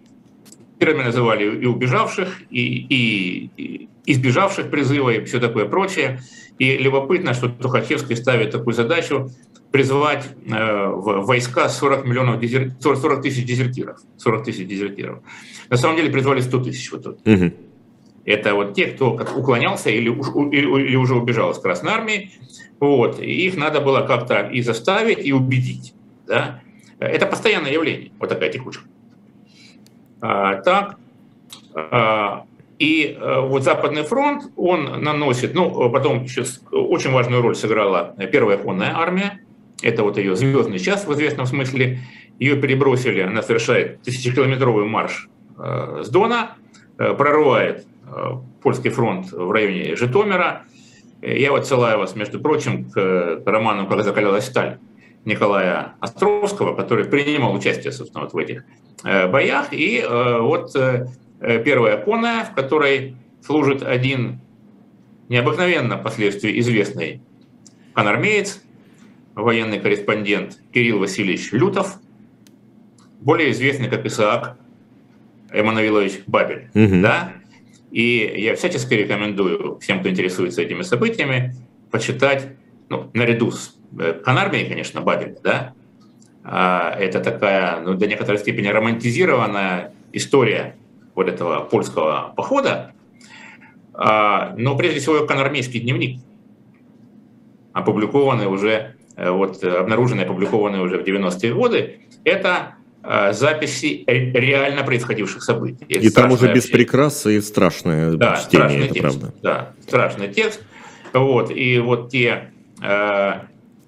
первыми 0.83 1.05
называли 1.05 1.45
и 1.45 1.67
убежавших, 1.67 2.29
и, 2.51 2.87
и, 2.89 3.89
избежавших 4.05 4.69
призыва, 4.69 5.11
и 5.11 5.25
все 5.25 5.39
такое 5.39 5.67
прочее. 5.67 6.21
И 6.59 6.77
любопытно, 6.77 7.35
что 7.35 7.49
Тухачевский 7.49 8.17
ставит 8.17 8.51
такую 8.51 8.75
задачу 8.75 9.31
призвать 9.71 10.27
э, 10.45 10.87
в 10.89 11.25
войска 11.25 11.69
40, 11.69 12.05
миллионов 12.05 12.41
дезер... 12.41 12.73
40 12.81 13.23
тысяч 13.23 13.45
дезертиров. 13.45 13.99
40 14.17 14.45
тысяч 14.45 14.67
дезертиров. 14.67 15.21
На 15.71 15.77
самом 15.77 15.97
деле 15.97 16.11
призвали 16.11 16.41
100 16.41 16.65
тысяч 16.65 16.91
вот 16.91 17.05
тут. 17.05 17.27
Угу. 17.27 17.53
Это 18.25 18.55
вот 18.55 18.75
те, 18.75 18.87
кто 18.87 19.13
уклонялся 19.37 19.89
или, 19.89 20.09
или 20.09 20.97
уже 20.97 21.15
убежал 21.15 21.53
из 21.53 21.59
Красной 21.59 21.93
Армии. 21.93 22.33
Вот. 22.81 23.21
И 23.21 23.47
их 23.47 23.57
надо 23.57 23.81
было 23.81 24.01
как-то 24.03 24.41
и 24.41 24.63
заставить, 24.63 25.25
и 25.25 25.33
убедить. 25.33 25.95
Да? 26.27 26.61
Это 26.99 27.27
постоянное 27.27 27.73
явление, 27.73 28.11
вот 28.19 28.29
такая 28.29 28.51
текучка. 28.51 28.85
А, 30.23 30.55
так, 30.63 30.97
а, 31.75 32.45
и 32.79 33.19
а, 33.21 33.43
вот 33.43 33.63
Западный 33.65 34.03
фронт, 34.05 34.45
он 34.57 35.03
наносит, 35.03 35.55
ну, 35.55 35.91
потом 35.91 36.27
сейчас 36.27 36.63
очень 36.71 37.11
важную 37.11 37.43
роль 37.43 37.55
сыграла 37.55 38.15
Первая 38.33 38.57
конная 38.57 38.97
армия, 38.97 39.41
это 39.83 40.03
вот 40.03 40.17
ее 40.17 40.35
звездный 40.37 40.79
час 40.79 41.07
в 41.07 41.13
известном 41.13 41.45
смысле, 41.45 42.01
ее 42.39 42.57
перебросили, 42.57 43.21
она 43.21 43.43
совершает 43.43 44.01
тысячекилометровый 44.03 44.87
марш 44.87 45.29
э, 45.59 46.03
с 46.05 46.09
Дона, 46.09 46.57
э, 46.99 47.13
прорывает 47.13 47.85
Э, 48.15 48.33
польский 48.63 48.91
фронт 48.91 49.33
в 49.33 49.51
районе 49.51 49.97
Житомира. 49.97 50.63
Я 51.23 51.51
вот 51.51 51.63
отсылаю 51.63 51.99
вас, 51.99 52.15
между 52.15 52.41
прочим, 52.41 52.91
к 52.91 53.43
роману 53.47 53.87
«Как 53.87 54.05
закалялась 54.05 54.45
сталь» 54.45 54.79
Николая 55.25 55.95
Островского, 56.01 56.75
который 56.75 57.05
принимал 57.05 57.55
участие, 57.55 57.93
собственно, 57.93 58.25
вот 58.25 58.33
в 58.33 58.39
этих 58.39 58.65
э, 59.05 59.29
боях. 59.29 59.73
И 59.73 59.99
э, 59.99 60.39
вот 60.41 60.75
первая 61.65 61.97
конная, 61.97 62.45
в 62.45 62.55
которой 62.55 63.17
служит 63.45 63.83
один 63.83 64.41
необыкновенно 65.29 65.99
впоследствии 65.99 66.61
известный 66.61 67.21
конармеец, 67.95 68.63
военный 69.35 69.81
корреспондент 69.81 70.59
Кирилл 70.73 71.01
Васильевич 71.01 71.51
Лютов. 71.53 71.99
более 73.23 73.51
известный 73.53 73.89
как 73.89 74.05
Исаак 74.07 74.57
Эммануилович 75.51 76.23
Бабель. 76.27 76.69
Угу. 76.75 77.03
Да? 77.03 77.33
И 77.91 78.35
я 78.37 78.55
всячески 78.57 78.95
рекомендую 78.95 79.79
всем, 79.81 80.01
кто 80.01 80.09
интересуется 80.11 80.63
этими 80.63 80.83
событиями, 80.83 81.55
почитать, 81.91 82.57
ну, 82.89 83.11
наряду 83.13 83.51
с 83.51 83.77
э, 83.99 84.13
Канармией, 84.25 84.69
конечно, 84.69 85.01
Бабель, 85.01 85.37
да, 85.43 85.75
а, 86.45 86.95
это 86.99 87.21
такая, 87.21 87.81
ну, 87.81 87.95
до 87.95 88.07
некоторой 88.07 88.39
степени 88.39 88.67
романтизированная 88.67 89.93
история 90.13 90.77
вот 91.15 91.29
этого 91.29 91.61
польского 91.61 92.33
похода, 92.37 92.93
а, 93.95 94.55
но 94.57 94.77
прежде 94.77 95.01
всего 95.01 95.25
канармейский 95.27 95.81
дневник, 95.81 96.21
опубликованный 97.73 98.47
уже, 98.47 98.97
э, 99.17 99.31
вот 99.31 99.63
обнаруженный, 99.63 100.25
опубликованный 100.25 100.81
уже 100.81 100.99
в 100.99 101.05
90-е 101.05 101.55
годы, 101.55 102.01
это 102.25 102.75
а, 103.03 103.33
записи 103.33 104.05
реально 104.07 104.83
происходивших 104.85 105.43
событий. 105.43 105.85
Это 105.89 106.07
и 106.07 106.11
там 106.11 106.33
уже 106.33 106.53
без 106.53 106.67
прикрас 106.67 107.27
и 107.27 107.41
страшное 107.41 108.13
да, 108.13 108.37
чтение, 108.37 108.47
страшный 108.47 108.85
это 108.85 108.95
текст, 108.95 109.03
правда. 109.03 109.35
Да, 109.43 109.73
страшный 109.87 110.29
текст. 110.29 110.63
Вот, 111.13 111.51
и 111.51 111.79
вот 111.79 112.11
те 112.11 112.51
э, 112.81 113.33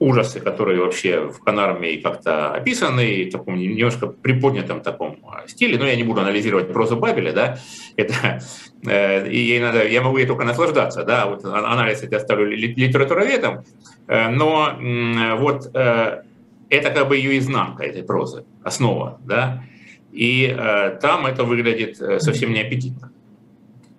ужасы, 0.05 0.41
которые 0.41 0.81
вообще 0.81 1.31
в 1.31 1.41
Канарме 1.41 1.97
как-то 1.99 2.51
описаны, 2.53 3.25
в 3.25 3.31
таком 3.31 3.59
немножко 3.59 4.07
приподнятом 4.07 4.81
таком 4.81 5.19
а, 5.27 5.49
стиле, 5.49 5.79
но 5.79 5.87
я 5.87 5.97
не 5.97 6.05
буду 6.05 6.21
анализировать 6.21 6.73
прозу 6.73 6.97
Бабеля, 6.97 7.33
да, 7.33 7.59
это, 7.97 8.41
э, 8.87 9.29
и 9.31 9.39
ей 9.39 9.61
надо, 9.61 9.87
я 9.87 10.03
могу 10.03 10.19
ей 10.19 10.27
только 10.27 10.45
наслаждаться, 10.45 11.05
да, 11.05 11.27
вот 11.27 11.45
анализ 11.45 12.03
это 12.03 12.19
оставлю 12.19 12.47
литературоведом, 12.55 13.65
э, 14.07 14.29
но 14.29 14.79
э, 14.79 15.35
вот 15.37 15.71
э, 15.75 16.23
это 16.69 16.91
как 16.91 17.09
бы 17.09 17.17
ее 17.17 17.39
изнанка 17.39 17.85
этой 17.85 18.03
прозы, 18.03 18.45
основа, 18.63 19.19
да, 19.25 19.65
и 20.13 20.55
э, 20.57 20.99
там 21.01 21.27
это 21.27 21.45
выглядит 21.45 22.01
э, 22.01 22.21
совсем 22.21 22.53
неаппетитно. 22.53 23.11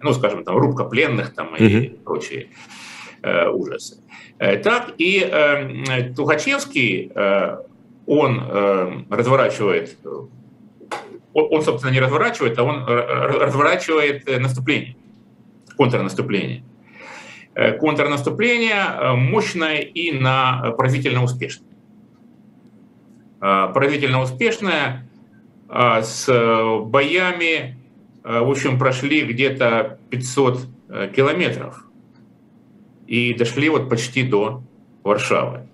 Ну, 0.01 0.13
скажем, 0.13 0.43
там 0.43 0.55
рубка 0.57 0.83
пленных 0.83 1.33
там 1.33 1.55
и 1.55 1.61
mm-hmm. 1.61 2.03
прочие. 2.03 2.41
э, 2.43 2.84
ужасы. 3.51 3.97
Э, 4.37 4.57
так 4.57 4.93
и 4.97 5.19
э, 5.19 6.13
Тухачевский, 6.13 7.11
э, 7.13 7.57
он 8.07 8.39
разворачивает, 9.09 9.97
он, 11.33 11.61
собственно, 11.63 11.91
не 11.91 11.99
разворачивает, 11.99 12.59
а 12.59 12.63
он 12.63 12.85
разворачивает 12.85 14.27
наступление, 14.39 14.95
контрнаступление. 15.75 16.63
Контрнаступление 17.79 19.15
мощное 19.15 19.79
и 19.79 20.11
на 20.11 20.71
поразительно 20.77 21.23
успешное. 21.23 21.67
Поразительно 23.39 24.21
успешное 24.21 25.09
с 25.67 26.27
боями, 26.83 27.75
в 28.23 28.51
общем, 28.51 28.77
прошли 28.77 29.21
где-то 29.21 29.97
500 30.11 30.59
километров 31.15 31.85
и 33.07 33.33
дошли 33.33 33.69
вот 33.69 33.89
почти 33.89 34.23
до 34.23 34.63
Варшавы 35.03 35.67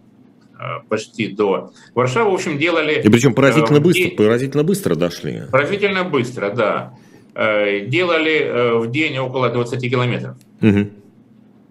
а, 0.59 0.79
почти 0.89 1.27
до 1.27 1.71
Варшавы, 1.95 2.31
в 2.31 2.33
общем, 2.33 2.57
делали... 2.57 3.01
И 3.01 3.09
причем 3.09 3.33
поразительно 3.33 3.77
э, 3.77 3.81
быстро, 3.81 4.03
день, 4.03 4.15
поразительно 4.15 4.63
быстро 4.63 4.95
дошли. 4.95 5.43
Поразительно 5.51 6.03
быстро, 6.03 6.51
да. 6.51 6.93
Э, 7.33 7.85
делали 7.87 8.39
э, 8.39 8.77
в 8.77 8.91
день 8.91 9.17
около 9.17 9.49
20 9.49 9.89
километров. 9.89 10.35
Угу. 10.61 10.89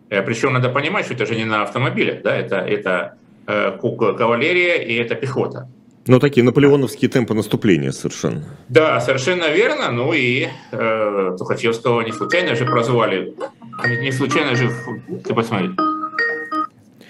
Причем 0.09 0.55
надо 0.55 0.70
понимать, 0.70 1.05
что 1.05 1.14
это 1.14 1.27
же 1.27 1.37
не 1.37 1.44
на 1.44 1.62
автомобилях, 1.62 2.23
да, 2.23 2.35
это, 2.37 2.57
это 2.57 3.14
кавалерия 3.46 4.75
и 4.83 4.94
это 4.94 5.14
пехота. 5.14 5.68
Ну, 6.07 6.18
такие 6.18 6.42
наполеоновские 6.42 7.09
темпы 7.09 7.35
наступления 7.35 7.92
совершенно. 7.92 8.44
Да, 8.68 9.01
совершенно 9.01 9.49
верно. 9.51 9.92
Ну 9.92 10.12
и 10.12 10.49
э, 10.73 11.37
Тухачевского 11.38 12.01
не 12.01 12.11
случайно 12.11 12.57
же 12.57 12.64
прозвали 12.64 13.35
не 13.87 14.12
случайно 14.12 14.55
же, 14.55 14.71
ты 15.25 15.35
посмотри, 15.35 15.71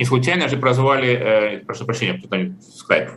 не 0.01 0.07
случайно 0.07 0.49
же 0.49 0.57
прозвали, 0.57 1.11
э, 1.11 1.59
прошу 1.59 1.85
прощения, 1.85 2.19
кто-то 2.19 2.37
в 2.37 2.63
скайп 2.63 3.11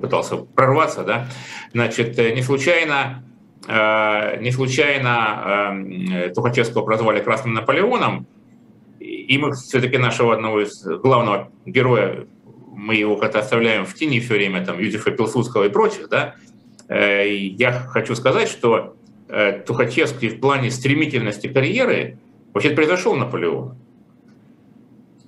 пытался 0.00 0.36
прорваться, 0.36 1.04
да, 1.04 1.28
значит, 1.74 2.18
э, 2.18 2.34
не 2.34 2.42
случайно, 2.42 3.22
э, 3.68 4.40
не 4.40 4.50
случайно 4.50 5.76
э, 5.76 6.30
Тухачевского 6.30 6.84
прозвали 6.84 7.20
Красным 7.20 7.52
Наполеоном, 7.52 8.26
и 8.98 9.36
мы 9.36 9.52
все-таки 9.52 9.98
нашего 9.98 10.32
одного 10.32 10.62
из 10.62 10.82
главного 10.82 11.50
героя, 11.66 12.26
мы 12.74 12.94
его 12.94 13.16
как-то 13.16 13.40
оставляем 13.40 13.84
в 13.84 13.92
тени 13.92 14.20
все 14.20 14.34
время, 14.34 14.64
там, 14.64 14.78
Юзефа 14.78 15.10
Пилсудского 15.10 15.64
и 15.64 15.68
прочих, 15.68 16.08
да, 16.08 16.34
э, 16.88 17.28
я 17.28 17.72
хочу 17.72 18.14
сказать, 18.14 18.48
что 18.48 18.96
э, 19.28 19.60
Тухачевский 19.66 20.30
в 20.30 20.40
плане 20.40 20.70
стремительности 20.70 21.46
карьеры 21.46 22.16
Вообще 22.52 22.70
произошел 22.70 23.14
Наполеон. 23.14 23.76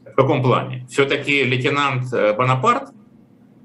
В 0.04 0.14
каком 0.14 0.42
плане? 0.42 0.86
Все-таки 0.88 1.44
лейтенант 1.44 2.12
э, 2.12 2.34
Бонапарт, 2.34 2.90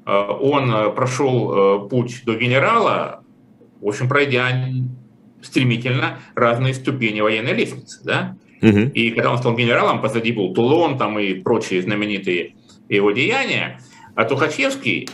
э, 0.05 0.11
он 0.11 0.73
э, 0.73 0.89
прошел 0.91 1.87
путь 1.89 2.23
до 2.25 2.35
генерала, 2.35 3.23
в 3.81 3.87
общем, 3.87 4.07
пройдя 4.07 4.67
стремительно 5.41 6.19
разные 6.35 6.73
ступени 6.73 7.21
военной 7.21 7.53
лестницы. 7.53 8.03
Да? 8.03 8.37
Угу. 8.61 8.91
И 8.93 9.11
когда 9.11 9.31
он 9.31 9.37
стал 9.37 9.55
генералом, 9.55 10.01
позади 10.01 10.31
был 10.31 10.53
Тулон 10.53 10.97
там 10.97 11.19
и 11.19 11.33
прочие 11.35 11.81
знаменитые 11.81 12.55
его 12.89 13.11
деяния. 13.11 13.79
А 14.15 14.25
Тухачевский 14.25 15.09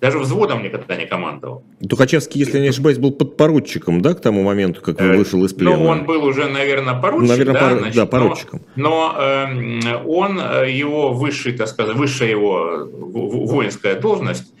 даже 0.00 0.18
взводом 0.18 0.62
никогда 0.62 0.96
не 0.96 1.06
командовал. 1.06 1.64
Тухачевский, 1.88 2.38
если 2.40 2.60
не 2.60 2.68
ошибаюсь, 2.68 2.98
был 2.98 3.10
подпоручиком, 3.10 4.00
да, 4.00 4.14
к 4.14 4.20
тому 4.20 4.42
моменту, 4.44 4.80
как 4.80 5.00
он 5.00 5.10
э, 5.10 5.16
вышел 5.16 5.44
из 5.44 5.52
плена? 5.52 5.76
Ну, 5.76 5.86
он 5.86 6.04
был 6.04 6.24
уже, 6.24 6.48
наверное, 6.48 6.94
поручиком. 6.94 7.28
Наверное, 7.28 7.54
да, 7.54 7.68
пор... 7.68 7.78
значит, 7.78 7.96
да 7.96 8.06
поручиком. 8.06 8.62
Но, 8.76 8.88
но 8.88 9.16
э, 9.20 9.96
он, 10.06 10.40
э, 10.40 10.70
его 10.70 11.12
высший, 11.12 11.52
так 11.52 11.66
сказать, 11.66 11.96
высшая 11.96 12.30
его 12.30 12.86
воинская 12.92 14.00
должность, 14.00 14.52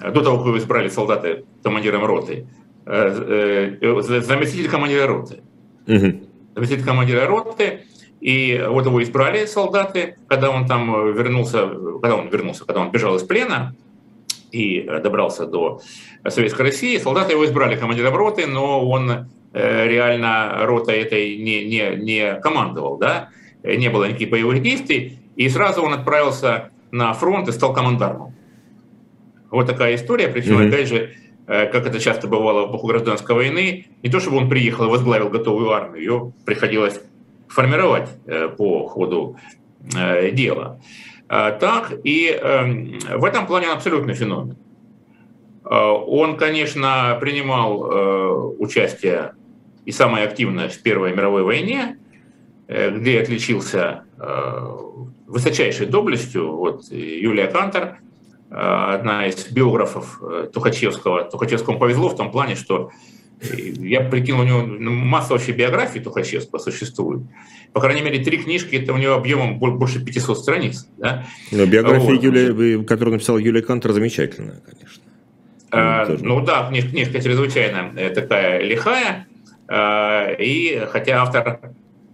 э, 0.00 0.10
до 0.10 0.22
того, 0.22 0.38
как 0.38 0.46
его 0.46 0.58
избрали 0.58 0.88
солдаты 0.88 1.44
командиром 1.62 2.04
роты, 2.06 2.46
э, 2.86 3.76
э, 3.82 4.00
заместитель 4.22 4.70
командира 4.70 5.06
роты. 5.06 5.42
Угу. 5.86 6.20
Заместитель 6.54 6.84
командира 6.84 7.26
роты, 7.26 7.80
и 8.22 8.64
вот 8.66 8.86
его 8.86 9.02
избрали 9.02 9.44
солдаты, 9.44 10.16
когда 10.28 10.50
он 10.50 10.66
там 10.66 11.12
вернулся, 11.12 11.68
когда 12.00 12.16
он 12.16 12.28
вернулся, 12.28 12.64
когда 12.64 12.80
он 12.80 12.90
бежал 12.90 13.16
из 13.16 13.22
плена, 13.22 13.76
и 14.52 14.80
э, 14.80 15.00
добрался 15.00 15.46
до 15.46 15.80
Советской 16.28 16.62
России. 16.62 16.96
Солдаты 16.98 17.32
его 17.32 17.44
избрали 17.44 17.76
командиром 17.76 18.14
роты, 18.14 18.46
но 18.46 18.86
он 18.86 19.10
э, 19.52 19.88
реально 19.88 20.60
рота 20.62 20.92
этой 20.92 21.36
не, 21.36 21.64
не, 21.64 21.96
не 21.96 22.34
командовал, 22.40 22.96
да? 22.96 23.30
не 23.62 23.88
было 23.88 24.04
никаких 24.04 24.30
боевых 24.30 24.62
действий, 24.62 25.18
и 25.36 25.48
сразу 25.48 25.82
он 25.82 25.92
отправился 25.92 26.70
на 26.90 27.12
фронт 27.12 27.48
и 27.48 27.52
стал 27.52 27.74
командармом. 27.74 28.34
Вот 29.50 29.66
такая 29.66 29.96
история, 29.96 30.28
причем, 30.28 30.58
mm-hmm. 30.58 30.68
опять 30.68 30.88
же, 30.88 31.14
э, 31.46 31.66
как 31.66 31.86
это 31.86 31.98
часто 31.98 32.28
бывало 32.28 32.66
в 32.66 32.70
эпоху 32.70 32.86
гражданской 32.86 33.34
войны, 33.34 33.86
не 34.02 34.10
то 34.10 34.20
чтобы 34.20 34.36
он 34.38 34.48
приехал 34.48 34.86
и 34.86 34.88
возглавил 34.88 35.28
готовую 35.28 35.70
армию, 35.70 36.00
ее 36.00 36.32
приходилось 36.44 37.00
формировать 37.48 38.10
по 38.58 38.86
ходу 38.86 39.38
дела. 39.80 40.78
А, 41.28 41.52
так, 41.52 41.92
и 42.04 42.28
эм, 42.28 42.98
в 43.18 43.24
этом 43.24 43.46
плане 43.46 43.68
он 43.68 43.74
абсолютный 43.74 44.14
феномен. 44.14 44.56
А, 45.62 45.92
он, 45.92 46.38
конечно, 46.38 47.18
принимал 47.20 47.84
э, 47.84 48.30
участие 48.58 49.32
и 49.84 49.92
самое 49.92 50.24
активное 50.24 50.70
в 50.70 50.82
Первой 50.82 51.14
мировой 51.14 51.42
войне, 51.42 51.98
э, 52.66 52.90
где 52.90 53.20
отличился 53.20 54.04
э, 54.18 54.76
высочайшей 55.26 55.86
доблестью. 55.86 56.56
Вот 56.56 56.84
Юлия 56.90 57.48
Кантер, 57.48 57.98
одна 58.50 59.26
из 59.26 59.52
биографов 59.52 60.22
Тухачевского. 60.54 61.24
Тухачевскому 61.24 61.78
повезло 61.78 62.08
в 62.08 62.16
том 62.16 62.30
плане, 62.30 62.54
что 62.54 62.90
я 63.40 64.00
прикинул, 64.00 64.40
у 64.40 64.44
него 64.44 64.62
масса 64.90 65.32
вообще 65.32 65.52
биографий 65.52 66.00
Тухачевского 66.00 66.58
существует. 66.58 67.22
По 67.72 67.80
крайней 67.80 68.02
мере, 68.02 68.22
три 68.24 68.38
книжки, 68.38 68.76
это 68.76 68.92
у 68.92 68.96
него 68.96 69.14
объемом 69.14 69.58
больше 69.58 70.04
500 70.04 70.38
страниц. 70.38 70.88
Да? 70.96 71.26
Но 71.52 71.66
биография, 71.66 72.14
вот. 72.14 72.22
Юлия, 72.22 72.82
которую 72.84 73.14
написал 73.14 73.38
Юлия 73.38 73.62
Кантер, 73.62 73.92
замечательная, 73.92 74.60
конечно. 74.64 75.02
А, 75.70 76.06
ну 76.20 76.40
да, 76.40 76.66
книжка, 76.68 76.90
книжка 76.90 77.20
чрезвычайно 77.20 77.92
э, 77.96 78.10
такая 78.10 78.62
лихая. 78.62 79.26
А, 79.68 80.32
и 80.32 80.82
хотя 80.90 81.22
автор, 81.22 81.60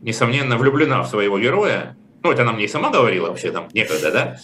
несомненно, 0.01 0.57
влюблена 0.57 1.03
в 1.03 1.09
своего 1.09 1.39
героя, 1.39 1.97
ну, 2.23 2.33
это 2.33 2.43
она 2.43 2.53
мне 2.53 2.65
и 2.65 2.69
сама 2.69 2.91
говорила 2.91 3.29
вообще 3.29 3.53
там 3.53 3.69
некогда, 3.73 4.11
да? 4.11 4.37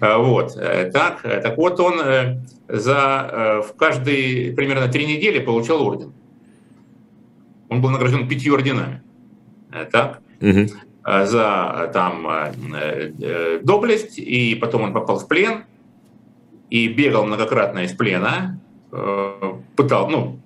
А, 0.00 0.18
вот. 0.18 0.56
Э, 0.56 0.90
так, 0.92 1.22
так 1.22 1.56
вот, 1.56 1.78
он 1.78 2.00
э, 2.00 2.40
за, 2.68 3.62
в 3.66 3.76
каждые 3.76 4.52
примерно 4.52 4.88
три 4.88 5.06
недели 5.06 5.38
получал 5.38 5.86
орден. 5.86 6.12
Он 7.68 7.80
был 7.80 7.90
награжден 7.90 8.28
пятью 8.28 8.54
орденами. 8.54 9.02
Так? 9.92 10.20
угу. 10.40 10.66
за 11.04 11.90
там 11.92 12.26
э, 12.28 13.12
э, 13.20 13.60
доблесть, 13.62 14.18
и 14.18 14.54
потом 14.54 14.82
он 14.82 14.92
попал 14.92 15.18
в 15.18 15.28
плен 15.28 15.64
и 16.70 16.88
бегал 16.88 17.24
многократно 17.26 17.80
из 17.80 17.92
плена, 17.92 18.60
пытал, 19.76 20.08
ну, 20.08 20.40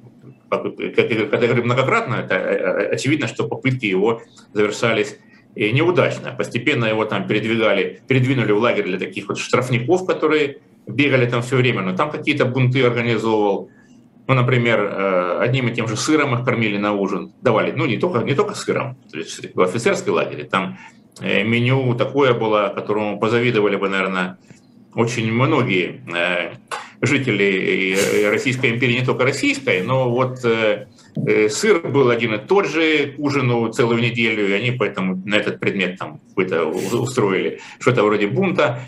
как 0.51 1.11
я 1.11 1.27
говорю, 1.27 1.65
многократно, 1.65 2.17
это 2.17 2.91
очевидно, 2.93 3.27
что 3.27 3.49
попытки 3.49 3.87
его 3.87 4.21
завершались 4.53 5.17
неудачно. 5.55 6.33
Постепенно 6.37 6.85
его 6.85 7.05
там 7.07 7.27
передвигали, 7.27 8.03
передвинули 8.07 8.53
в 8.53 8.59
лагерь 8.59 8.85
для 8.85 8.99
таких 8.99 9.29
вот 9.29 9.39
штрафников, 9.39 10.05
которые 10.07 10.59
бегали 10.87 11.27
там 11.27 11.43
все 11.43 11.57
время, 11.57 11.83
но 11.83 11.97
там 11.97 12.11
какие-то 12.11 12.45
бунты 12.45 12.85
организовывал. 12.85 13.71
Ну, 14.31 14.37
например, 14.37 14.79
э, 14.79 15.39
одним 15.41 15.67
и 15.67 15.75
тем 15.75 15.89
же 15.89 15.97
сыром 15.97 16.39
их 16.39 16.45
кормили 16.45 16.79
на 16.79 16.93
ужин, 16.93 17.33
давали, 17.43 17.73
ну, 17.73 17.85
не 17.85 17.97
только, 17.97 18.21
не 18.21 18.35
только 18.35 18.55
сыром, 18.55 18.97
то 19.11 19.19
есть 19.19 19.53
в 19.57 19.61
офицерской 19.61 20.13
лагере, 20.13 20.45
там 20.45 20.79
э, 21.21 21.43
меню 21.43 21.97
такое 21.97 22.33
было, 22.33 22.73
которому 22.73 23.19
позавидовали 23.19 23.75
бы, 23.75 23.89
наверное, 23.89 24.39
очень 24.95 25.33
многие 25.33 26.05
э, 26.15 26.53
жители 27.03 28.31
Российской 28.31 28.71
империи, 28.71 29.01
не 29.01 29.05
только 29.05 29.25
российской, 29.25 29.83
но 29.83 30.09
вот 30.09 30.39
сыр 31.49 31.81
был 31.89 32.09
один 32.09 32.35
и 32.35 32.39
тот 32.39 32.69
же 32.69 33.15
к 33.17 33.19
ужину 33.19 33.69
целую 33.73 34.01
неделю, 34.01 34.49
и 34.49 34.53
они 34.53 34.71
поэтому 34.71 35.21
на 35.27 35.35
этот 35.35 35.59
предмет 35.59 35.99
там 35.99 36.21
какой-то 36.29 36.67
устроили 36.67 37.59
что-то 37.81 38.05
вроде 38.05 38.29
бунта. 38.29 38.79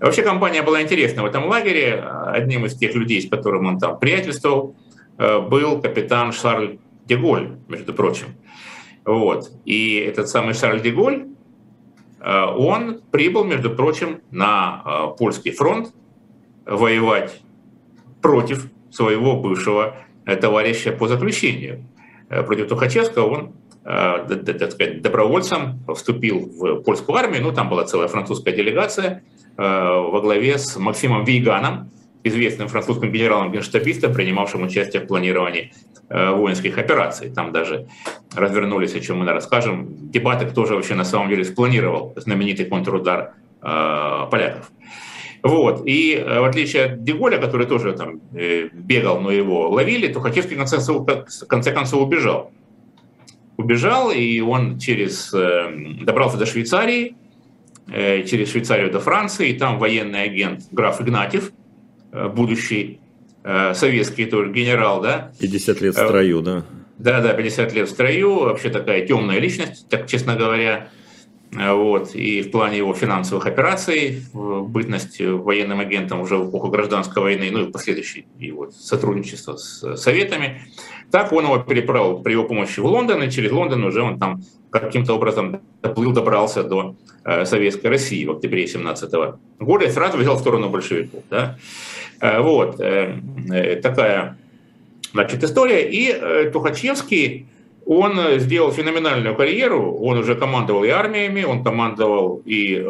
Вообще 0.00 0.22
компания 0.22 0.62
была 0.62 0.82
интересна 0.82 1.22
в 1.22 1.26
этом 1.26 1.46
лагере. 1.46 2.02
Одним 2.26 2.66
из 2.66 2.76
тех 2.76 2.94
людей, 2.94 3.20
с 3.20 3.28
которым 3.28 3.66
он 3.66 3.78
там 3.78 3.98
приятельствовал, 3.98 4.74
был 5.18 5.80
капитан 5.80 6.32
Шарль 6.32 6.78
Деголь, 7.06 7.56
между 7.68 7.92
прочим. 7.92 8.28
Вот. 9.04 9.50
И 9.64 9.96
этот 9.96 10.28
самый 10.28 10.54
Шарль 10.54 10.80
Деголь, 10.80 11.26
э, 12.20 12.44
он 12.44 13.00
прибыл, 13.10 13.44
между 13.44 13.70
прочим, 13.70 14.20
на 14.30 14.82
э, 14.84 15.16
польский 15.18 15.52
фронт 15.52 15.92
воевать 16.66 17.40
против 18.22 18.70
своего 18.90 19.36
бывшего 19.36 19.96
товарища 20.24 20.92
по 20.92 21.08
заключению. 21.08 21.84
Против 22.28 22.68
Тухачевского 22.68 23.30
он 23.30 23.52
так 23.82 24.72
сказать, 24.72 25.00
добровольцем 25.00 25.80
вступил 25.94 26.40
в 26.40 26.82
польскую 26.82 27.16
армию, 27.16 27.42
ну 27.42 27.52
там 27.52 27.70
была 27.70 27.84
целая 27.84 28.08
французская 28.08 28.52
делегация, 28.52 29.22
Э, 29.58 30.08
во 30.12 30.20
главе 30.20 30.56
с 30.56 30.76
Максимом 30.76 31.24
Вейганом, 31.24 31.90
известным 32.24 32.68
французским 32.68 33.12
генералом-генштабистом, 33.12 34.12
принимавшим 34.12 34.62
участие 34.62 35.02
в 35.02 35.06
планировании 35.06 35.72
э, 36.08 36.30
воинских 36.30 36.78
операций. 36.78 37.30
Там 37.30 37.52
даже 37.52 37.86
развернулись, 38.34 38.94
о 38.94 39.00
чем 39.00 39.18
мы 39.18 39.26
расскажем, 39.26 40.10
дебаты, 40.10 40.46
кто 40.46 40.64
же 40.64 40.74
вообще 40.74 40.94
на 40.94 41.04
самом 41.04 41.28
деле 41.28 41.44
спланировал 41.44 42.12
знаменитый 42.16 42.66
контрудар 42.66 43.34
э, 43.62 44.26
поляков. 44.30 44.70
Вот. 45.42 45.82
И 45.86 46.20
в 46.26 46.44
отличие 46.44 46.84
от 46.84 47.04
Деголя, 47.04 47.38
который 47.38 47.66
тоже 47.66 47.92
там 47.92 48.20
бегал, 48.32 49.20
но 49.20 49.30
его 49.30 49.68
ловили, 49.68 50.08
то 50.08 50.14
Тухачевский 50.14 50.56
в 50.56 50.58
конце 50.58 50.76
концов, 50.76 51.06
в 51.06 51.46
конце 51.46 51.72
концов 51.72 52.02
убежал. 52.02 52.50
Убежал, 53.56 54.10
и 54.10 54.40
он 54.40 54.78
через, 54.78 55.32
добрался 56.02 56.38
до 56.38 56.46
Швейцарии, 56.46 57.14
Э, 57.90 58.22
через 58.24 58.50
Швейцарию 58.50 58.92
до 58.92 59.00
Франции, 59.00 59.48
и 59.48 59.58
там 59.58 59.78
военный 59.78 60.24
агент 60.24 60.64
граф 60.70 61.00
Игнатьев, 61.00 61.48
э, 61.48 61.52
будущий 62.12 63.00
э, 63.44 63.74
советский 63.74 64.26
тоже 64.26 64.52
генерал, 64.52 65.00
да. 65.00 65.32
50 65.40 65.80
лет 65.80 65.94
в 65.94 65.98
строю, 65.98 66.42
да. 66.42 66.64
Да, 66.98 67.20
да, 67.20 67.32
50 67.32 67.72
лет 67.74 67.88
в 67.88 67.90
строю, 67.92 68.40
вообще 68.40 68.70
такая 68.70 69.06
темная 69.06 69.38
личность, 69.38 69.88
так 69.88 70.06
честно 70.06 70.34
говоря. 70.34 70.88
Вот. 71.50 72.14
И 72.14 72.42
в 72.42 72.50
плане 72.50 72.78
его 72.78 72.92
финансовых 72.92 73.46
операций, 73.46 74.22
бытность 74.34 75.20
военным 75.20 75.80
агентом 75.80 76.20
уже 76.20 76.36
в 76.36 76.50
эпоху 76.50 76.68
гражданской 76.68 77.22
войны, 77.22 77.48
ну 77.50 77.66
и 77.66 77.72
последующее 77.72 78.26
его 78.38 78.70
сотрудничество 78.70 79.56
с 79.56 79.96
советами. 79.96 80.62
Так 81.10 81.32
он 81.32 81.44
его 81.44 81.58
переправил 81.58 82.18
при 82.18 82.32
его 82.32 82.44
помощи 82.44 82.80
в 82.80 82.86
Лондон, 82.86 83.22
и 83.22 83.30
через 83.30 83.50
Лондон 83.50 83.82
уже 83.84 84.02
он 84.02 84.18
там 84.18 84.42
каким-то 84.70 85.14
образом 85.14 85.60
доплыл, 85.82 86.12
добрался 86.12 86.62
до 86.62 86.96
э, 87.24 87.46
Советской 87.46 87.86
России 87.86 88.26
в 88.26 88.32
октябре 88.32 88.66
17 88.66 89.10
года 89.58 89.86
и 89.86 89.90
сразу 89.90 90.18
взял 90.18 90.36
в 90.36 90.40
сторону 90.40 90.68
большевиков. 90.68 91.22
Да? 91.30 91.56
Э, 92.20 92.40
вот 92.40 92.80
э, 92.80 93.80
такая 93.82 94.38
значит, 95.12 95.42
история. 95.44 95.90
И 95.90 96.50
Тухачевский, 96.50 97.46
он 97.86 98.18
сделал 98.38 98.70
феноменальную 98.72 99.34
карьеру, 99.34 99.96
он 99.96 100.18
уже 100.18 100.34
командовал 100.34 100.84
и 100.84 100.88
армиями, 100.88 101.44
он 101.44 101.64
командовал 101.64 102.42
и 102.44 102.84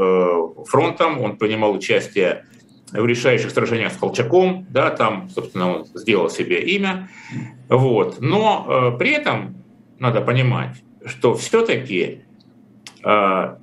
фронтом, 0.66 1.20
он 1.20 1.36
принимал 1.36 1.72
участие 1.72 2.44
в 2.92 3.04
решающих 3.04 3.50
сражениях 3.50 3.92
с 3.92 3.96
Колчаком, 3.96 4.66
да, 4.70 4.90
там, 4.90 5.28
собственно, 5.30 5.74
он 5.74 5.86
сделал 5.94 6.30
себе 6.30 6.62
имя. 6.62 7.08
Вот. 7.68 8.20
Но 8.20 8.92
э, 8.94 8.98
при 8.98 9.10
этом 9.10 9.56
надо 9.98 10.20
понимать, 10.20 10.76
что 11.04 11.34
все-таки 11.34 12.22
э, 13.04 13.56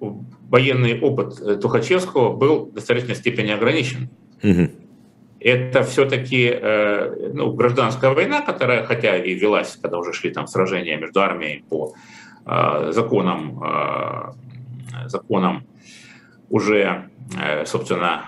военный 0.00 1.00
опыт 1.00 1.60
Тухачевского 1.60 2.36
был 2.36 2.66
в 2.66 2.72
достаточной 2.74 3.14
степени 3.14 3.50
ограничен. 3.50 4.10
Угу. 4.42 4.70
Это 5.44 5.82
все-таки 5.82 6.52
э, 6.52 7.30
ну, 7.34 7.52
гражданская 7.52 8.12
война, 8.12 8.42
которая, 8.42 8.84
хотя 8.84 9.16
и 9.16 9.34
велась, 9.34 9.76
когда 9.80 9.98
уже 9.98 10.12
шли 10.12 10.30
там 10.30 10.46
сражения 10.46 10.96
между 10.96 11.20
армией 11.20 11.64
по 11.68 11.94
э, 12.46 12.92
законам, 12.92 13.60
э, 13.64 15.08
законам 15.08 15.66
уже 16.48 17.08
собственно, 17.64 18.24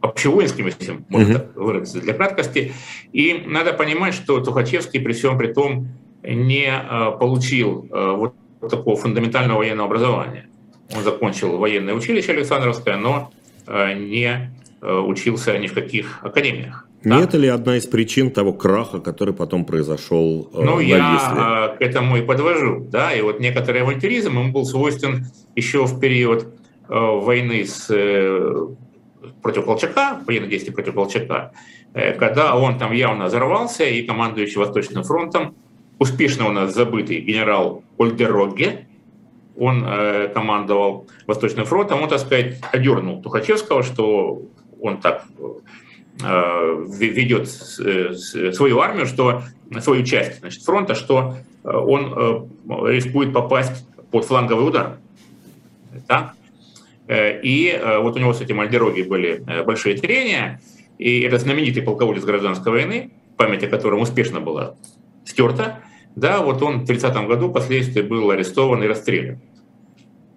общевоинским, 0.00 0.66
если 0.66 1.00
можно 1.08 1.40
так 1.40 1.56
выразиться 1.56 2.00
для 2.00 2.14
краткости. 2.14 2.72
И 3.12 3.42
надо 3.46 3.72
понимать, 3.72 4.14
что 4.14 4.38
Тухачевский 4.40 5.00
при 5.00 5.12
всем 5.12 5.36
при 5.36 5.52
том 5.52 5.88
не 6.22 6.70
получил 7.18 7.88
вот 7.90 8.34
такого 8.70 8.96
фундаментального 8.96 9.58
военного 9.58 9.88
образования. 9.88 10.48
Он 10.96 11.02
закончил 11.02 11.58
военное 11.58 11.94
училище 11.94 12.30
Александровское, 12.30 12.96
но 12.96 13.32
не 13.66 14.52
учился 14.80 15.58
ни 15.58 15.66
в 15.66 15.74
каких 15.74 16.20
академиях. 16.22 16.86
Не 17.04 17.10
да? 17.10 17.20
это 17.20 17.36
ли 17.36 17.48
одна 17.48 17.76
из 17.76 17.86
причин 17.86 18.30
того 18.30 18.52
краха, 18.52 19.00
который 19.00 19.34
потом 19.34 19.64
произошел 19.64 20.48
ну, 20.52 20.76
на 20.76 20.80
я 20.80 21.14
Висле? 21.14 21.78
к 21.78 21.82
этому 21.82 22.16
и 22.16 22.22
подвожу. 22.22 22.86
Да? 22.90 23.12
И 23.12 23.22
вот 23.22 23.40
некоторый 23.40 23.82
авантюризм, 23.82 24.36
он 24.36 24.52
был 24.52 24.64
свойствен 24.64 25.26
еще 25.54 25.84
в 25.84 25.98
период 26.00 26.46
Э, 26.88 27.20
войны 27.20 27.66
с, 27.66 27.90
э, 27.90 28.66
против 29.42 29.66
Колчака, 29.66 30.22
военных 30.26 30.48
действий 30.48 30.72
против 30.72 30.94
Колчака, 30.94 31.52
э, 31.92 32.14
когда 32.14 32.56
он 32.56 32.78
там 32.78 32.92
явно 32.92 33.26
взорвался, 33.26 33.84
и 33.84 34.00
командующий 34.02 34.56
Восточным 34.56 35.04
фронтом, 35.04 35.54
успешно 35.98 36.48
у 36.48 36.50
нас 36.50 36.74
забытый 36.74 37.20
генерал 37.20 37.84
Ольдерогге, 37.98 38.88
он 39.54 39.84
э, 39.86 40.28
командовал 40.28 41.08
Восточным 41.26 41.66
фронтом, 41.66 42.02
он, 42.02 42.08
так 42.08 42.20
сказать, 42.20 42.58
одернул 42.72 43.20
Тухачевского, 43.20 43.82
что 43.82 44.40
он 44.80 45.00
так 45.00 45.24
э, 46.22 46.86
ведет 46.88 47.48
свою 47.48 48.80
армию, 48.80 49.06
что 49.06 49.42
свою 49.80 50.04
часть 50.04 50.40
значит, 50.40 50.62
фронта, 50.62 50.94
что 50.94 51.36
он 51.64 52.14
э, 52.16 52.92
рискует 52.92 53.32
попасть 53.32 53.86
под 54.10 54.24
фланговый 54.24 54.66
удар. 54.66 54.98
Э, 57.08 57.40
и 57.40 57.68
э, 57.68 57.98
вот 57.98 58.16
у 58.16 58.18
него 58.18 58.34
с 58.34 58.40
этим 58.40 58.60
Альдероги 58.60 59.02
были 59.02 59.42
э, 59.46 59.64
большие 59.64 59.96
трения, 59.96 60.60
и 60.98 61.20
это 61.20 61.38
знаменитый 61.38 61.82
полководец 61.82 62.24
гражданской 62.24 62.70
войны, 62.70 63.10
память 63.36 63.64
о 63.64 63.68
котором 63.68 64.02
успешно 64.02 64.40
была 64.40 64.74
стерта, 65.24 65.80
да, 66.16 66.40
вот 66.40 66.62
он 66.62 66.84
в 66.84 66.90
30-м 66.90 67.28
году 67.28 67.48
впоследствии 67.48 68.02
был 68.02 68.30
арестован 68.30 68.82
и 68.82 68.86
расстрелян. 68.86 69.40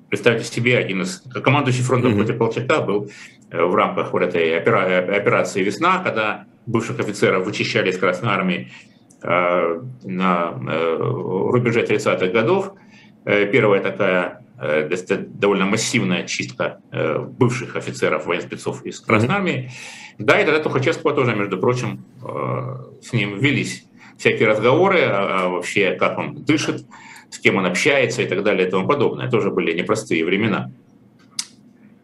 Представьте 0.09 0.45
себе, 0.45 0.77
один 0.77 1.01
из 1.01 1.23
командующий 1.43 1.83
фронтом 1.83 2.13
mm-hmm. 2.13 2.15
против 2.15 2.37
Колчака 2.37 2.81
был 2.81 3.09
в 3.51 3.75
рамках 3.75 4.13
вот 4.13 4.21
этой 4.21 4.57
операции 4.57 5.63
«Весна», 5.63 6.01
когда 6.03 6.45
бывших 6.65 6.99
офицеров 6.99 7.45
вычищали 7.45 7.89
из 7.89 7.97
Красной 7.97 8.29
Армии 8.29 8.71
на 9.23 10.51
рубеже 10.97 11.83
30-х 11.83 12.27
годов. 12.27 12.73
Первая 13.23 13.81
такая 13.81 14.41
Э, 14.63 14.87
довольно 15.17 15.65
массивная 15.65 16.27
чистка 16.27 16.81
э, 16.91 17.17
бывших 17.17 17.75
офицеров 17.75 18.27
военспецов 18.27 18.85
из 18.85 18.99
Красной 18.99 19.33
Армии. 19.33 19.71
Да, 20.19 20.39
и 20.39 20.45
тогда 20.45 20.61
Тухачевского 20.61 21.15
тоже, 21.15 21.35
между 21.35 21.57
прочим, 21.57 22.05
э, 22.23 23.01
с 23.01 23.11
ним 23.11 23.39
велись 23.39 23.85
всякие 24.19 24.47
разговоры, 24.47 24.99
а, 25.01 25.45
а 25.45 25.49
вообще 25.49 25.93
как 25.93 26.19
он 26.19 26.43
дышит, 26.43 26.85
с 27.31 27.39
кем 27.39 27.55
он 27.55 27.65
общается 27.65 28.21
и 28.21 28.27
так 28.27 28.43
далее 28.43 28.67
и 28.67 28.69
тому 28.69 28.87
подобное. 28.87 29.31
Тоже 29.31 29.49
были 29.49 29.73
непростые 29.73 30.23
времена. 30.23 30.71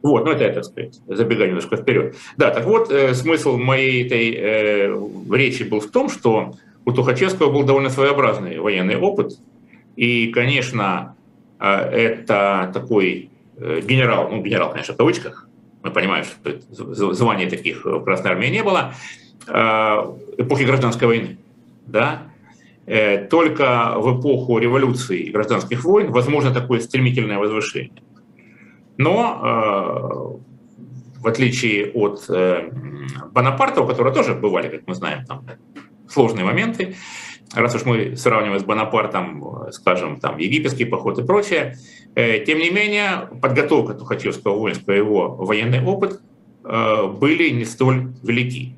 Вот, 0.08 0.24
ну 0.24 0.32
это, 0.32 0.54
так 0.54 0.64
сказать, 0.64 1.02
забегая 1.06 1.50
немножко 1.50 1.76
вперед. 1.76 2.16
Да, 2.38 2.50
так 2.50 2.66
вот, 2.66 2.90
э, 2.90 3.14
смысл 3.14 3.58
моей 3.58 4.06
этой 4.06 4.34
э, 4.34 4.96
речи 5.34 5.64
был 5.64 5.82
в 5.82 5.92
том, 5.92 6.08
что 6.08 6.54
у 6.86 6.94
Тухачевского 6.94 7.52
был 7.52 7.64
довольно 7.64 7.90
своеобразный 7.90 8.58
военный 8.60 8.96
опыт. 8.96 9.34
И, 9.98 10.28
конечно, 10.28 11.18
а, 11.60 11.90
это 11.92 12.72
такой 12.74 13.30
э, 13.58 13.82
генерал, 13.84 14.30
ну, 14.32 14.42
генерал, 14.42 14.72
конечно, 14.72 14.94
в 14.94 14.98
кавычках, 14.98 15.50
мы 15.84 15.92
понимаем, 15.92 16.24
что 16.24 17.14
звания 17.14 17.50
таких 17.50 17.84
в 17.84 18.02
Красной 18.06 18.32
Армии 18.32 18.48
не 18.48 18.64
было, 18.64 18.94
эпохи 19.46 20.64
гражданской 20.64 21.08
войны. 21.08 21.38
Да? 21.86 22.24
Только 23.30 23.94
в 23.98 24.20
эпоху 24.20 24.58
революции 24.58 25.20
и 25.20 25.32
гражданских 25.32 25.84
войн 25.86 26.12
возможно 26.12 26.54
такое 26.54 26.80
стремительное 26.82 27.38
возвышение. 27.38 28.02
Но 28.98 30.42
в 31.20 31.28
отличие 31.28 31.92
от 31.92 32.26
э, 32.30 32.70
Бонапарта, 33.32 33.82
у 33.82 33.88
которого 33.88 34.14
тоже 34.14 34.34
бывали, 34.34 34.70
как 34.70 34.88
мы 34.88 34.96
знаем, 34.96 35.26
там 35.26 35.46
сложные 36.10 36.46
моменты, 36.46 36.96
раз 37.54 37.76
уж 37.76 37.86
мы 37.86 38.16
сравниваем 38.16 38.60
с 38.60 38.64
Бонапартом, 38.64 39.72
скажем, 39.72 40.20
там 40.20 40.38
египетский 40.38 40.86
поход 40.86 41.20
и 41.20 41.26
прочее, 41.26 41.76
э, 42.16 42.40
тем 42.46 42.60
не 42.60 42.70
менее 42.70 43.30
подготовка 43.42 43.94
Тухачевского 43.94 44.58
воинства, 44.58 44.92
его 44.92 45.36
военный 45.36 45.84
опыт 45.84 46.22
э, 46.64 47.08
были 47.08 47.50
не 47.50 47.66
столь 47.66 48.14
велики. 48.24 48.76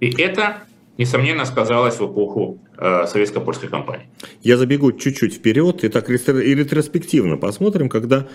И 0.00 0.10
это, 0.20 0.64
несомненно, 0.98 1.44
сказалось 1.44 2.00
в 2.00 2.12
эпоху 2.12 2.58
э, 2.76 3.06
советско-польской 3.06 3.68
кампании. 3.68 4.08
Я 4.40 4.56
забегу 4.56 4.90
чуть-чуть 4.92 5.34
вперед 5.34 5.84
и 5.84 5.88
так 5.88 6.10
и 6.10 6.54
ретроспективно 6.54 7.36
посмотрим, 7.36 7.88
когда 7.88 8.18
э, 8.18 8.26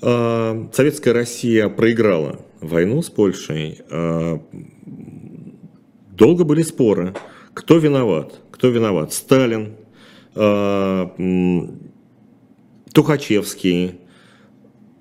советская 0.00 1.14
Россия 1.14 1.68
проиграла 1.68 2.40
войну 2.60 3.02
с 3.02 3.10
Польшей. 3.10 3.80
Э, 3.90 4.38
долго 6.10 6.44
были 6.44 6.62
споры, 6.62 7.14
кто 7.54 7.78
виноват, 7.78 8.40
кто 8.50 8.68
виноват. 8.68 9.12
Сталин, 9.12 9.74
э, 10.34 11.06
Тухачевский, 12.92 13.94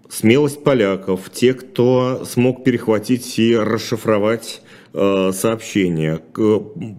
смелость 0.10 0.64
поляков, 0.64 1.30
те, 1.30 1.54
кто 1.54 2.24
смог 2.26 2.64
перехватить 2.64 3.40
и 3.40 3.56
расшифровать 3.56 4.62
сообщение. 4.94 6.22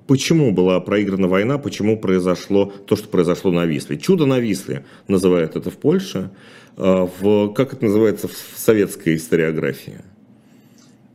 Почему 0.06 0.52
была 0.52 0.80
проиграна 0.80 1.28
война, 1.28 1.56
почему 1.56 1.98
произошло 1.98 2.66
то, 2.66 2.94
что 2.94 3.08
произошло 3.08 3.50
на 3.50 3.64
Висле. 3.64 3.96
Чудо 3.96 4.26
на 4.26 4.38
Висле 4.38 4.84
называют 5.08 5.56
это 5.56 5.70
в 5.70 5.78
Польше. 5.78 6.30
Э, 6.76 7.08
в, 7.20 7.52
как 7.52 7.72
это 7.72 7.84
называется 7.84 8.28
в 8.28 8.32
советской 8.32 9.16
историографии? 9.16 10.00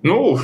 Ну, 0.01 0.39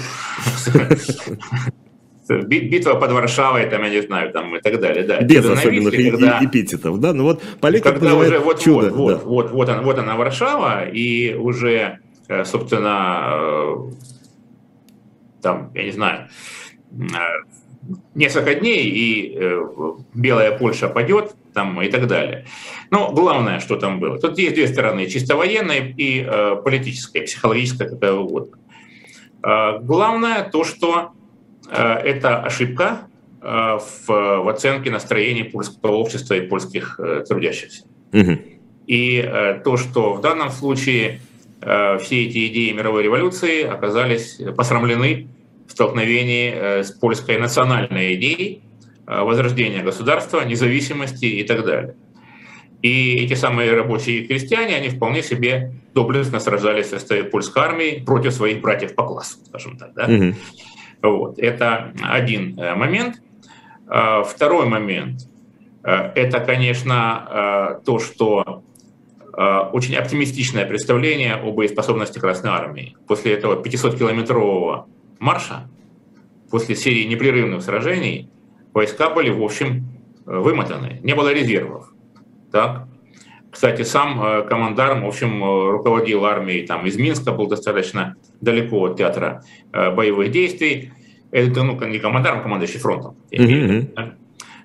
битва 2.29 2.95
под 2.95 3.11
Варшавой, 3.11 3.65
там, 3.67 3.83
я 3.83 3.89
не 3.89 4.01
знаю, 4.01 4.31
там 4.31 4.55
и 4.55 4.61
так 4.61 4.79
далее, 4.79 5.03
да. 5.03 5.21
Без 5.21 5.45
особенных 5.45 5.93
Висле, 5.93 6.11
когда, 6.11 6.43
эпитетов, 6.43 6.99
да, 6.99 7.13
ну 7.13 7.23
вот 7.23 7.41
Поляков 7.59 7.93
когда 7.93 8.15
уже 8.15 8.39
вот, 8.39 8.59
чудо. 8.59 8.91
Вот, 8.91 9.09
да. 9.09 9.15
вот, 9.15 9.25
вот, 9.25 9.51
вот, 9.51 9.69
она, 9.69 9.81
вот 9.81 9.97
она 9.97 10.15
Варшава, 10.15 10.85
и 10.85 11.33
уже, 11.33 11.99
э, 12.27 12.45
собственно, 12.45 13.77
там, 15.41 15.71
я 15.73 15.83
не 15.83 15.91
знаю, 15.91 16.27
э, 16.91 17.56
несколько 18.15 18.55
дней, 18.55 18.85
и 18.85 19.37
э, 19.37 19.61
Белая 20.13 20.57
Польша 20.57 20.87
падет, 20.87 21.35
там, 21.57 21.81
и 21.81 21.89
так 21.89 22.05
далее. 22.05 22.45
Но 22.91 23.11
главное, 23.11 23.59
что 23.59 23.77
там 23.77 23.99
было. 23.99 24.19
Тут 24.19 24.37
есть 24.37 24.53
две 24.53 24.67
стороны, 24.67 25.07
чисто 25.07 25.35
военная 25.35 25.93
и 25.97 26.23
э, 26.23 26.55
политическая, 26.63 27.21
психологическая, 27.23 27.89
какая 27.89 28.13
угодно. 28.13 28.57
Э, 29.43 29.79
главное 29.81 30.43
то, 30.43 30.63
что 30.63 31.13
э, 31.67 31.81
это 31.81 32.43
ошибка 32.43 33.07
в, 33.39 34.07
в 34.07 34.49
оценке 34.49 34.91
настроений 34.91 35.43
польского 35.43 35.93
общества 35.93 36.33
и 36.33 36.41
польских 36.41 36.99
трудящихся. 37.29 37.85
Угу. 38.11 38.31
И 38.87 39.31
то, 39.63 39.77
что 39.77 40.13
в 40.13 40.21
данном 40.21 40.49
случае 40.49 41.21
все 41.61 42.25
эти 42.25 42.47
идеи 42.47 42.71
мировой 42.71 43.03
революции 43.03 43.61
оказались 43.63 44.41
посрамлены 44.57 45.27
столкновении 45.71 46.51
э, 46.53 46.83
с 46.83 46.91
польской 46.91 47.37
национальной 47.37 48.15
идеей 48.15 48.61
э, 49.05 49.21
возрождения 49.21 49.83
государства, 49.83 50.41
независимости 50.41 51.25
и 51.25 51.43
так 51.43 51.65
далее. 51.65 51.95
И 52.81 53.15
эти 53.23 53.33
самые 53.33 53.73
рабочие 53.73 54.19
и 54.19 54.27
крестьяне, 54.27 54.75
они 54.75 54.89
вполне 54.89 55.23
себе 55.23 55.73
доблестно 55.93 56.39
сражались 56.39 56.91
в 56.91 57.23
польской 57.25 57.63
армии 57.63 58.03
против 58.05 58.33
своих 58.33 58.61
братьев 58.61 58.95
по 58.95 59.03
классу, 59.03 59.37
скажем 59.45 59.77
так. 59.77 59.93
Да? 59.93 60.05
Mm-hmm. 60.05 60.35
Вот. 61.01 61.39
Это 61.39 61.93
один 62.03 62.59
э, 62.59 62.75
момент. 62.75 63.21
Второй 64.25 64.65
момент– 64.65 65.21
это, 65.81 66.41
конечно, 66.41 67.79
то, 67.85 67.99
что 67.99 68.63
очень 69.71 69.95
оптимистичное 69.95 70.65
представление 70.65 71.35
о 71.35 71.53
боеспособности 71.53 72.19
Красной 72.19 72.49
Армии. 72.49 72.97
После 73.07 73.31
этого 73.31 73.63
500-километрового 73.63 74.87
марша, 75.19 75.69
после 76.49 76.75
серии 76.75 77.03
непрерывных 77.05 77.61
сражений, 77.61 78.29
войска 78.73 79.09
были, 79.09 79.29
в 79.29 79.41
общем, 79.43 79.85
э, 80.25 80.37
вымотаны. 80.37 80.99
Не 81.03 81.15
было 81.15 81.33
резервов. 81.33 81.91
Так? 82.51 82.87
Кстати, 83.51 83.81
сам 83.81 84.21
э, 84.21 84.43
командарм, 84.43 85.03
в 85.03 85.07
общем, 85.07 85.43
э, 85.43 85.71
руководил 85.71 86.25
армией 86.25 86.65
там, 86.65 86.85
из 86.85 86.97
Минска, 86.97 87.31
был 87.31 87.47
достаточно 87.47 88.15
далеко 88.41 88.85
от 88.85 88.97
театра 88.97 89.43
боевых 89.71 90.31
действий. 90.31 90.91
Это 91.31 91.63
ну, 91.63 91.79
не 91.85 91.99
командарм, 91.99 92.39
а 92.39 92.41
командующий 92.41 92.79
фронтом. 92.79 93.15
Mm-hmm. 93.31 94.13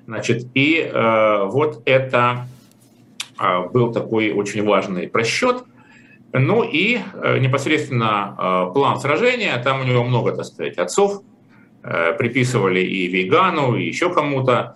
Значит, 0.07 0.47
и 0.55 0.79
э, 0.79 1.45
вот 1.47 1.83
это 1.85 2.47
э, 3.41 3.69
был 3.69 3.93
такой 3.93 4.33
очень 4.33 4.65
важный 4.65 5.09
просчет. 5.09 5.65
Ну 6.33 6.63
и 6.63 6.99
э, 6.99 7.39
непосредственно 7.39 8.35
э, 8.39 8.73
план 8.73 8.99
сражения, 8.99 9.57
там 9.63 9.81
у 9.81 9.85
него 9.85 10.03
много, 10.03 10.33
так 10.33 10.47
сказать, 10.47 10.79
отцов, 10.79 11.23
э, 11.83 12.15
приписывали 12.15 12.81
и 12.81 13.07
Вейгану, 13.09 13.77
и 13.77 13.85
еще 13.85 14.13
кому-то. 14.13 14.75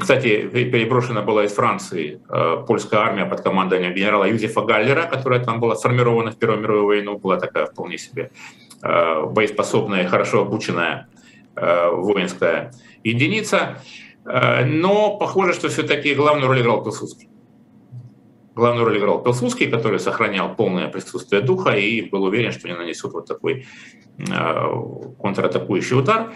Кстати, 0.00 0.48
переброшена 0.48 1.22
была 1.22 1.44
из 1.44 1.52
Франции 1.52 2.20
польская 2.66 2.98
армия 2.98 3.24
под 3.24 3.40
командованием 3.40 3.94
генерала 3.94 4.24
Юзефа 4.24 4.60
Галлера, 4.60 5.04
которая 5.04 5.42
там 5.42 5.60
была 5.60 5.76
сформирована 5.76 6.30
в 6.30 6.36
Первую 6.36 6.60
мировую 6.60 6.86
войну, 6.86 7.16
была 7.16 7.38
такая 7.38 7.64
вполне 7.64 7.96
себе 7.96 8.32
боеспособная, 8.82 10.06
хорошо 10.06 10.42
обученная 10.42 11.06
воинская 11.56 12.72
единица. 13.02 13.78
Но 14.26 15.16
похоже, 15.16 15.54
что 15.54 15.70
все-таки 15.70 16.14
главную 16.14 16.48
роль 16.48 16.60
играл 16.60 16.84
Пилсудский. 16.84 17.31
Главную 18.54 18.84
роль 18.84 18.98
играл 18.98 19.22
Пилсудский, 19.22 19.70
который 19.70 19.98
сохранял 19.98 20.54
полное 20.54 20.88
присутствие 20.88 21.40
духа 21.40 21.70
и 21.70 22.02
был 22.02 22.24
уверен, 22.24 22.52
что 22.52 22.68
не 22.68 22.74
нанесут 22.74 23.12
вот 23.14 23.26
такой 23.26 23.66
э, 24.18 24.24
контратакующий 25.20 25.98
удар. 25.98 26.32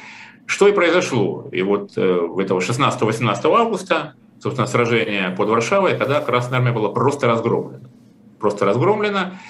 Что 0.46 0.68
и 0.68 0.72
произошло. 0.72 1.48
И 1.50 1.60
вот 1.62 1.92
этого 1.92 2.60
16-18 2.60 3.40
августа, 3.44 4.14
собственно, 4.40 4.68
сражение 4.68 5.30
под 5.30 5.48
Варшавой, 5.48 5.98
когда 5.98 6.20
Красная 6.20 6.60
Армия 6.60 6.72
была 6.72 6.90
просто 6.90 7.26
разгромлена. 7.26 7.88
Просто 8.38 8.64
разгромлена. 8.64 9.40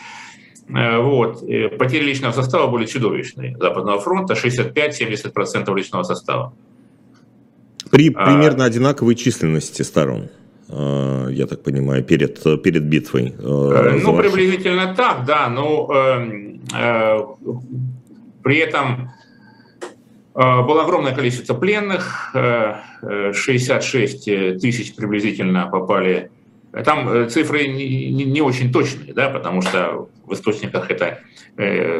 Э, 0.68 0.98
вот. 0.98 1.40
Потери 1.78 2.04
личного 2.04 2.32
состава 2.32 2.66
были 2.66 2.86
чудовищные. 2.86 3.56
Западного 3.58 4.00
фронта 4.00 4.34
65-70% 4.34 5.74
личного 5.74 6.02
состава. 6.02 6.52
При 7.90 8.12
а 8.12 8.24
примерно 8.26 8.64
а, 8.64 8.66
одинаковой 8.66 9.14
численности 9.14 9.82
сторон. 9.82 10.28
Э, 10.68 11.28
я 11.30 11.46
так 11.46 11.62
понимаю, 11.62 12.02
перед, 12.02 12.42
перед 12.62 12.82
битвой. 12.84 13.34
Э, 13.38 13.92
э, 13.94 14.00
ну, 14.02 14.16
приблизительно 14.16 14.94
так, 14.94 15.24
да, 15.24 15.48
но 15.48 15.88
э, 15.92 16.58
э, 16.74 17.20
при 18.42 18.56
этом 18.58 19.10
было 20.34 20.82
огромное 20.82 21.14
количество 21.14 21.54
пленных, 21.54 22.30
э, 22.34 23.32
66 23.32 24.24
тысяч 24.60 24.94
приблизительно 24.94 25.66
попали. 25.66 26.30
Там 26.84 27.30
цифры 27.30 27.66
не, 27.68 28.10
не, 28.10 28.42
очень 28.42 28.70
точные, 28.70 29.14
да, 29.14 29.30
потому 29.30 29.62
что 29.62 30.10
в 30.26 30.34
источниках 30.34 30.90
это 30.90 31.20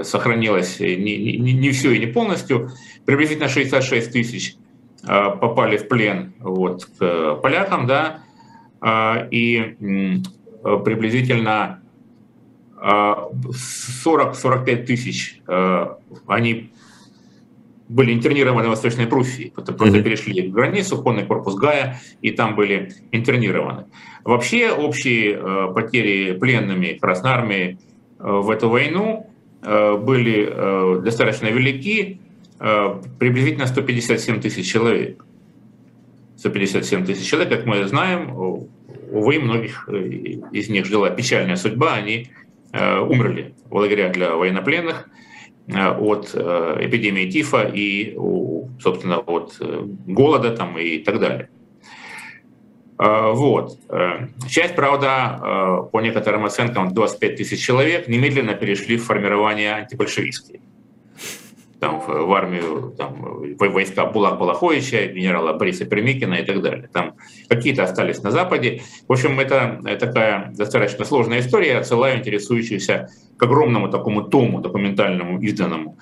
сохранилось 0.05 0.81
не, 0.81 1.39
не, 1.39 1.53
не 1.55 1.71
все 1.71 1.93
и 1.93 1.99
не 1.99 2.07
полностью. 2.07 2.71
Приблизительно 3.07 3.49
66 3.49 4.13
тысяч 4.13 4.57
попали 5.03 5.79
в 5.79 5.89
плен 5.89 6.35
вот, 6.41 6.85
к 6.85 7.37
полякам, 7.37 7.87
да, 7.87 8.21
и 8.83 9.77
приблизительно 10.85 11.81
40-45 12.77 12.79
а, 12.83 13.31
тысяч 14.87 15.41
а, 15.47 15.99
они 16.27 16.71
были 17.89 18.13
интернированы 18.13 18.67
в 18.67 18.71
Восточной 18.71 19.07
Пруссии, 19.07 19.53
просто 19.55 19.73
mm-hmm. 19.73 20.03
перешли 20.03 20.49
границу, 20.49 21.01
конный 21.01 21.25
корпус 21.25 21.55
Гая, 21.55 22.01
и 22.21 22.33
там 22.33 22.57
были 22.57 22.93
интернированы. 23.13 23.85
Вообще 24.25 24.73
общие 24.73 25.73
потери 25.73 26.37
пленными 26.37 26.99
Красной 27.01 27.31
Армии 27.31 27.79
в 28.19 28.51
эту 28.51 28.71
войну 28.71 29.31
были 29.63 31.01
достаточно 31.01 31.47
велики, 31.47 32.21
приблизительно 32.59 33.69
157 33.69 34.41
тысяч 34.41 34.69
человек. 34.69 35.25
157 36.51 37.07
тысяч 37.07 37.29
человек, 37.29 37.51
как 37.51 37.67
мы 37.67 37.87
знаем, 37.87 38.35
увы, 39.11 39.39
многих 39.39 39.89
э, 39.89 39.97
из 40.53 40.69
них 40.69 40.87
ждала 40.87 41.11
печальная 41.11 41.57
судьба, 41.57 41.95
они 41.95 42.29
э, 42.73 42.99
умерли 43.01 43.55
в 43.71 43.77
лагерях 43.77 44.13
для 44.13 44.35
военнопленных. 44.35 45.09
от 45.69 46.35
эпидемии 46.35 47.29
тифа 47.29 47.63
и, 47.75 48.17
собственно, 48.81 49.19
от 49.19 49.61
голода 50.07 50.57
там 50.57 50.79
и 50.79 50.99
так 50.99 51.19
далее. 51.19 51.49
Вот. 52.99 53.77
Часть, 54.49 54.77
правда, 54.77 55.89
по 55.93 56.01
некоторым 56.01 56.45
оценкам, 56.45 56.95
25 56.95 57.37
тысяч 57.37 57.67
человек 57.67 58.07
немедленно 58.07 58.55
перешли 58.55 58.97
в 58.97 59.05
формирование 59.05 59.75
антибольшевистские 59.75 60.61
там, 61.81 62.01
в 62.01 62.33
армию 62.33 62.95
там, 62.97 63.55
войска 63.59 64.07
Булак 64.07 64.39
Балаховича, 64.39 65.07
генерала 65.07 65.53
Бориса 65.53 65.85
Пермикина 65.85 66.35
и 66.35 66.45
так 66.45 66.63
далее. 66.63 66.89
Там 66.93 67.15
какие-то 67.49 67.85
остались 67.85 68.23
на 68.23 68.31
Западе. 68.31 68.83
В 69.09 69.13
общем, 69.13 69.39
это 69.41 69.81
такая 69.99 70.53
достаточно 70.57 71.05
сложная 71.05 71.41
история. 71.41 71.69
Я 71.69 71.79
отсылаю 71.79 72.19
интересующихся 72.19 73.09
к 73.37 73.43
огромному 73.43 73.89
такому 73.89 74.23
тому 74.23 74.61
документальному, 74.61 75.41
изданному 75.41 75.99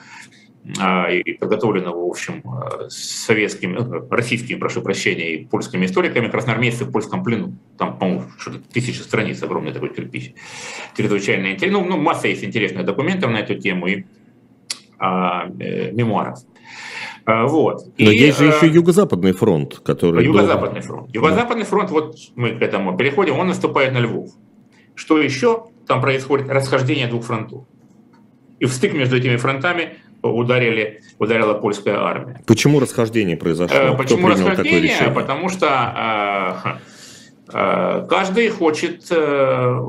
а, 0.81 1.11
и 1.11 1.35
подготовленного, 1.35 2.07
в 2.07 2.09
общем, 2.09 2.43
советскими, 2.89 3.77
э, 3.77 4.09
российскими, 4.11 4.59
прошу 4.59 4.81
прощения, 4.81 5.35
и 5.35 5.45
польскими 5.45 5.85
историками 5.85 6.29
красноармейцы 6.29 6.87
в 6.87 6.91
польском 6.91 7.23
плену. 7.23 7.55
Там, 7.77 7.99
по-моему, 7.99 8.25
что-то 8.39 8.61
тысяча 8.73 9.03
страниц, 9.03 9.43
огромный 9.43 9.73
такой 9.73 9.93
кирпич. 9.93 10.33
Чрезвычайно 10.97 11.53
интересно. 11.53 11.81
Ну, 11.81 11.87
ну, 11.87 11.97
масса 11.99 12.29
есть 12.29 12.45
интересных 12.45 12.87
документов 12.87 13.31
на 13.31 13.39
эту 13.39 13.57
тему. 13.57 13.89
И 13.89 14.05
а, 14.99 15.47
э, 15.59 15.93
мемуаров. 15.93 16.39
А, 17.27 17.47
вот. 17.47 17.87
Но 17.99 18.11
и, 18.11 18.17
есть 18.17 18.39
же 18.39 18.47
еще 18.47 18.67
Юго-Западный 18.69 19.33
фронт, 19.33 19.79
который... 19.79 20.25
Юго-Западный 20.25 20.81
был... 20.81 20.87
фронт. 20.87 21.15
Юго-Западный 21.15 21.65
фронт, 21.65 21.91
вот 21.91 22.17
мы 22.37 22.51
к 22.51 22.63
этому 22.63 22.97
переходим, 22.97 23.39
он 23.39 23.49
наступает 23.49 23.93
на 23.93 23.99
Львов. 23.99 24.31
Что 24.95 25.19
еще? 25.19 25.67
Там 25.87 26.01
происходит 26.01 26.49
расхождение 26.49 27.07
двух 27.07 27.25
фронтов. 27.25 27.65
И 28.61 28.67
в 28.67 28.73
стык 28.73 28.93
между 28.93 29.17
этими 29.17 29.37
фронтами 29.37 29.99
ударили, 30.23 31.03
ударила 31.19 31.55
польская 31.55 31.97
армия. 31.97 32.41
Почему 32.47 32.79
расхождение 32.79 33.37
произошло? 33.37 33.77
Э, 33.77 33.97
почему 33.97 34.29
расхождение? 34.29 35.11
Потому 35.15 35.49
что 35.49 36.79
э, 37.53 37.53
э, 37.53 38.07
каждый 38.09 38.49
хочет 38.49 39.07
э, 39.11 39.81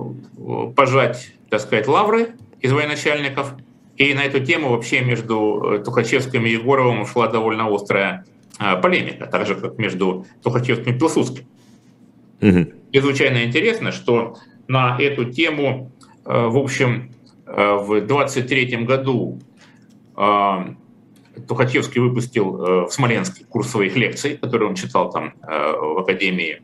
пожать, 0.75 1.33
так 1.49 1.61
сказать, 1.61 1.87
лавры 1.87 2.29
из 2.61 2.71
военачальников– 2.71 3.53
и 3.97 4.13
на 4.13 4.23
эту 4.23 4.39
тему 4.41 4.69
вообще 4.69 5.01
между 5.01 5.75
э, 5.75 5.83
Тухачевским 5.83 6.45
и 6.45 6.49
Егоровым 6.49 7.05
шла 7.05 7.27
довольно 7.27 7.73
острая 7.73 8.25
э, 8.59 8.81
полемика, 8.81 9.25
так 9.25 9.47
же, 9.47 9.55
как 9.55 9.77
между 9.77 10.25
Тухачевским 10.43 10.95
и 10.95 10.99
Пилсудским. 10.99 11.45
Угу. 12.41 12.73
Чрезвычайно 12.91 13.45
интересно, 13.45 13.91
что 13.91 14.35
на 14.67 14.97
эту 14.99 15.25
тему, 15.25 15.91
э, 16.25 16.47
в 16.47 16.57
общем, 16.57 17.11
в 17.45 18.01
23 18.01 18.85
году 18.85 19.39
Тухачевский 20.15 22.01
выпустил 22.01 22.87
в 22.87 22.89
Смоленске 22.89 23.45
курс 23.45 23.69
своих 23.69 23.95
лекций, 23.95 24.35
которые 24.35 24.69
он 24.69 24.75
читал 24.75 25.11
там 25.11 25.35
в 25.43 25.99
Академии 25.99 26.63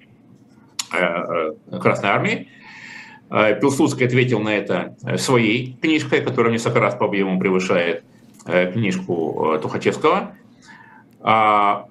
Красной 0.90 2.10
Армии. 2.10 2.48
Э, 3.32 3.58
Пилсудский 3.60 4.06
ответил 4.06 4.40
на 4.40 4.50
это 4.50 4.96
э, 5.06 5.18
своей 5.18 5.78
книжкой, 5.82 6.22
которая 6.22 6.52
несколько 6.52 6.80
раз 6.80 6.96
по 6.96 7.06
объему 7.06 7.40
превышает 7.40 8.04
э, 8.46 8.72
книжку 8.72 9.58
Тухачевского. 9.62 10.34
А, 11.22 11.86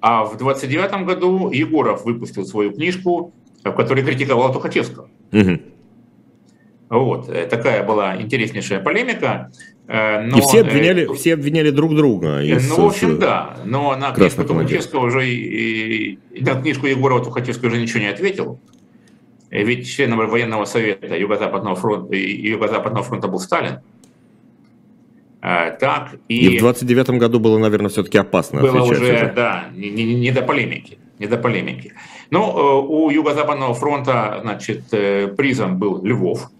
а 0.00 0.24
в 0.24 0.36
29 0.36 1.04
году 1.04 1.50
Егоров 1.50 2.04
выпустил 2.04 2.44
свою 2.46 2.72
книжку, 2.72 3.32
в 3.64 3.72
которой 3.72 4.04
критиковал 4.04 4.52
Тухачевского. 4.52 5.08
Угу. 5.32 5.58
Вот, 6.90 7.26
такая 7.50 7.84
была 7.84 8.20
интереснейшая 8.20 8.80
полемика. 8.80 9.50
Но, 9.88 10.38
и 10.38 10.40
все 10.40 10.60
обвиняли, 10.60 11.10
э, 11.10 11.14
все 11.14 11.34
обвиняли 11.34 11.70
друг 11.70 11.96
друга. 11.96 12.42
Из, 12.42 12.68
ну, 12.68 12.82
в 12.82 12.86
общем, 12.86 13.18
да. 13.18 13.56
Но 13.64 13.96
на 13.96 14.12
книжку 14.12 14.44
Тухачевского 14.44 15.06
уже, 15.06 15.28
и, 15.28 16.18
и, 16.30 16.44
на 16.44 16.60
книжку 16.60 16.86
Егорова 16.86 17.24
Тухачевский 17.24 17.68
уже 17.68 17.80
ничего 17.80 18.00
не 18.00 18.08
ответил. 18.08 18.60
Ведь 19.50 19.88
членом 19.88 20.28
военного 20.28 20.64
совета 20.66 21.16
Юго-Западного 21.16 21.74
фронта, 21.74 22.14
Юго-Западного 22.14 23.02
фронта 23.02 23.28
был 23.28 23.38
Сталин. 23.38 23.80
А, 25.40 25.70
так, 25.70 26.16
и, 26.28 26.54
и 26.54 26.58
в 26.58 26.60
29 26.60 27.10
году 27.10 27.38
было, 27.38 27.58
наверное, 27.58 27.88
все-таки 27.88 28.18
опасно. 28.18 28.60
Было 28.60 28.82
уже, 28.82 29.02
уже, 29.02 29.32
да, 29.34 29.68
не, 29.72 29.88
не, 29.90 30.14
не 30.14 30.32
до 30.32 30.42
полемики. 30.42 30.98
Не 31.18 31.26
до 31.26 31.38
полемики. 31.38 31.94
Но 32.30 32.50
э, 32.50 32.86
у 32.88 33.10
Юго-Западного 33.10 33.74
фронта, 33.74 34.40
значит, 34.42 34.92
э, 34.92 35.28
призом 35.28 35.78
был 35.78 36.04
Львов. 36.04 36.50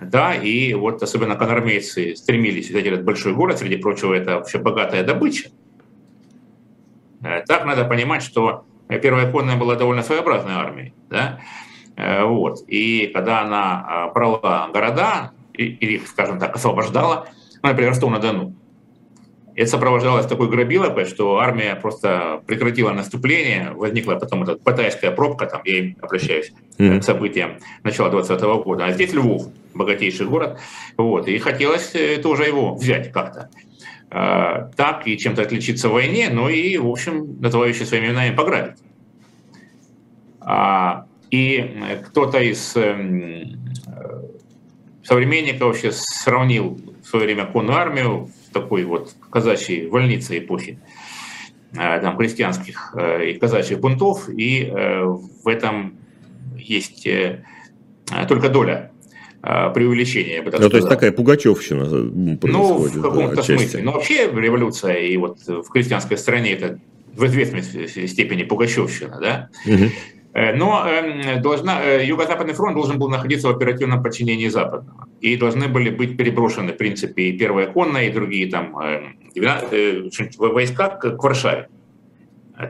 Да, 0.00 0.34
и 0.34 0.74
вот 0.74 1.02
особенно 1.02 1.36
конармейцы 1.36 2.14
стремились 2.16 2.68
взять 2.68 2.84
этот 2.84 3.04
большой 3.04 3.32
город, 3.32 3.58
среди 3.58 3.76
прочего, 3.76 4.12
это 4.12 4.36
вообще 4.36 4.58
богатая 4.58 5.02
добыча. 5.04 5.50
Э, 7.22 7.42
так 7.46 7.64
надо 7.64 7.84
понимать, 7.84 8.22
что 8.22 8.64
Первая 8.88 9.30
конная 9.30 9.56
была 9.56 9.76
довольно 9.76 10.02
своеобразной 10.02 10.52
армией. 10.52 10.92
Да? 11.08 11.40
Э, 11.96 12.24
вот. 12.24 12.64
И 12.66 13.10
когда 13.14 13.42
она 13.42 13.84
а, 13.86 14.08
брала 14.08 14.68
города, 14.72 15.32
или, 15.52 15.98
скажем 16.06 16.38
так, 16.38 16.56
освобождала, 16.56 17.28
ну, 17.62 17.68
например, 17.68 17.90
Ростов-на-Дону, 17.90 18.54
это 19.56 19.70
сопровождалось 19.70 20.26
такой 20.26 20.48
грабилой, 20.48 21.04
что 21.04 21.38
армия 21.38 21.76
просто 21.76 22.42
прекратила 22.46 22.90
наступление, 22.90 23.70
возникла 23.70 24.16
потом 24.16 24.42
эта 24.42 24.56
батайская 24.56 25.12
пробка, 25.12 25.46
там 25.46 25.62
я 25.64 25.94
обращаюсь 26.00 26.52
mm-hmm. 26.78 27.00
к 27.00 27.04
событиям 27.04 27.58
начала 27.84 28.10
20 28.10 28.40
-го 28.40 28.64
года. 28.64 28.86
А 28.86 28.92
здесь 28.92 29.12
Львов, 29.12 29.46
богатейший 29.72 30.26
город, 30.26 30.58
вот, 30.96 31.28
и 31.28 31.38
хотелось 31.38 31.94
э, 31.94 32.18
тоже 32.18 32.44
его 32.44 32.74
взять 32.74 33.12
как-то. 33.12 33.48
А, 34.10 34.70
так 34.76 35.06
и 35.06 35.16
чем-то 35.16 35.42
отличиться 35.42 35.88
в 35.88 35.92
войне, 35.92 36.30
но 36.30 36.48
и, 36.48 36.76
в 36.76 36.88
общем, 36.88 37.40
называющий 37.40 37.86
своими 37.86 38.06
именами 38.06 38.34
пограбить. 38.34 38.78
А, 40.40 41.06
и 41.34 41.98
кто-то 42.06 42.38
из 42.38 42.76
эм, 42.76 43.58
современников 45.02 45.68
вообще 45.68 45.90
сравнил 45.92 46.78
в 47.02 47.08
свое 47.08 47.24
время 47.24 47.46
конную 47.46 47.76
армию 47.76 48.30
в 48.48 48.52
такой 48.52 48.84
вот 48.84 49.14
казачьей 49.30 49.88
вольнице 49.88 50.38
эпохи 50.38 50.78
э, 51.72 52.00
там, 52.00 52.16
крестьянских 52.16 52.94
э, 52.96 53.30
и 53.30 53.38
казачьих 53.38 53.80
бунтов, 53.80 54.28
и 54.28 54.64
э, 54.64 55.04
в 55.04 55.48
этом 55.48 55.98
есть 56.56 57.06
только 58.28 58.48
доля 58.48 58.92
преувеличения, 59.42 60.36
я 60.36 60.42
бы 60.42 60.50
так 60.50 60.60
ну, 60.60 60.68
сказал. 60.68 60.70
то 60.70 60.76
есть 60.76 60.88
такая 60.88 61.12
пугачевщина 61.12 61.84
происходит. 61.84 62.44
Ну, 62.44 62.76
в 62.78 63.02
каком-то 63.02 63.36
да, 63.36 63.42
смысле. 63.42 63.82
Но 63.82 63.92
вообще 63.92 64.30
революция 64.30 65.00
и 65.00 65.16
вот 65.18 65.38
в 65.46 65.68
крестьянской 65.68 66.16
стране 66.16 66.52
это 66.52 66.78
в 67.14 67.26
известной 67.26 67.62
степени 68.08 68.44
пугачевщина, 68.44 69.18
да? 69.20 69.50
Угу. 69.66 69.90
Э, 70.34 70.52
но 70.52 70.84
эм, 70.86 71.40
должна, 71.40 71.80
э, 71.82 72.04
Юго-Западный 72.04 72.54
фронт 72.54 72.74
должен 72.74 72.98
был 72.98 73.08
находиться 73.08 73.48
в 73.48 73.52
оперативном 73.52 74.02
подчинении 74.02 74.48
Западного. 74.48 75.06
И 75.20 75.36
должны 75.36 75.68
были 75.68 75.90
быть 75.90 76.16
переброшены, 76.16 76.72
в 76.72 76.76
принципе, 76.76 77.22
и 77.22 77.38
Первая 77.38 77.68
конная, 77.68 78.08
и 78.08 78.10
другие 78.10 78.50
там 78.50 78.76
э, 78.78 79.12
войска 80.38 80.88
к 80.88 81.22
Варшаве. 81.22 81.68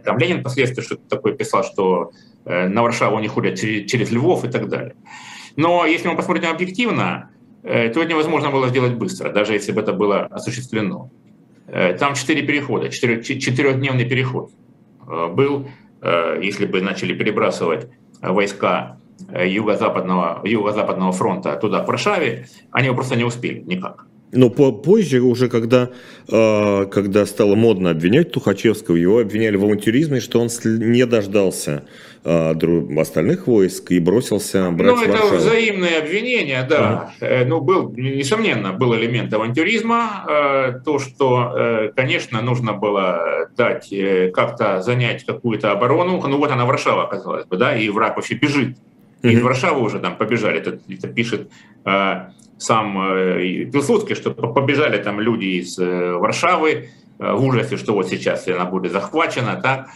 Там 0.05 0.19
Ленин 0.19 0.41
впоследствии 0.41 0.83
что-то 0.83 1.03
такое 1.09 1.35
писал, 1.35 1.63
что 1.63 2.13
на 2.47 2.83
Варшаву 2.83 3.19
они 3.19 3.29
ходят 3.29 3.59
через 3.59 4.11
Львов 4.11 4.45
и 4.45 4.49
так 4.49 4.69
далее. 4.71 4.95
Но 5.57 5.85
если 5.85 6.09
мы 6.09 6.17
посмотрим 6.17 6.51
объективно, 6.51 7.31
то 7.63 7.69
это 7.69 8.05
невозможно 8.05 8.51
было 8.51 8.69
сделать 8.69 8.95
быстро, 8.95 9.31
даже 9.31 9.53
если 9.53 9.73
бы 9.73 9.83
это 9.83 9.93
было 9.93 10.23
осуществлено. 10.31 11.11
Там 11.99 12.15
четыре 12.15 12.47
перехода, 12.47 12.89
четырехдневный 12.89 14.07
переход 14.07 14.51
был 15.07 15.67
если 16.43 16.67
бы 16.67 16.81
начали 16.81 17.15
перебрасывать 17.15 17.89
войска 18.21 18.99
э, 19.29 19.49
юго-западного, 19.49 20.43
юго-западного 20.45 21.13
фронта 21.13 21.57
туда, 21.57 21.83
к 21.83 21.89
Варшаве, 21.89 22.47
они 22.71 22.89
бы 22.91 22.95
просто 22.95 23.17
не 23.17 23.25
успели 23.25 23.61
никак. 23.61 24.07
Но 24.33 24.51
позже, 24.51 25.21
уже 25.21 25.49
когда, 25.49 25.91
э, 26.29 26.87
когда 26.87 27.25
стало 27.25 27.55
модно 27.55 27.91
обвинять 27.91 28.33
Тухачевского, 28.33 28.97
его 28.97 29.21
обвиняли 29.21 29.57
в 29.57 29.65
авантюризме, 29.65 30.19
что 30.19 30.41
он 30.41 30.49
не 30.65 31.07
дождался 31.07 31.85
э, 32.25 32.55
остальных 32.99 33.47
войск 33.47 33.93
и 33.93 34.01
бросился 34.01 34.71
брать 34.73 34.97
Ну, 34.97 35.03
это 35.03 35.13
Варшаву. 35.13 35.37
взаимное 35.37 35.99
обвинение, 36.01 36.67
да. 36.69 37.13
Ага. 37.21 37.45
Ну, 37.45 37.61
был, 37.61 37.93
несомненно, 37.97 38.73
был 38.73 38.97
элемент 38.97 39.33
авантюризма. 39.33 40.81
То, 40.85 40.99
что, 40.99 41.93
конечно, 41.95 42.43
нужно 42.43 42.73
было 42.73 43.49
дать, 43.57 43.93
как-то 44.33 44.83
занять 44.83 45.25
какую-то 45.25 45.71
оборону. 45.71 46.21
Ну, 46.27 46.39
вот 46.39 46.51
она, 46.51 46.65
Варшава, 46.65 47.05
оказалась 47.05 47.47
бы, 47.47 47.57
да, 47.57 47.77
и 47.77 47.89
враг 47.89 48.17
вообще 48.17 48.35
бежит. 48.35 48.77
Из 49.33 49.43
Варшавы 49.43 49.81
уже 49.81 50.01
там 50.01 50.17
побежали, 50.17 50.59
это, 50.59 50.79
это 50.89 51.09
пишет 51.09 51.51
сам 52.59 52.99
э, 53.01 53.65
Пилсудский, 53.67 54.15
что 54.15 54.33
побежали 54.33 55.03
там 55.03 55.21
люди 55.21 55.47
из 55.61 55.79
э, 55.79 56.13
Варшавы 56.13 56.89
э, 57.19 57.33
в 57.33 57.45
ужасе, 57.45 57.77
что 57.77 57.95
вот 57.95 58.09
сейчас 58.09 58.47
она 58.49 58.65
будет 58.65 58.93
захвачена, 58.93 59.61
так, 59.61 59.89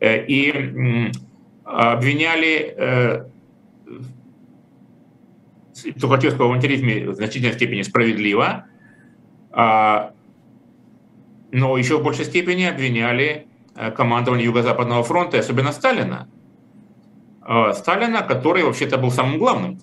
и 0.00 1.10
обвиняли 1.64 3.24
Тухачевского 6.00 6.44
в 6.44 6.50
авантюризме 6.50 7.08
в 7.08 7.14
значительной 7.14 7.54
степени 7.54 7.82
справедливо, 7.82 8.66
А, 9.56 10.12
но 11.52 11.78
еще 11.78 11.98
в 11.98 12.02
большей 12.02 12.24
степени 12.24 12.64
обвиняли 12.64 13.46
э, 13.76 13.90
командование 13.92 14.46
Юго-Западного 14.46 15.04
фронта, 15.04 15.38
особенно 15.38 15.72
Сталина. 15.72 16.28
А, 17.44 17.72
Сталина, 17.72 18.22
который 18.22 18.62
вообще-то 18.62 18.98
был 18.98 19.10
самым 19.10 19.38
главным. 19.38 19.80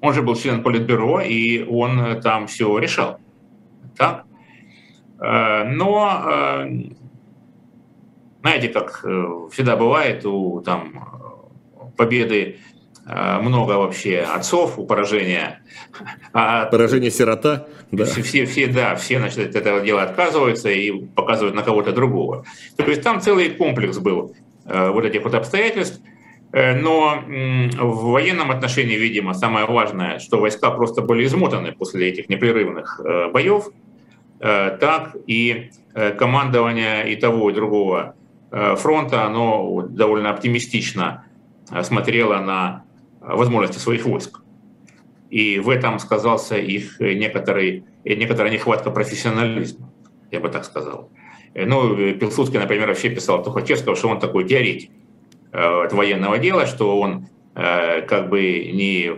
Он 0.00 0.14
же 0.14 0.22
был 0.22 0.36
член 0.36 0.62
Политбюро, 0.62 1.20
и 1.20 1.64
он 1.64 2.20
там 2.20 2.46
все 2.46 2.78
решал. 2.78 3.18
Так? 3.96 4.24
Э, 5.20 5.64
но, 5.64 6.22
э, 6.30 6.68
знаете, 8.42 8.68
как 8.68 9.00
всегда 9.52 9.76
бывает, 9.76 10.24
у 10.24 10.60
там, 10.60 11.92
победы 11.96 12.58
много 13.04 13.72
вообще 13.72 14.20
отцов, 14.20 14.78
у 14.78 14.86
поражения. 14.86 15.62
А 16.32 16.66
поражение 16.66 17.10
сирота? 17.10 17.66
Да. 17.90 18.04
Все, 18.04 18.22
все, 18.22 18.44
все, 18.44 18.66
да, 18.66 18.94
все 18.96 19.18
значит, 19.18 19.38
от 19.38 19.56
этого 19.56 19.80
дела 19.80 20.02
отказываются 20.02 20.68
и 20.70 21.06
показывают 21.06 21.56
на 21.56 21.62
кого-то 21.62 21.92
другого. 21.92 22.44
То 22.76 22.84
есть 22.84 23.02
там 23.02 23.20
целый 23.20 23.50
комплекс 23.50 23.98
был 23.98 24.34
э, 24.66 24.90
вот 24.90 25.04
этих 25.04 25.24
вот 25.24 25.34
обстоятельств. 25.34 26.00
Э, 26.52 26.74
но 26.74 27.22
в 27.26 28.10
военном 28.10 28.50
отношении, 28.50 28.96
видимо, 28.96 29.34
самое 29.34 29.66
важное, 29.66 30.18
что 30.18 30.40
войска 30.40 30.70
просто 30.70 31.02
были 31.02 31.24
измотаны 31.24 31.72
после 31.72 32.08
этих 32.08 32.28
непрерывных 32.28 33.00
э, 33.04 33.30
боев, 33.30 33.68
так 34.40 35.16
и 35.26 35.72
командование 36.16 37.12
и 37.12 37.16
того, 37.16 37.50
и 37.50 37.52
другого 37.52 38.14
фронта, 38.52 39.24
оно 39.24 39.84
довольно 39.88 40.30
оптимистично 40.30 41.24
смотрело 41.82 42.36
на 42.36 42.84
возможности 43.20 43.78
своих 43.78 44.04
войск. 44.04 44.38
И 45.28 45.58
в 45.58 45.68
этом 45.68 45.98
сказался 45.98 46.56
их 46.56 47.00
некоторый, 47.00 47.82
некоторая 48.04 48.52
нехватка 48.52 48.92
профессионализма, 48.92 49.90
я 50.30 50.38
бы 50.38 50.48
так 50.50 50.64
сказал. 50.64 51.10
Ну, 51.54 51.96
Пилсудский, 52.14 52.58
например, 52.58 52.88
вообще 52.88 53.10
писал 53.10 53.42
Тухачевского, 53.42 53.96
что 53.96 54.08
он 54.08 54.20
такой 54.20 54.44
теоретик 54.44 54.90
э, 54.90 55.07
от 55.52 55.92
военного 55.92 56.38
дела, 56.38 56.66
что 56.66 56.98
он 56.98 57.28
э, 57.54 58.02
как 58.02 58.28
бы 58.28 58.40
не, 58.40 59.10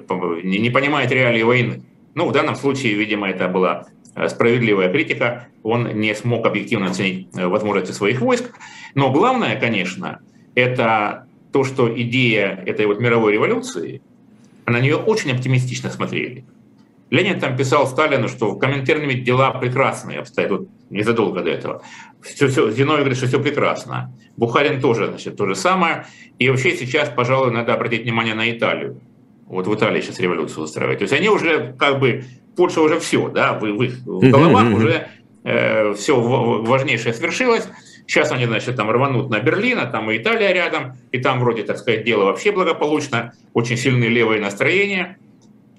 не, 0.42 0.58
не 0.58 0.70
понимает 0.70 1.10
реалии 1.10 1.42
войны. 1.42 1.82
Ну, 2.14 2.28
в 2.28 2.32
данном 2.32 2.56
случае, 2.56 2.94
видимо, 2.94 3.28
это 3.28 3.48
была 3.48 3.86
э, 4.14 4.28
справедливая 4.28 4.90
критика, 4.90 5.48
он 5.62 5.88
не 6.00 6.14
смог 6.14 6.46
объективно 6.46 6.86
оценить 6.86 7.28
возможности 7.32 7.92
своих 7.92 8.20
войск. 8.20 8.52
Но 8.94 9.10
главное, 9.12 9.58
конечно, 9.60 10.20
это 10.54 11.26
то, 11.52 11.64
что 11.64 11.92
идея 12.00 12.62
этой 12.66 12.86
вот 12.86 13.00
мировой 13.00 13.32
революции– 13.32 14.02
на 14.70 14.80
нее 14.80 14.96
очень 14.96 15.32
оптимистично 15.32 15.90
смотрели. 15.90 16.44
Ленин 17.10 17.40
там 17.40 17.56
писал 17.56 17.86
Сталину, 17.86 18.28
что 18.28 18.52
в 18.52 18.58
Коминтерне 18.58 19.14
дела 19.14 19.50
прекрасные 19.50 20.20
обстоят, 20.20 20.50
вот 20.50 20.68
незадолго 20.90 21.42
до 21.42 21.50
этого. 21.50 21.82
Все, 22.20 22.48
все, 22.48 22.70
Зиновий 22.70 23.00
говорит, 23.00 23.16
что 23.16 23.26
все 23.26 23.40
прекрасно. 23.40 24.12
Бухарин 24.36 24.80
тоже, 24.80 25.06
значит, 25.06 25.36
то 25.36 25.46
же 25.46 25.54
самое. 25.54 26.06
И 26.38 26.48
вообще 26.48 26.76
сейчас, 26.76 27.08
пожалуй, 27.08 27.52
надо 27.52 27.72
обратить 27.74 28.02
внимание 28.02 28.34
на 28.34 28.50
Италию. 28.50 29.00
Вот 29.46 29.66
в 29.66 29.74
Италии 29.74 30.00
сейчас 30.00 30.20
революцию 30.20 30.64
устраивают. 30.64 30.98
То 30.98 31.04
есть 31.04 31.14
они 31.14 31.28
уже 31.28 31.74
как 31.78 31.98
бы, 31.98 32.24
Польша 32.56 32.80
уже 32.80 33.00
все, 33.00 33.28
да, 33.28 33.54
в, 33.54 33.62
в 33.62 33.82
их 33.82 34.04
головах 34.04 34.74
уже 34.74 35.08
э, 35.44 35.94
все 35.94 36.20
важнейшее 36.20 37.14
свершилось. 37.14 37.68
Сейчас 38.06 38.32
они, 38.32 38.46
значит, 38.46 38.76
там 38.76 38.90
рванут 38.90 39.30
на 39.30 39.38
Берлин, 39.40 39.78
а 39.78 39.86
там 39.86 40.10
и 40.10 40.18
Италия 40.18 40.52
рядом, 40.52 40.94
и 41.12 41.18
там 41.18 41.38
вроде, 41.38 41.62
так 41.62 41.78
сказать, 41.78 42.04
дело 42.04 42.24
вообще 42.24 42.50
благополучно, 42.50 43.34
очень 43.52 43.76
сильные 43.76 44.10
левые 44.10 44.40
настроения, 44.40 45.16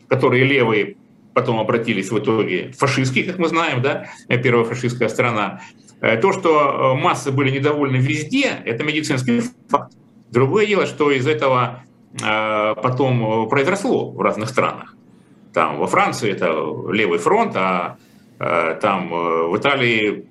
которые 0.07 0.45
левые 0.45 0.95
потом 1.34 1.60
обратились 1.60 2.12
в 2.12 2.20
итоге 2.20 2.72
фашистские, 2.78 3.24
как 3.26 3.38
мы 3.40 3.48
знаем, 3.48 3.82
да, 3.82 4.08
первая 4.28 4.66
фашистская 4.66 5.10
страна. 5.10 5.62
Э, 6.02 6.18
то, 6.18 6.34
что 6.34 6.96
э, 6.98 7.02
массы 7.02 7.32
были 7.32 7.52
недовольны 7.52 7.98
везде, 7.98 8.62
это 8.66 8.84
медицинский 8.84 9.42
факт. 9.70 9.94
Другое 10.32 10.66
дело, 10.66 10.86
что 10.86 11.12
из 11.12 11.28
этого 11.28 11.84
э, 12.22 12.76
потом 12.82 13.48
произросло 13.50 14.10
в 14.10 14.20
разных 14.20 14.50
странах. 14.50 14.96
Там 15.54 15.78
во 15.78 15.88
Франции 15.88 16.32
это 16.32 16.48
левый 16.92 17.20
фронт, 17.20 17.56
а 17.56 17.98
там 18.40 19.10
в 19.10 19.56
Италии 19.56 20.26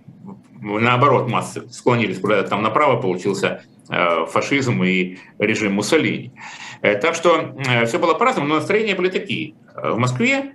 наоборот, 0.60 1.28
массы 1.28 1.68
склонились 1.70 2.18
куда-то 2.18 2.48
там 2.48 2.62
направо, 2.62 3.00
получился 3.00 3.62
фашизм 3.86 4.82
и 4.82 5.18
режим 5.38 5.74
Муссолини. 5.74 6.32
Так 6.80 7.14
что 7.14 7.54
все 7.86 7.98
было 7.98 8.14
по-разному, 8.14 8.48
но 8.48 8.54
настроения 8.56 8.96
были 8.96 9.10
такие. 9.10 9.54
В 9.76 9.96
Москве, 9.96 10.54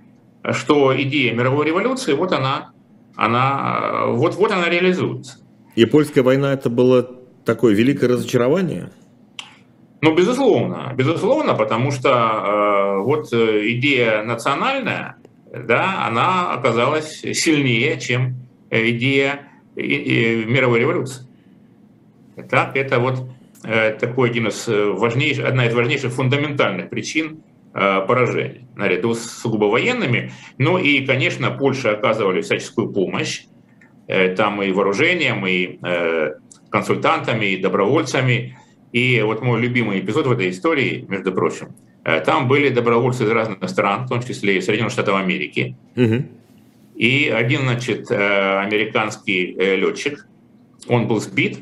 что 0.52 1.00
идея 1.00 1.34
мировой 1.34 1.66
революции, 1.66 2.12
вот 2.14 2.32
она, 2.32 2.72
она, 3.14 4.06
вот, 4.06 4.34
вот 4.34 4.52
она 4.52 4.68
реализуется. 4.68 5.38
И 5.74 5.84
польская 5.84 6.22
война 6.22 6.52
это 6.52 6.70
было 6.70 7.10
такое 7.44 7.74
великое 7.74 8.08
разочарование? 8.08 8.90
Ну, 10.02 10.14
безусловно, 10.14 10.92
безусловно, 10.96 11.54
потому 11.54 11.90
что 11.90 12.10
э, 12.10 12.98
вот 13.02 13.32
идея 13.32 14.22
национальная, 14.22 15.16
да, 15.52 16.06
она 16.06 16.52
оказалась 16.52 17.20
сильнее, 17.20 17.98
чем 17.98 18.36
идея 18.70 19.40
и, 19.74 19.80
и 19.80 20.44
мировой 20.44 20.80
революции. 20.80 21.26
Так, 22.50 22.76
это 22.76 22.98
вот 22.98 23.28
э, 23.64 23.92
такой 23.92 24.30
один 24.30 24.48
из 24.48 24.68
э, 24.68 24.84
важнейших, 24.90 25.46
одна 25.46 25.66
из 25.66 25.74
важнейших 25.74 26.12
фундаментальных 26.12 26.90
причин 26.90 27.42
э, 27.76 28.06
поражения, 28.06 28.66
наряду 28.74 29.14
с 29.14 29.20
сугубо 29.20 29.66
военными. 29.66 30.32
Ну 30.56 30.78
и, 30.78 31.04
конечно, 31.04 31.50
Польша 31.50 31.90
оказывали 31.90 32.40
всяческую 32.40 32.90
помощь, 32.90 33.44
э, 34.08 34.34
там 34.34 34.62
и 34.62 34.72
вооружением, 34.72 35.46
и 35.46 35.78
э, 35.82 36.34
консультантами, 36.70 37.46
и 37.46 37.56
добровольцами. 37.58 38.58
И 38.92 39.20
вот 39.20 39.42
мой 39.42 39.60
любимый 39.60 40.00
эпизод 40.00 40.26
в 40.26 40.32
этой 40.32 40.48
истории, 40.48 41.04
между 41.06 41.32
прочим, 41.32 41.74
там 42.24 42.48
были 42.48 42.70
добровольцы 42.70 43.24
из 43.24 43.30
разных 43.30 43.68
стран, 43.68 44.06
в 44.06 44.08
том 44.08 44.22
числе 44.22 44.56
и 44.56 44.60
Соединенных 44.60 44.92
Штатов 44.92 45.16
Америки. 45.16 45.76
Угу. 45.96 46.24
И 46.94 47.28
один, 47.28 47.62
значит, 47.62 48.10
американский 48.10 49.54
летчик, 49.76 50.26
он 50.88 51.08
был 51.08 51.20
сбит, 51.20 51.58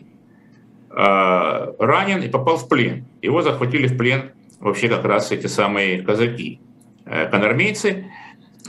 ранен 0.91 2.23
и 2.23 2.29
попал 2.29 2.59
в 2.59 2.69
плен. 2.69 3.07
Его 3.23 3.43
захватили 3.43 3.87
в 3.87 3.97
плен 3.97 4.33
вообще 4.65 4.89
как 4.89 5.05
раз 5.05 5.31
эти 5.31 5.47
самые 5.47 6.03
казаки, 6.03 6.61
конармейцы. 7.05 8.07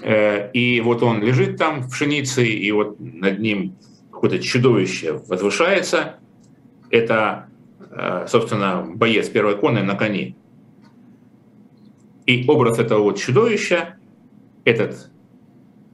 И 0.06 0.82
вот 0.84 1.02
он 1.02 1.24
лежит 1.24 1.58
там 1.58 1.82
в 1.82 1.90
пшенице, 1.90 2.46
и 2.46 2.72
вот 2.72 3.00
над 3.00 3.40
ним 3.40 3.76
какое-то 4.12 4.40
чудовище 4.40 5.14
возвышается. 5.14 6.18
Это, 6.92 7.48
собственно, 8.28 8.86
боец 8.86 9.30
первой 9.30 9.58
коны 9.58 9.84
на 9.84 9.96
коне. 9.96 10.36
И 12.26 12.46
образ 12.48 12.78
этого 12.78 13.02
вот 13.04 13.18
чудовища, 13.18 13.96
этот 14.66 15.10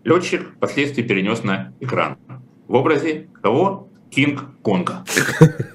летчик 0.03 0.55
впоследствии 0.55 1.03
перенес 1.03 1.43
на 1.43 1.73
экран 1.79 2.17
в 2.67 2.73
образе 2.73 3.27
кого? 3.41 3.87
Кинг-Конга. 4.09 5.05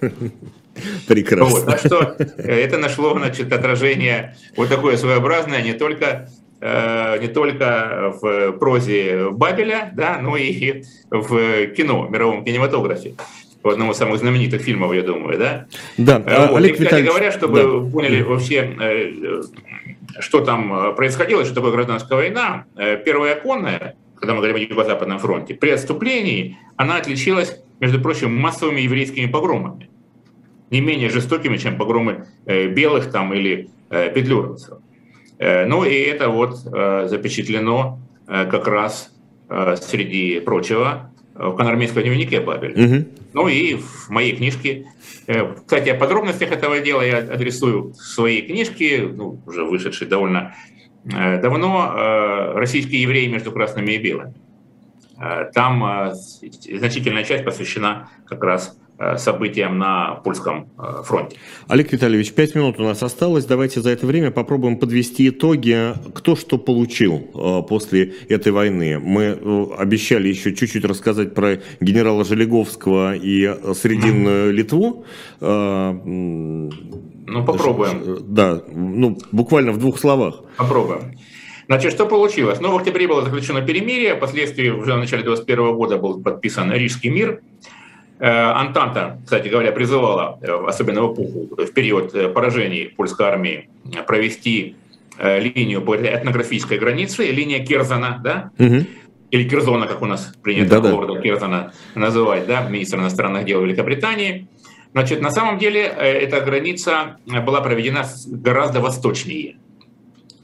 Прекрасно. 1.06 1.56
Вот, 1.56 1.66
так 1.66 1.78
что 1.78 2.16
э, 2.18 2.60
это 2.60 2.78
нашло 2.78 3.16
значит, 3.18 3.52
отражение 3.52 4.36
вот 4.56 4.68
такое 4.68 4.96
своеобразное 4.96 5.62
не 5.62 5.72
только 5.72 6.28
э, 6.60 7.18
не 7.20 7.28
только 7.28 8.14
в 8.20 8.52
прозе 8.52 9.30
Бабеля, 9.30 9.90
да, 9.94 10.18
но 10.20 10.36
и 10.36 10.82
в 11.10 11.66
кино, 11.68 12.02
в 12.02 12.10
мировом 12.10 12.44
кинематографе. 12.44 13.14
В 13.62 13.68
одном 13.68 13.90
из 13.90 13.96
самых 13.96 14.18
знаменитых 14.18 14.62
фильмов, 14.62 14.94
я 14.94 15.02
думаю, 15.02 15.38
да? 15.38 15.66
Да, 15.96 16.22
э, 16.24 16.46
вот. 16.46 16.56
Олег 16.56 16.80
и, 16.80 16.84
кстати 16.84 17.04
говоря, 17.04 17.32
чтобы 17.32 17.62
да. 17.62 17.66
вы 17.66 17.90
поняли 17.90 18.22
вообще, 18.22 19.42
что 20.20 20.40
там 20.40 20.94
происходило, 20.94 21.44
что 21.44 21.54
такое 21.54 21.72
гражданская 21.72 22.16
война, 22.16 22.64
первая 23.04 23.34
оконная, 23.34 23.96
когда 24.14 24.34
мы 24.34 24.38
говорим 24.38 24.56
о 24.56 24.58
Юго-Западном 24.60 25.18
фронте, 25.18 25.54
при 25.54 25.70
отступлении 25.70 26.56
она 26.76 26.96
отличилась, 26.96 27.60
между 27.80 28.00
прочим, 28.00 28.34
массовыми 28.34 28.80
еврейскими 28.80 29.26
погромами, 29.26 29.88
не 30.70 30.80
менее 30.80 31.10
жестокими, 31.10 31.56
чем 31.56 31.76
погромы 31.76 32.26
э, 32.46 32.68
белых 32.68 33.10
там 33.10 33.32
или 33.34 33.68
э, 33.90 34.10
петлюровцев. 34.12 34.78
Э, 35.38 35.64
ну 35.66 35.84
и 35.84 35.94
это 35.94 36.28
вот 36.28 36.56
запечатлено 36.56 37.98
как 38.26 38.66
раз 38.66 39.12
среди 39.48 40.40
прочего 40.40 41.12
в 41.34 41.54
конармейском 41.54 42.02
дневнике 42.02 42.40
Бабель. 42.40 42.72
Угу. 42.72 43.04
Ну 43.34 43.46
и 43.46 43.74
в 43.74 44.08
моей 44.08 44.34
книжке. 44.34 44.86
Кстати, 45.26 45.90
о 45.90 45.94
подробностях 45.94 46.50
этого 46.50 46.80
дела 46.80 47.02
я 47.02 47.18
адресую 47.18 47.92
в 47.92 47.96
своей 47.96 48.42
книжке, 48.42 49.06
ну, 49.06 49.38
уже 49.46 49.62
вышедшей 49.62 50.08
довольно 50.08 50.56
давно 51.04 52.52
российские 52.56 53.02
евреи 53.02 53.28
между 53.28 53.52
красными 53.52 53.92
и 53.92 53.98
белыми. 53.98 54.34
Там 55.54 56.12
значительная 56.12 57.22
часть 57.22 57.44
посвящена 57.44 58.08
как 58.26 58.42
раз 58.42 58.76
событиям 59.18 59.78
на 59.78 60.14
польском 60.24 60.70
э, 60.78 61.02
фронте. 61.04 61.36
Олег 61.68 61.92
Витальевич, 61.92 62.32
пять 62.32 62.54
минут 62.54 62.80
у 62.80 62.82
нас 62.82 63.02
осталось. 63.02 63.44
Давайте 63.44 63.80
за 63.80 63.90
это 63.90 64.06
время 64.06 64.30
попробуем 64.30 64.78
подвести 64.78 65.28
итоги, 65.28 65.92
кто 66.14 66.34
что 66.34 66.56
получил 66.56 67.30
э, 67.34 67.62
после 67.68 68.14
этой 68.28 68.52
войны. 68.52 68.98
Мы 68.98 69.38
обещали 69.76 70.28
еще 70.28 70.54
чуть-чуть 70.54 70.84
рассказать 70.84 71.34
про 71.34 71.60
генерала 71.80 72.24
Желеговского 72.24 73.14
и 73.14 73.54
Срединную 73.74 74.52
Литву. 74.52 75.04
Ну, 75.40 76.70
попробуем. 77.44 78.18
Да, 78.28 78.62
ну, 78.72 79.18
буквально 79.32 79.72
в 79.72 79.78
двух 79.78 79.98
словах. 79.98 80.42
Попробуем. 80.56 81.18
Значит, 81.66 81.92
что 81.92 82.06
получилось? 82.06 82.60
Ну, 82.60 82.72
в 82.72 82.76
октябре 82.76 83.08
было 83.08 83.22
заключено 83.22 83.60
перемирие, 83.60 84.14
впоследствии 84.14 84.68
уже 84.68 84.94
в 84.94 84.98
начале 84.98 85.24
2021 85.24 85.74
года 85.74 85.98
был 85.98 86.22
подписан 86.22 86.72
Рижский 86.72 87.10
мир– 87.10 87.42
Э, 87.60 87.85
Антанта, 88.18 89.18
кстати 89.24 89.48
говоря, 89.48 89.72
призывала, 89.72 90.38
э, 90.40 90.50
особенно 90.66 91.02
в 91.02 91.14
эпоху, 91.14 91.48
в 91.56 91.72
период 91.72 92.14
э, 92.14 92.28
поражений 92.28 92.86
польской 92.96 93.26
армии, 93.26 93.68
провести 94.06 94.76
линию 95.18 95.80
по 95.80 95.96
этнографической 95.96 96.78
границе, 96.78 97.26
линия 97.30 97.64
Керзана, 97.64 98.20
да, 98.22 98.50
угу. 98.58 98.84
или 99.30 99.48
Керзона, 99.48 99.86
как 99.86 100.02
у 100.02 100.06
нас 100.06 100.34
принято 100.42 100.78
да, 100.78 100.92
лорда 100.92 101.20
Керзана 101.22 101.72
называть, 101.94 102.46
да, 102.46 102.68
министр 102.68 102.98
иностранных 102.98 103.46
дел 103.46 103.62
Великобритании. 103.62 104.46
Значит, 104.92 105.22
на 105.22 105.30
самом 105.30 105.58
деле 105.58 105.80
эта 105.80 106.42
граница 106.42 107.16
была 107.26 107.62
проведена 107.62 108.04
гораздо 108.26 108.80
восточнее. 108.80 109.56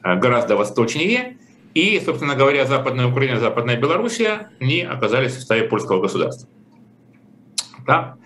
Гораздо 0.02 0.56
восточнее. 0.56 1.36
И, 1.74 2.00
собственно 2.02 2.34
говоря, 2.34 2.64
Западная 2.64 3.08
Украина, 3.08 3.40
Западная 3.40 3.76
Белоруссия 3.76 4.50
не 4.58 4.82
оказались 4.82 5.32
в 5.32 5.34
составе 5.34 5.64
польского 5.64 6.00
государства. 6.00 6.48
Да? 7.86 8.16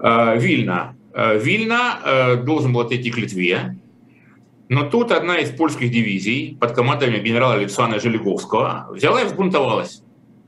Э, 0.00 0.38
Вильна. 0.38 0.94
Э, 1.14 1.38
Вильна 1.38 1.98
э, 2.04 2.36
должен 2.36 2.72
был 2.72 2.80
отойти 2.80 3.10
к 3.10 3.18
Литве, 3.18 3.76
но 4.68 4.84
тут 4.84 5.12
одна 5.12 5.38
из 5.38 5.50
польских 5.50 5.90
дивизий 5.90 6.56
под 6.58 6.72
командованием 6.72 7.22
генерала 7.22 7.54
Александра 7.54 7.98
Желеговского 8.00 8.88
взяла 8.92 9.20
и 9.20 9.24
взбунтовалась, 9.24 10.02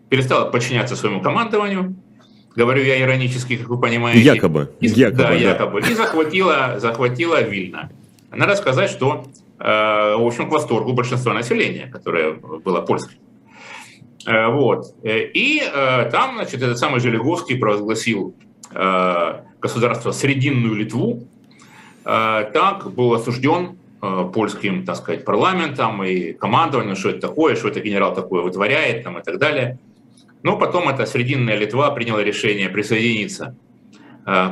перестала 0.08 0.50
подчиняться 0.50 0.96
своему 0.96 1.20
командованию, 1.20 1.96
говорю 2.54 2.82
я 2.82 3.00
иронически, 3.00 3.56
как 3.56 3.68
вы 3.68 3.80
понимаете. 3.80 4.20
Якобы. 4.20 4.72
И, 4.80 4.86
якобы 4.86 5.16
да, 5.16 5.28
да, 5.28 5.34
якобы. 5.34 5.80
И 5.80 5.94
захватила, 5.94 6.78
захватила 6.78 7.42
Вильна. 7.42 7.90
Надо 8.30 8.54
сказать, 8.54 8.90
что, 8.90 9.26
в 9.58 10.26
общем, 10.26 10.48
к 10.48 10.52
восторгу 10.52 10.92
большинства 10.92 11.34
населения, 11.34 11.88
которое 11.88 12.32
было 12.32 12.80
польским. 12.80 13.18
Э, 14.26 14.48
вот. 14.48 14.94
Э, 15.02 15.24
и 15.24 15.62
э, 15.62 16.10
там, 16.10 16.36
значит, 16.36 16.62
этот 16.62 16.78
самый 16.78 17.00
Желеговский 17.00 17.56
провозгласил 17.58 18.34
государство 19.60 20.12
Срединную 20.12 20.74
Литву. 20.74 21.28
Так 22.04 22.90
был 22.94 23.12
осужден 23.12 23.76
польским, 24.32 24.86
так 24.86 24.96
сказать, 24.96 25.26
парламентом 25.26 26.02
и 26.02 26.32
командованием, 26.32 26.96
что 26.96 27.10
это 27.10 27.20
такое, 27.20 27.54
что 27.54 27.68
это 27.68 27.80
генерал 27.80 28.14
такое 28.14 28.40
вытворяет 28.40 29.04
там, 29.04 29.18
и 29.18 29.22
так 29.22 29.38
далее. 29.38 29.78
Но 30.42 30.56
потом 30.56 30.88
эта 30.88 31.04
Срединная 31.04 31.58
Литва 31.58 31.90
приняла 31.90 32.24
решение 32.24 32.70
присоединиться 32.70 33.54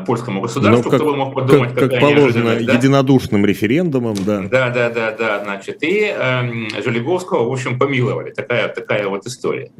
польскому 0.04 0.40
государству, 0.40 0.84
ну, 0.84 0.90
как, 0.90 1.00
кто 1.00 1.10
бы 1.10 1.16
мог 1.16 1.34
подумать, 1.34 1.74
как, 1.74 1.90
как 1.90 2.00
положено, 2.00 2.56
да? 2.56 2.74
единодушным 2.74 3.46
референдумом, 3.46 4.16
да. 4.26 4.40
Да, 4.40 4.70
да, 4.70 4.90
да, 4.90 5.12
да, 5.12 5.44
значит, 5.44 5.82
и 5.82 6.12
э, 6.12 6.82
Желеговского, 6.82 7.48
в 7.48 7.52
общем, 7.52 7.78
помиловали, 7.78 8.32
такая, 8.32 8.68
такая 8.68 9.06
вот 9.06 9.26
история. 9.26 9.70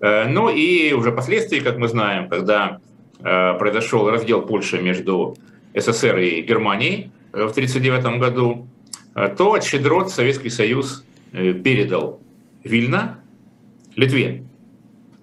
Э, 0.00 0.26
ну 0.28 0.48
и 0.48 0.92
уже 0.92 1.12
впоследствии, 1.12 1.60
как 1.60 1.78
мы 1.78 1.88
знаем, 1.88 2.28
когда 2.28 2.80
э, 3.20 3.54
произошел 3.58 4.10
раздел 4.10 4.42
Польши 4.42 4.80
между 4.80 5.36
СССР 5.74 6.18
и 6.18 6.42
Германией 6.42 7.10
э, 7.32 7.44
в 7.44 7.50
1939 7.50 8.20
году, 8.20 8.66
э, 9.14 9.34
то 9.36 9.60
щедрот 9.60 10.10
Советский 10.10 10.50
Союз 10.50 11.04
э, 11.32 11.52
передал 11.52 12.20
Вильна 12.64 13.20
Литве, 13.96 14.42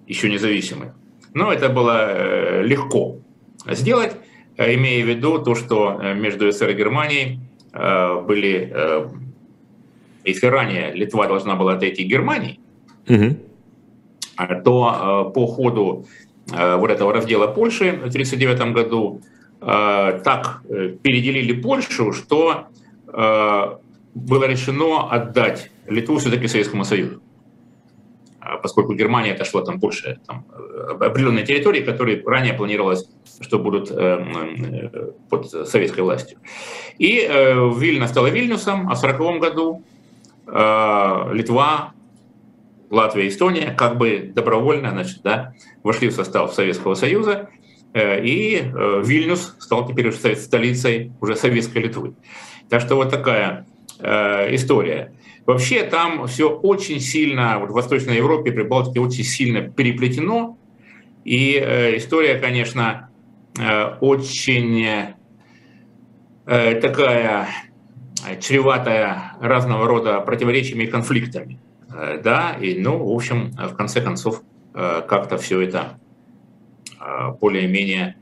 еще 0.07 0.29
независимой. 0.29 0.89
Но 1.33 1.51
это 1.51 1.69
было 1.69 2.07
э, 2.09 2.63
легко, 2.63 3.17
сделать, 3.68 4.16
э, 4.57 4.76
имея 4.76 5.03
в 5.03 5.07
виду 5.07 5.39
то, 5.39 5.55
что 5.55 5.99
э, 6.01 6.14
между 6.14 6.51
СССР 6.51 6.70
и 6.70 6.74
Германией 6.74 7.39
э, 7.74 8.22
были, 8.22 8.74
если 10.24 10.47
ранее 10.47 10.93
Литва 10.93 11.28
должна 11.28 11.55
была 11.55 11.74
отойти 11.74 12.03
Германии, 12.03 12.59
угу. 13.09 13.38
то 14.64 15.32
по 15.34 15.47
ходу 15.47 16.05
вот 16.47 16.91
этого 16.91 17.14
раздела 17.14 17.47
Польши 17.47 17.91
в 17.91 18.09
1939 18.09 18.74
году 18.74 19.22
так 19.59 20.62
переделили 21.01 21.53
Польшу, 21.53 22.14
что 22.14 22.68
было 23.07 24.43
решено 24.45 25.09
отдать 25.09 25.72
Литву 25.88 26.18
все-таки 26.18 26.47
Советскому 26.47 26.84
Союзу. 26.84 27.20
А 28.41 28.57
поскольку 28.57 28.93
Германия 28.95 29.33
отошла 29.33 29.63
там 29.63 29.79
больше 29.79 30.19
там, 30.25 30.45
определенной 30.99 31.45
территории, 31.45 31.81
которые 31.81 32.23
ранее 32.25 32.53
планировалось, 32.53 33.07
что 33.39 33.59
будут 33.59 33.91
э, 33.91 33.93
э, 33.95 35.11
под 35.29 35.49
советской 35.49 36.01
властью. 36.01 36.39
И 36.97 37.19
э, 37.19 37.71
Вильна 37.77 38.07
стала 38.07 38.27
Вильнюсом, 38.27 38.89
а 38.89 38.95
в 38.95 39.03
1940 39.03 39.41
году 39.41 39.83
Литва, 40.47 41.93
Латвия, 42.89 43.27
Эстония 43.27 43.73
как 43.77 43.97
бы 43.97 44.31
добровольно 44.33 44.89
значит, 44.89 45.21
да, 45.23 45.53
вошли 45.83 46.09
в 46.09 46.13
состав 46.13 46.53
Советского 46.53 46.95
Союза, 46.95 47.49
и 47.93 48.69
Вильнюс 48.73 49.55
стал 49.59 49.87
теперь 49.87 50.09
уже 50.09 50.35
столицей 50.35 51.13
уже 51.21 51.35
Советской 51.37 51.83
Литвы. 51.83 52.15
Так 52.69 52.81
что 52.81 52.95
вот 52.95 53.11
такая 53.11 53.65
история. 53.99 55.13
Вообще 55.45 55.83
там 55.83 56.27
все 56.27 56.49
очень 56.49 56.99
сильно, 56.99 57.59
вот 57.59 57.71
в 57.71 57.73
Восточной 57.73 58.17
Европе, 58.17 58.51
Прибалтике 58.51 58.99
очень 58.99 59.23
сильно 59.23 59.61
переплетено. 59.61 60.57
И 61.25 61.55
э, 61.55 61.97
история, 61.97 62.35
конечно, 62.39 63.09
э, 63.59 63.95
очень 64.01 64.85
э, 66.45 66.75
такая 66.75 67.47
чреватая 68.39 69.33
разного 69.41 69.87
рода 69.87 70.19
противоречиями 70.21 70.83
и 70.83 70.87
конфликтами. 70.87 71.59
Э, 71.93 72.21
да, 72.23 72.55
и, 72.59 72.79
ну, 72.79 73.03
в 73.03 73.15
общем, 73.15 73.51
в 73.51 73.75
конце 73.75 74.01
концов, 74.01 74.43
э, 74.73 75.01
как-то 75.07 75.37
все 75.37 75.61
это 75.61 75.97
э, 76.99 77.31
более-менее 77.39 78.15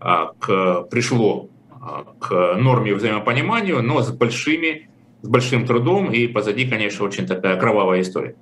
э, 0.00 0.26
к, 0.38 0.82
пришло 0.90 1.48
э, 1.70 2.04
к 2.18 2.56
норме 2.58 2.94
взаимопониманию, 2.94 3.82
но 3.82 4.00
с 4.02 4.10
большими 4.10 4.88
с 5.22 5.28
большим 5.28 5.66
трудом, 5.66 6.12
и 6.12 6.26
позади, 6.26 6.66
конечно, 6.66 7.04
очень 7.04 7.26
такая 7.26 7.58
кровавая 7.58 8.00
история. 8.02 8.34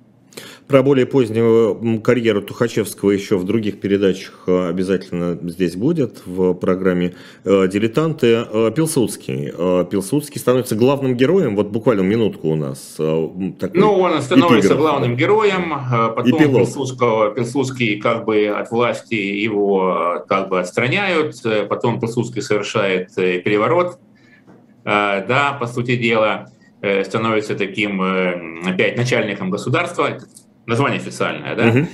Про 0.69 0.83
более 0.83 1.07
позднюю 1.07 1.99
карьеру 2.01 2.43
Тухачевского 2.43 3.09
еще 3.09 3.39
в 3.39 3.43
других 3.43 3.79
передачах 3.79 4.43
э, 4.45 4.69
обязательно 4.69 5.35
здесь 5.49 5.75
будет, 5.75 6.21
в 6.27 6.53
программе 6.53 7.15
э, 7.43 7.67
«Дилетанты». 7.67 8.45
Э, 8.47 8.71
Пилсудский. 8.75 9.51
Пилсудский 9.89 10.39
становится 10.39 10.75
главным 10.75 11.15
героем, 11.15 11.55
вот 11.55 11.69
буквально 11.69 12.01
минутку 12.01 12.49
у 12.49 12.55
нас. 12.55 12.97
Такой 12.97 13.71
ну, 13.73 13.93
он 13.93 14.21
становится 14.21 14.67
эпиграф. 14.67 14.77
главным 14.77 15.15
героем, 15.15 15.73
потом 16.15 16.37
Пилсудского, 16.37 17.31
Пилсудский 17.33 17.99
как 17.99 18.25
бы 18.25 18.45
от 18.45 18.69
власти 18.69 19.15
его 19.15 20.23
как 20.27 20.49
бы 20.49 20.59
отстраняют, 20.59 21.35
потом 21.67 21.99
Пилсудский 21.99 22.43
совершает 22.43 23.15
переворот, 23.15 23.97
да, 24.83 25.57
по 25.59 25.65
сути 25.65 25.95
дела, 25.95 26.51
становится 26.81 27.55
таким 27.55 28.01
э, 28.01 28.69
опять 28.69 28.95
начальником 28.95 29.49
государства, 29.49 30.17
название 30.65 30.99
официальное, 30.99 31.55
да, 31.55 31.67
угу. 31.67 31.87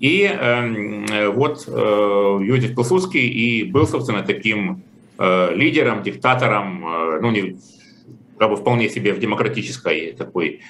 и 0.00 0.22
э, 0.24 1.28
вот 1.28 1.64
э, 1.68 2.38
Юдив 2.42 2.74
Пилсудский 2.74 3.28
и 3.28 3.64
был, 3.64 3.86
собственно, 3.86 4.22
таким 4.22 4.82
э, 5.18 5.54
лидером, 5.54 6.02
диктатором, 6.02 6.84
э, 6.84 7.20
ну, 7.20 7.30
не, 7.30 7.56
как 8.36 8.50
бы 8.50 8.56
вполне 8.56 8.88
себе 8.88 9.12
в 9.12 9.20
демократической 9.20 10.12
такой 10.12 10.60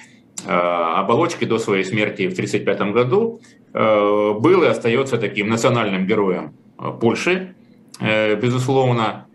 э, 0.45 0.51
оболочке 0.51 1.47
до 1.47 1.57
своей 1.57 1.83
смерти 1.83 2.27
в 2.27 2.33
1935 2.33 2.93
году, 2.93 3.41
э, 3.73 4.33
был 4.39 4.61
и 4.61 4.67
остается 4.67 5.17
таким 5.17 5.49
национальным 5.49 6.05
героем 6.05 6.53
э, 6.77 6.91
Польши, 7.01 7.55
э, 7.99 8.35
безусловно. 8.35 9.25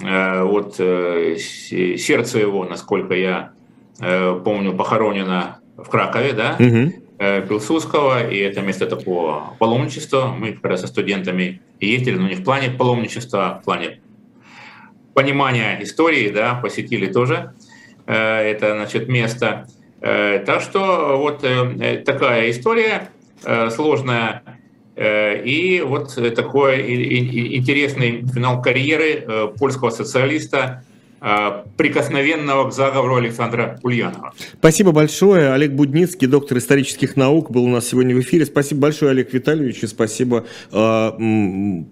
Э, 0.00 0.42
вот 0.42 0.76
э, 0.78 1.36
сердце 1.38 2.38
его, 2.38 2.64
насколько 2.66 3.14
я 3.14 3.52
Э, 3.52 3.57
помню, 3.98 4.74
похоронено 4.74 5.58
в 5.76 5.88
Кракове, 5.88 6.32
да, 6.32 6.56
угу. 6.58 6.92
Пилсудского, 7.48 8.28
и 8.28 8.38
это 8.38 8.60
место 8.60 8.86
такого 8.86 9.54
паломничества. 9.58 10.26
Мы 10.26 10.58
раз 10.62 10.82
со 10.82 10.86
студентами 10.86 11.60
ездили, 11.80 12.16
но 12.16 12.28
не 12.28 12.36
в 12.36 12.44
плане 12.44 12.70
паломничества, 12.70 13.46
а 13.46 13.58
в 13.58 13.64
плане 13.64 14.00
понимания 15.14 15.82
истории, 15.82 16.30
да, 16.30 16.54
посетили 16.54 17.12
тоже 17.12 17.54
э, 18.06 18.14
это, 18.14 18.74
значит, 18.74 19.08
место. 19.08 19.66
Так 20.00 20.60
что 20.60 21.18
вот 21.18 21.40
такая 22.04 22.50
история 22.52 23.08
сложная. 23.70 24.44
И 24.96 25.82
вот 25.84 26.14
такой 26.14 27.56
интересный 27.56 28.24
финал 28.32 28.62
карьеры 28.62 29.52
польского 29.58 29.90
социалиста 29.90 30.84
Э, 30.87 30.87
прикосновенного 31.76 32.70
к 32.70 32.72
заговору 32.72 33.16
Александра 33.16 33.78
Ульянова. 33.82 34.32
Спасибо 34.58 34.92
большое. 34.92 35.52
Олег 35.52 35.72
Будницкий, 35.72 36.26
доктор 36.26 36.58
исторических 36.58 37.16
наук, 37.16 37.50
был 37.50 37.64
у 37.64 37.68
нас 37.68 37.88
сегодня 37.88 38.14
в 38.14 38.20
эфире. 38.20 38.46
Спасибо 38.46 38.82
большое, 38.82 39.10
Олег 39.10 39.32
Витальевич, 39.32 39.82
и 39.82 39.86
спасибо. 39.86 40.46
Э, 40.72 41.10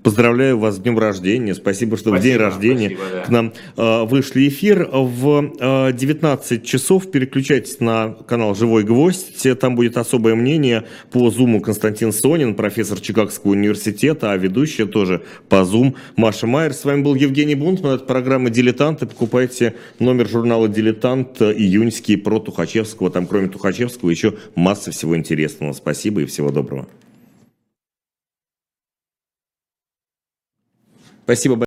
поздравляю 0.02 0.58
вас 0.58 0.76
с 0.76 0.78
днем 0.78 0.98
рождения. 0.98 1.54
Спасибо, 1.54 1.96
что 1.96 2.10
спасибо, 2.10 2.20
в 2.20 2.22
день 2.22 2.36
рождения 2.36 2.88
спасибо, 2.90 3.10
да. 3.12 3.22
к 3.22 3.28
нам 3.28 3.52
э, 3.76 4.04
вышли 4.04 4.48
эфир. 4.48 4.88
В 4.92 5.92
19 5.92 6.64
часов 6.64 7.10
переключайтесь 7.10 7.80
на 7.80 8.10
канал 8.26 8.54
«Живой 8.54 8.84
гвоздь». 8.84 9.46
Там 9.58 9.76
будет 9.76 9.96
особое 9.96 10.34
мнение 10.34 10.84
по 11.10 11.30
Зуму 11.30 11.60
Константин 11.60 12.12
Сонин, 12.12 12.54
профессор 12.54 13.00
Чикагского 13.00 13.52
университета, 13.52 14.32
а 14.32 14.36
ведущая 14.36 14.86
тоже 14.86 15.22
по 15.48 15.64
Зум 15.64 15.96
Маша 16.16 16.46
Майер. 16.46 16.72
С 16.72 16.84
вами 16.84 17.02
был 17.02 17.14
Евгений 17.14 17.54
Бунтман. 17.54 17.96
Это 17.96 18.04
программа 18.04 18.50
«Дилетанты» 18.50 19.06
покупайте 19.16 19.74
номер 19.98 20.28
журнала 20.28 20.68
«Дилетант» 20.68 21.40
июньский 21.40 22.18
про 22.18 22.38
Тухачевского. 22.38 23.10
Там 23.10 23.26
кроме 23.26 23.48
Тухачевского 23.48 24.10
еще 24.10 24.36
масса 24.54 24.90
всего 24.90 25.16
интересного. 25.16 25.72
Спасибо 25.72 26.20
и 26.20 26.26
всего 26.26 26.50
доброго. 26.50 26.86
Спасибо 31.24 31.56